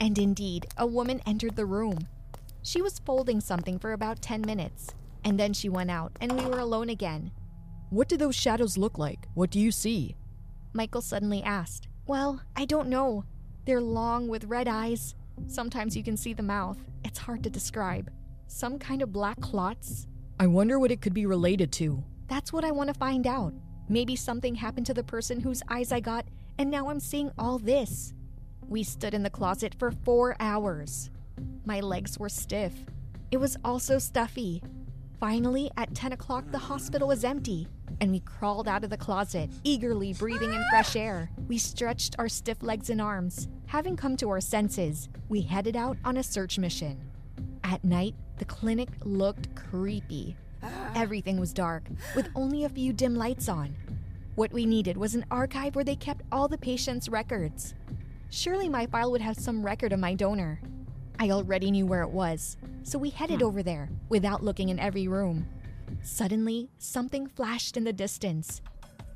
And 0.00 0.18
indeed, 0.18 0.66
a 0.76 0.86
woman 0.86 1.20
entered 1.26 1.54
the 1.54 1.66
room. 1.66 2.08
She 2.62 2.82
was 2.82 2.98
folding 2.98 3.40
something 3.40 3.78
for 3.78 3.92
about 3.92 4.20
10 4.20 4.42
minutes, 4.42 4.88
and 5.24 5.38
then 5.38 5.52
she 5.52 5.68
went 5.68 5.92
out, 5.92 6.12
and 6.20 6.32
we 6.32 6.44
were 6.44 6.58
alone 6.58 6.88
again. 6.88 7.30
What 7.92 8.08
do 8.08 8.16
those 8.16 8.34
shadows 8.34 8.78
look 8.78 8.96
like? 8.96 9.28
What 9.34 9.50
do 9.50 9.60
you 9.60 9.70
see? 9.70 10.16
Michael 10.72 11.02
suddenly 11.02 11.42
asked, 11.42 11.88
Well, 12.06 12.40
I 12.56 12.64
don't 12.64 12.88
know. 12.88 13.26
They're 13.66 13.82
long 13.82 14.28
with 14.28 14.46
red 14.46 14.66
eyes. 14.66 15.14
Sometimes 15.46 15.94
you 15.94 16.02
can 16.02 16.16
see 16.16 16.32
the 16.32 16.42
mouth. 16.42 16.78
It's 17.04 17.18
hard 17.18 17.42
to 17.44 17.50
describe. 17.50 18.10
Some 18.46 18.78
kind 18.78 19.02
of 19.02 19.12
black 19.12 19.38
clots. 19.42 20.06
I 20.40 20.46
wonder 20.46 20.78
what 20.78 20.90
it 20.90 21.02
could 21.02 21.12
be 21.12 21.26
related 21.26 21.70
to. 21.72 22.02
That's 22.28 22.50
what 22.50 22.64
I 22.64 22.70
want 22.70 22.88
to 22.88 22.98
find 22.98 23.26
out. 23.26 23.52
Maybe 23.90 24.16
something 24.16 24.54
happened 24.54 24.86
to 24.86 24.94
the 24.94 25.04
person 25.04 25.38
whose 25.38 25.62
eyes 25.68 25.92
I 25.92 26.00
got, 26.00 26.24
and 26.56 26.70
now 26.70 26.88
I'm 26.88 26.98
seeing 26.98 27.30
all 27.38 27.58
this. 27.58 28.14
We 28.70 28.84
stood 28.84 29.12
in 29.12 29.22
the 29.22 29.28
closet 29.28 29.76
for 29.78 29.90
four 29.90 30.34
hours. 30.40 31.10
My 31.66 31.80
legs 31.80 32.18
were 32.18 32.30
stiff. 32.30 32.72
It 33.30 33.36
was 33.36 33.58
also 33.62 33.98
stuffy. 33.98 34.62
Finally, 35.20 35.70
at 35.76 35.94
10 35.94 36.12
o'clock, 36.12 36.50
the 36.50 36.58
hospital 36.58 37.08
was 37.08 37.22
empty, 37.22 37.68
and 38.02 38.10
we 38.10 38.18
crawled 38.18 38.66
out 38.66 38.82
of 38.82 38.90
the 38.90 38.96
closet, 38.96 39.48
eagerly 39.62 40.12
breathing 40.12 40.52
in 40.52 40.64
fresh 40.70 40.96
air. 40.96 41.30
We 41.46 41.56
stretched 41.56 42.16
our 42.18 42.28
stiff 42.28 42.60
legs 42.60 42.90
and 42.90 43.00
arms. 43.00 43.46
Having 43.66 43.96
come 43.96 44.16
to 44.16 44.28
our 44.30 44.40
senses, 44.40 45.08
we 45.28 45.42
headed 45.42 45.76
out 45.76 45.96
on 46.04 46.16
a 46.16 46.22
search 46.24 46.58
mission. 46.58 47.00
At 47.62 47.84
night, 47.84 48.16
the 48.38 48.44
clinic 48.44 48.88
looked 49.04 49.54
creepy. 49.54 50.36
Everything 50.96 51.38
was 51.38 51.52
dark, 51.52 51.84
with 52.16 52.28
only 52.34 52.64
a 52.64 52.68
few 52.68 52.92
dim 52.92 53.14
lights 53.14 53.48
on. 53.48 53.76
What 54.34 54.52
we 54.52 54.66
needed 54.66 54.96
was 54.96 55.14
an 55.14 55.24
archive 55.30 55.76
where 55.76 55.84
they 55.84 55.94
kept 55.94 56.24
all 56.32 56.48
the 56.48 56.58
patient's 56.58 57.08
records. 57.08 57.72
Surely 58.30 58.68
my 58.68 58.84
file 58.86 59.12
would 59.12 59.20
have 59.20 59.36
some 59.36 59.64
record 59.64 59.92
of 59.92 60.00
my 60.00 60.14
donor. 60.14 60.60
I 61.20 61.30
already 61.30 61.70
knew 61.70 61.86
where 61.86 62.02
it 62.02 62.10
was, 62.10 62.56
so 62.82 62.98
we 62.98 63.10
headed 63.10 63.42
hmm. 63.42 63.46
over 63.46 63.62
there 63.62 63.90
without 64.08 64.42
looking 64.42 64.70
in 64.70 64.80
every 64.80 65.06
room. 65.06 65.46
Suddenly, 66.02 66.68
something 66.78 67.26
flashed 67.26 67.76
in 67.76 67.84
the 67.84 67.92
distance. 67.92 68.60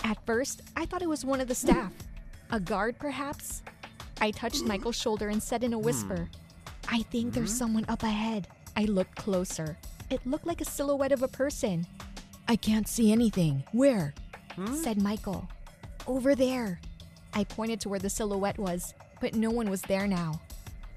At 0.05 0.25
first, 0.25 0.63
I 0.77 0.87
thought 0.87 1.03
it 1.03 1.09
was 1.09 1.25
one 1.25 1.41
of 1.41 1.49
the 1.49 1.55
staff. 1.55 1.93
A 2.51 2.61
guard, 2.61 2.99
perhaps? 2.99 3.63
I 4.21 4.31
touched 4.31 4.65
Michael's 4.65 4.97
shoulder 4.97 5.29
and 5.29 5.43
said 5.43 5.65
in 5.65 5.73
a 5.73 5.79
whisper, 5.79 6.29
I 6.89 7.03
think 7.03 7.35
there's 7.35 7.51
hmm? 7.51 7.57
someone 7.57 7.85
up 7.89 8.03
ahead. 8.03 8.47
I 8.77 8.85
looked 8.85 9.17
closer. 9.17 9.77
It 10.11 10.25
looked 10.27 10.47
like 10.47 10.61
a 10.61 10.65
silhouette 10.65 11.13
of 11.13 11.23
a 11.23 11.29
person. 11.29 11.87
I 12.49 12.57
can't 12.57 12.87
see 12.87 13.11
anything. 13.11 13.65
Where? 13.73 14.15
Hmm? 14.55 14.75
said 14.75 15.03
Michael. 15.03 15.49
Over 16.07 16.35
there. 16.35 16.81
I 17.35 17.45
pointed 17.45 17.81
to 17.81 17.89
where 17.89 17.99
the 17.99 18.09
silhouette 18.09 18.59
was, 18.59 18.95
but 19.21 19.35
no 19.35 19.51
one 19.51 19.69
was 19.69 19.83
there 19.83 20.07
now. 20.07 20.41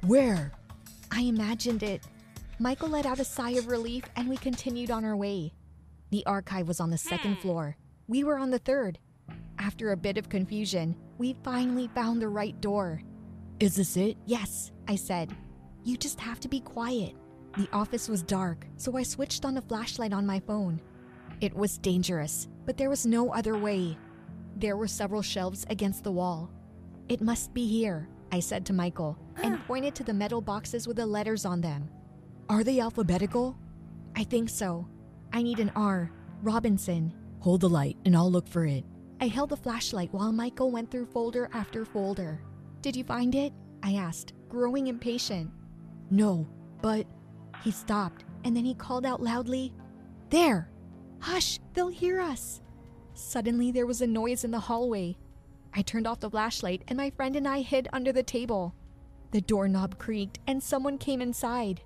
Where? 0.06 0.52
I 1.12 1.22
imagined 1.22 1.84
it. 1.84 2.04
Michael 2.60 2.90
let 2.90 3.06
out 3.06 3.20
a 3.20 3.26
sigh 3.26 3.52
of 3.52 3.68
relief 3.68 4.04
and 4.16 4.30
we 4.30 4.38
continued 4.38 4.92
on 4.92 5.04
our 5.04 5.16
way. 5.16 5.52
The 6.12 6.26
archive 6.26 6.68
was 6.68 6.80
on 6.80 6.90
the 6.90 6.98
second 6.98 7.36
hmm. 7.36 7.42
floor. 7.42 7.78
We 8.08 8.24
were 8.24 8.38
on 8.38 8.50
the 8.50 8.60
third. 8.60 9.00
After 9.60 9.92
a 9.92 9.98
bit 9.98 10.18
of 10.18 10.30
confusion, 10.30 10.96
we 11.18 11.36
finally 11.44 11.90
found 11.94 12.22
the 12.22 12.30
right 12.30 12.60
door. 12.62 13.02
Is 13.60 13.76
this 13.76 13.98
it? 13.98 14.18
Yes, 14.26 14.72
I 14.88 14.96
said. 14.96 15.36
You 15.84 15.98
just 15.98 16.20
have 16.20 16.40
to 16.42 16.48
be 16.48 16.62
quiet. 16.62 17.16
The 17.58 17.70
office 17.74 18.08
was 18.08 18.24
dark, 18.24 18.66
so 18.78 18.96
I 18.96 19.04
switched 19.04 19.46
on 19.46 19.58
a 19.58 19.62
flashlight 19.62 20.14
on 20.14 20.26
my 20.26 20.40
phone. 20.40 20.82
It 21.42 21.54
was 21.54 21.78
dangerous, 21.78 22.48
but 22.66 22.78
there 22.78 22.90
was 22.90 23.06
no 23.06 23.34
other 23.34 23.58
way. 23.58 23.98
There 24.56 24.78
were 24.78 24.88
several 24.88 25.22
shelves 25.22 25.66
against 25.70 26.04
the 26.04 26.12
wall. 26.12 26.50
It 27.08 27.22
must 27.22 27.54
be 27.54 27.68
here, 27.68 28.08
I 28.32 28.40
said 28.40 28.66
to 28.68 28.74
Michael, 28.74 29.18
and 29.38 29.64
pointed 29.68 29.96
to 29.96 30.04
the 30.04 30.14
metal 30.14 30.42
boxes 30.42 30.88
with 30.88 30.98
the 30.98 31.06
letters 31.06 31.46
on 31.46 31.62
them. 31.62 31.90
Are 32.50 32.64
they 32.64 32.80
alphabetical? 32.80 33.58
I 34.16 34.24
think 34.24 34.50
so. 34.50 34.88
I 35.32 35.42
need 35.42 35.60
an 35.60 35.72
R. 35.76 36.12
Robinson. 36.42 37.14
Hold 37.40 37.62
the 37.62 37.70
light 37.70 37.98
and 38.06 38.16
I'll 38.16 38.32
look 38.32 38.48
for 38.48 38.66
it. 38.66 38.84
I 39.22 39.28
held 39.28 39.50
the 39.50 39.58
flashlight 39.58 40.14
while 40.14 40.32
Michael 40.32 40.72
went 40.72 40.90
through 40.90 41.08
folder 41.08 41.50
after 41.54 41.86
folder. 41.86 42.42
Did 42.82 42.96
you 42.96 43.04
find 43.04 43.36
it? 43.36 43.54
I 43.84 43.96
asked, 43.96 44.34
growing 44.48 44.88
impatient. 44.88 45.52
No, 46.10 46.48
but 46.82 47.06
He 47.64 47.72
stopped, 47.72 48.24
and 48.44 48.56
then 48.56 48.66
he 48.66 48.74
called 48.74 49.06
out 49.06 49.22
loudly, 49.22 49.74
There! 50.30 50.70
Hush, 51.20 51.60
they'll 51.74 51.90
hear 51.90 52.22
us! 52.22 52.62
Suddenly, 53.14 53.72
there 53.72 53.86
was 53.86 54.02
a 54.02 54.08
noise 54.08 54.46
in 54.46 54.52
the 54.52 54.60
hallway. 54.60 55.18
I 55.74 55.82
turned 55.82 56.08
off 56.08 56.22
the 56.22 56.30
flashlight, 56.30 56.84
and 56.88 56.98
my 56.98 57.10
friend 57.10 57.36
and 57.36 57.48
I 57.48 57.62
hid 57.62 57.90
under 57.92 58.14
the 58.14 58.24
table. 58.24 58.74
The 59.32 59.42
doorknob 59.42 59.98
creaked, 59.98 60.40
and 60.48 60.64
someone 60.64 60.98
came 60.98 61.22
inside. 61.22 61.82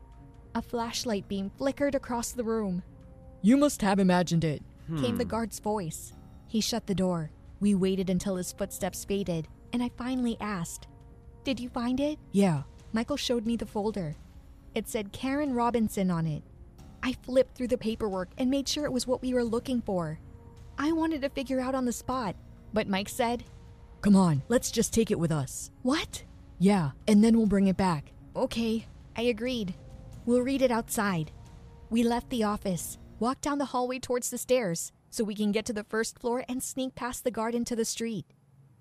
A 0.53 0.61
flashlight 0.61 1.27
beam 1.27 1.49
flickered 1.57 1.95
across 1.95 2.31
the 2.31 2.43
room. 2.43 2.83
You 3.43 3.57
must 3.57 3.81
have 3.81 3.99
imagined 3.99 4.43
it. 4.43 4.63
Came 4.99 5.17
the 5.17 5.25
guard's 5.25 5.59
voice. 5.59 6.13
He 6.47 6.61
shut 6.61 6.87
the 6.87 6.95
door. 6.95 7.29
We 7.59 7.75
waited 7.75 8.09
until 8.09 8.35
his 8.37 8.51
footsteps 8.51 9.05
faded, 9.05 9.47
and 9.71 9.83
I 9.83 9.89
finally 9.97 10.37
asked, 10.39 10.87
Did 11.43 11.59
you 11.59 11.69
find 11.69 11.99
it? 11.99 12.17
Yeah. 12.31 12.63
Michael 12.93 13.17
showed 13.17 13.45
me 13.45 13.55
the 13.55 13.65
folder. 13.65 14.15
It 14.75 14.87
said 14.87 15.11
Karen 15.11 15.53
Robinson 15.53 16.09
on 16.09 16.25
it. 16.25 16.41
I 17.03 17.13
flipped 17.23 17.55
through 17.55 17.67
the 17.67 17.77
paperwork 17.77 18.29
and 18.37 18.49
made 18.49 18.67
sure 18.67 18.85
it 18.85 18.93
was 18.93 19.05
what 19.05 19.21
we 19.21 19.33
were 19.33 19.43
looking 19.43 19.81
for. 19.81 20.19
I 20.77 20.91
wanted 20.93 21.21
to 21.21 21.29
figure 21.29 21.59
out 21.59 21.75
on 21.75 21.85
the 21.85 21.91
spot, 21.91 22.35
but 22.73 22.87
Mike 22.87 23.09
said, 23.09 23.43
Come 24.01 24.15
on, 24.15 24.41
let's 24.47 24.71
just 24.71 24.93
take 24.93 25.11
it 25.11 25.19
with 25.19 25.31
us. 25.31 25.69
What? 25.81 26.23
Yeah, 26.59 26.91
and 27.07 27.23
then 27.23 27.37
we'll 27.37 27.45
bring 27.47 27.67
it 27.67 27.77
back. 27.77 28.11
Okay, 28.35 28.85
I 29.17 29.23
agreed. 29.23 29.73
We'll 30.25 30.41
read 30.41 30.61
it 30.61 30.71
outside. 30.71 31.31
We 31.89 32.03
left 32.03 32.29
the 32.29 32.43
office, 32.43 32.97
walked 33.23 33.41
down 33.41 33.57
the 33.57 33.71
hallway 33.71 33.99
towards 33.99 34.29
the 34.29 34.37
stairs 34.37 34.91
so 35.09 35.23
we 35.23 35.33
can 35.33 35.53
get 35.53 35.63
to 35.65 35.71
the 35.71 35.85
first 35.85 36.19
floor 36.19 36.43
and 36.49 36.61
sneak 36.61 36.93
past 36.93 37.23
the 37.23 37.31
guard 37.31 37.55
into 37.55 37.73
the 37.73 37.85
street. 37.85 38.25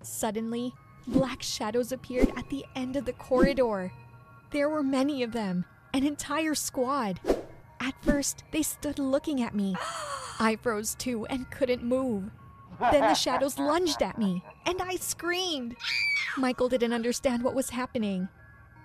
Suddenly, 0.01 0.73
black 1.07 1.41
shadows 1.41 1.93
appeared 1.93 2.29
at 2.35 2.49
the 2.49 2.65
end 2.75 2.97
of 2.97 3.05
the 3.05 3.13
corridor. 3.13 3.89
There 4.51 4.67
were 4.67 4.83
many 4.83 5.23
of 5.23 5.31
them, 5.31 5.63
an 5.93 6.05
entire 6.05 6.55
squad. 6.55 7.21
At 7.79 7.93
first, 8.03 8.43
they 8.51 8.63
stood 8.63 8.99
looking 8.99 9.41
at 9.41 9.55
me. 9.55 9.77
I 10.41 10.57
froze 10.61 10.95
too 10.95 11.25
and 11.27 11.49
couldn't 11.49 11.81
move. 11.81 12.29
Then 12.91 12.99
the 12.99 13.13
shadows 13.13 13.57
lunged 13.57 14.01
at 14.01 14.17
me, 14.17 14.43
and 14.65 14.81
I 14.81 14.97
screamed. 14.97 15.77
Michael 16.35 16.67
didn't 16.67 16.91
understand 16.91 17.43
what 17.43 17.55
was 17.55 17.69
happening. 17.69 18.27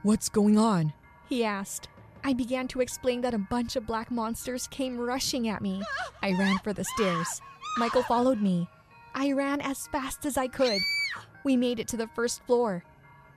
What's 0.04 0.28
going 0.28 0.56
on? 0.56 0.92
He 1.28 1.42
asked. 1.42 1.88
I 2.24 2.32
began 2.32 2.68
to 2.68 2.80
explain 2.80 3.20
that 3.22 3.34
a 3.34 3.38
bunch 3.38 3.76
of 3.76 3.86
black 3.86 4.10
monsters 4.10 4.66
came 4.68 4.98
rushing 4.98 5.48
at 5.48 5.62
me. 5.62 5.82
I 6.22 6.32
ran 6.32 6.58
for 6.58 6.72
the 6.72 6.84
stairs. 6.84 7.40
Michael 7.76 8.02
followed 8.02 8.40
me. 8.40 8.68
I 9.14 9.32
ran 9.32 9.60
as 9.60 9.86
fast 9.88 10.26
as 10.26 10.36
I 10.36 10.48
could. 10.48 10.80
We 11.44 11.56
made 11.56 11.80
it 11.80 11.88
to 11.88 11.96
the 11.96 12.08
first 12.08 12.44
floor. 12.44 12.84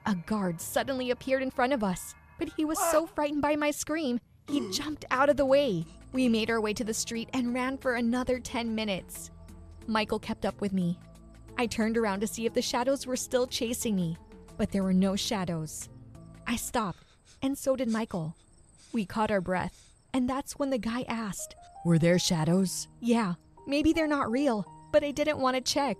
A 0.05 0.15
guard 0.15 0.59
suddenly 0.59 1.11
appeared 1.11 1.43
in 1.43 1.51
front 1.51 1.73
of 1.73 1.83
us, 1.83 2.15
but 2.39 2.49
he 2.57 2.65
was 2.65 2.79
so 2.91 3.05
frightened 3.05 3.41
by 3.41 3.55
my 3.55 3.71
scream, 3.71 4.19
he 4.47 4.69
jumped 4.71 5.05
out 5.11 5.29
of 5.29 5.37
the 5.37 5.45
way. 5.45 5.85
We 6.11 6.27
made 6.27 6.49
our 6.49 6.59
way 6.59 6.73
to 6.73 6.83
the 6.83 6.93
street 6.93 7.29
and 7.33 7.53
ran 7.53 7.77
for 7.77 7.95
another 7.95 8.39
10 8.39 8.75
minutes. 8.75 9.31
Michael 9.87 10.19
kept 10.19 10.45
up 10.45 10.59
with 10.59 10.73
me. 10.73 10.99
I 11.57 11.67
turned 11.67 11.97
around 11.97 12.19
to 12.21 12.27
see 12.27 12.45
if 12.45 12.53
the 12.53 12.61
shadows 12.61 13.05
were 13.05 13.15
still 13.15 13.47
chasing 13.47 13.95
me, 13.95 14.17
but 14.57 14.71
there 14.71 14.83
were 14.83 14.93
no 14.93 15.15
shadows. 15.15 15.87
I 16.47 16.55
stopped, 16.55 17.03
and 17.41 17.57
so 17.57 17.75
did 17.75 17.87
Michael. 17.87 18.35
We 18.93 19.05
caught 19.05 19.31
our 19.31 19.39
breath, 19.39 19.89
and 20.13 20.29
that's 20.29 20.59
when 20.59 20.69
the 20.69 20.77
guy 20.77 21.03
asked, 21.07 21.55
Were 21.85 21.97
there 21.97 22.19
shadows? 22.19 22.89
Yeah, 22.99 23.35
maybe 23.65 23.93
they're 23.93 24.07
not 24.07 24.29
real, 24.29 24.65
but 24.91 25.03
I 25.03 25.11
didn't 25.11 25.39
want 25.39 25.55
to 25.55 25.61
check. 25.61 25.97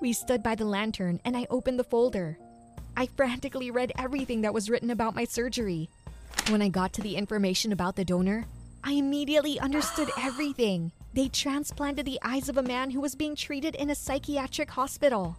We 0.00 0.12
stood 0.12 0.42
by 0.42 0.54
the 0.54 0.66
lantern, 0.66 1.20
and 1.24 1.36
I 1.36 1.46
opened 1.48 1.78
the 1.78 1.84
folder. 1.84 2.38
I 2.96 3.06
frantically 3.06 3.70
read 3.70 3.92
everything 3.98 4.42
that 4.42 4.52
was 4.52 4.68
written 4.68 4.90
about 4.90 5.14
my 5.14 5.24
surgery. 5.24 5.88
When 6.50 6.60
I 6.60 6.68
got 6.68 6.92
to 6.94 7.02
the 7.02 7.16
information 7.16 7.72
about 7.72 7.96
the 7.96 8.04
donor, 8.04 8.44
I 8.84 8.92
immediately 8.92 9.58
understood 9.58 10.10
everything. 10.18 10.92
They 11.14 11.28
transplanted 11.28 12.04
the 12.04 12.20
eyes 12.22 12.48
of 12.48 12.58
a 12.58 12.62
man 12.62 12.90
who 12.90 13.00
was 13.00 13.14
being 13.14 13.36
treated 13.36 13.74
in 13.74 13.88
a 13.88 13.94
psychiatric 13.94 14.70
hospital. 14.70 15.36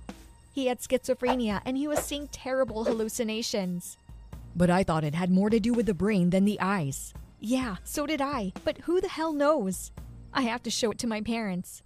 He 0.54 0.68
had 0.68 0.80
schizophrenia 0.80 1.62
and 1.66 1.78
he 1.78 1.88
was 1.88 2.00
seeing 2.00 2.28
terrible 2.30 2.84
hallucinations. 2.84 3.98
But 4.56 4.70
I 4.70 4.84
thought 4.84 5.04
it 5.04 5.16
had 5.16 5.32
more 5.32 5.50
to 5.50 5.60
do 5.60 5.74
with 5.74 5.86
the 5.86 5.94
brain 5.94 6.30
than 6.30 6.46
the 6.46 6.60
eyes. 6.60 7.14
Yeah, 7.40 7.78
so 7.84 8.06
did 8.06 8.22
I, 8.22 8.52
but 8.66 8.80
who 8.80 9.00
the 9.00 9.08
hell 9.08 9.32
knows? 9.32 9.92
I 10.34 10.42
have 10.44 10.64
to 10.64 10.70
show 10.70 10.92
it 10.92 11.00
to 11.00 11.08
my 11.08 11.22
parents. 11.22 11.84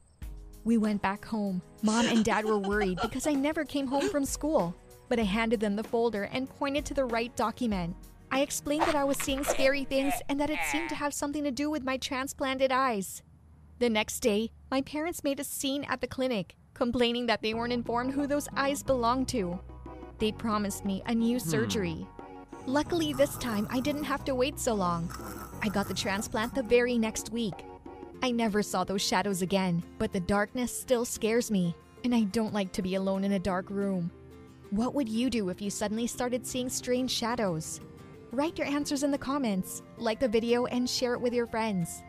We 0.63 0.77
went 0.77 1.01
back 1.01 1.25
home. 1.25 1.61
Mom 1.81 2.07
and 2.07 2.23
dad 2.23 2.45
were 2.45 2.57
worried 2.57 2.99
because 3.01 3.27
I 3.27 3.33
never 3.33 3.65
came 3.65 3.87
home 3.87 4.09
from 4.09 4.25
school, 4.25 4.75
but 5.09 5.19
I 5.19 5.23
handed 5.23 5.59
them 5.59 5.75
the 5.75 5.83
folder 5.83 6.23
and 6.31 6.49
pointed 6.49 6.85
to 6.85 6.93
the 6.93 7.05
right 7.05 7.35
document. 7.35 7.95
I 8.31 8.41
explained 8.41 8.83
that 8.83 8.95
I 8.95 9.03
was 9.03 9.17
seeing 9.17 9.43
scary 9.43 9.83
things 9.83 10.13
and 10.27 10.39
that 10.39 10.49
it 10.49 10.59
seemed 10.71 10.89
to 10.89 10.95
have 10.95 11.13
something 11.13 11.43
to 11.43 11.51
do 11.51 11.69
with 11.69 11.83
my 11.83 11.97
transplanted 11.97 12.71
eyes. 12.71 13.21
The 13.77 13.89
next 13.89 14.21
day, 14.21 14.51
my 14.71 14.81
parents 14.81 15.23
made 15.23 15.39
a 15.39 15.43
scene 15.43 15.83
at 15.83 16.01
the 16.01 16.07
clinic, 16.07 16.55
complaining 16.73 17.27
that 17.27 17.43
they 17.43 17.53
weren't 17.53 17.73
informed 17.73 18.13
who 18.13 18.25
those 18.25 18.47
eyes 18.55 18.81
belonged 18.81 19.27
to. 19.29 19.59
They 20.17 20.31
promised 20.31 20.83
me 20.83 21.03
a 21.05 21.13
new 21.13 21.37
hmm. 21.37 21.47
surgery. 21.47 22.07
Luckily, 22.65 23.11
this 23.11 23.35
time 23.37 23.67
I 23.69 23.81
didn't 23.81 24.05
have 24.05 24.23
to 24.23 24.35
wait 24.35 24.57
so 24.57 24.73
long. 24.73 25.11
I 25.61 25.67
got 25.67 25.89
the 25.89 25.93
transplant 25.93 26.55
the 26.55 26.63
very 26.63 26.97
next 26.97 27.31
week. 27.31 27.65
I 28.21 28.31
never 28.31 28.63
saw 28.63 28.85
those 28.85 29.01
shadows 29.01 29.41
again, 29.41 29.83
but 29.99 30.13
the 30.13 30.21
darkness 30.21 30.75
still 30.75 31.03
scares 31.03 31.51
me, 31.51 31.75
and 32.05 32.15
I 32.15 32.21
don't 32.21 32.53
like 32.53 32.71
to 32.73 32.81
be 32.81 32.95
alone 32.95 33.25
in 33.25 33.33
a 33.33 33.39
dark 33.39 33.69
room. 33.69 34.09
What 34.69 34.95
would 34.95 35.09
you 35.09 35.29
do 35.29 35.49
if 35.49 35.61
you 35.61 35.69
suddenly 35.69 36.07
started 36.07 36.47
seeing 36.47 36.69
strange 36.69 37.11
shadows? 37.11 37.81
Write 38.31 38.57
your 38.57 38.67
answers 38.67 39.03
in 39.03 39.11
the 39.11 39.17
comments, 39.17 39.83
like 39.97 40.21
the 40.21 40.27
video, 40.27 40.65
and 40.67 40.89
share 40.89 41.13
it 41.13 41.21
with 41.21 41.33
your 41.33 41.47
friends. 41.47 42.01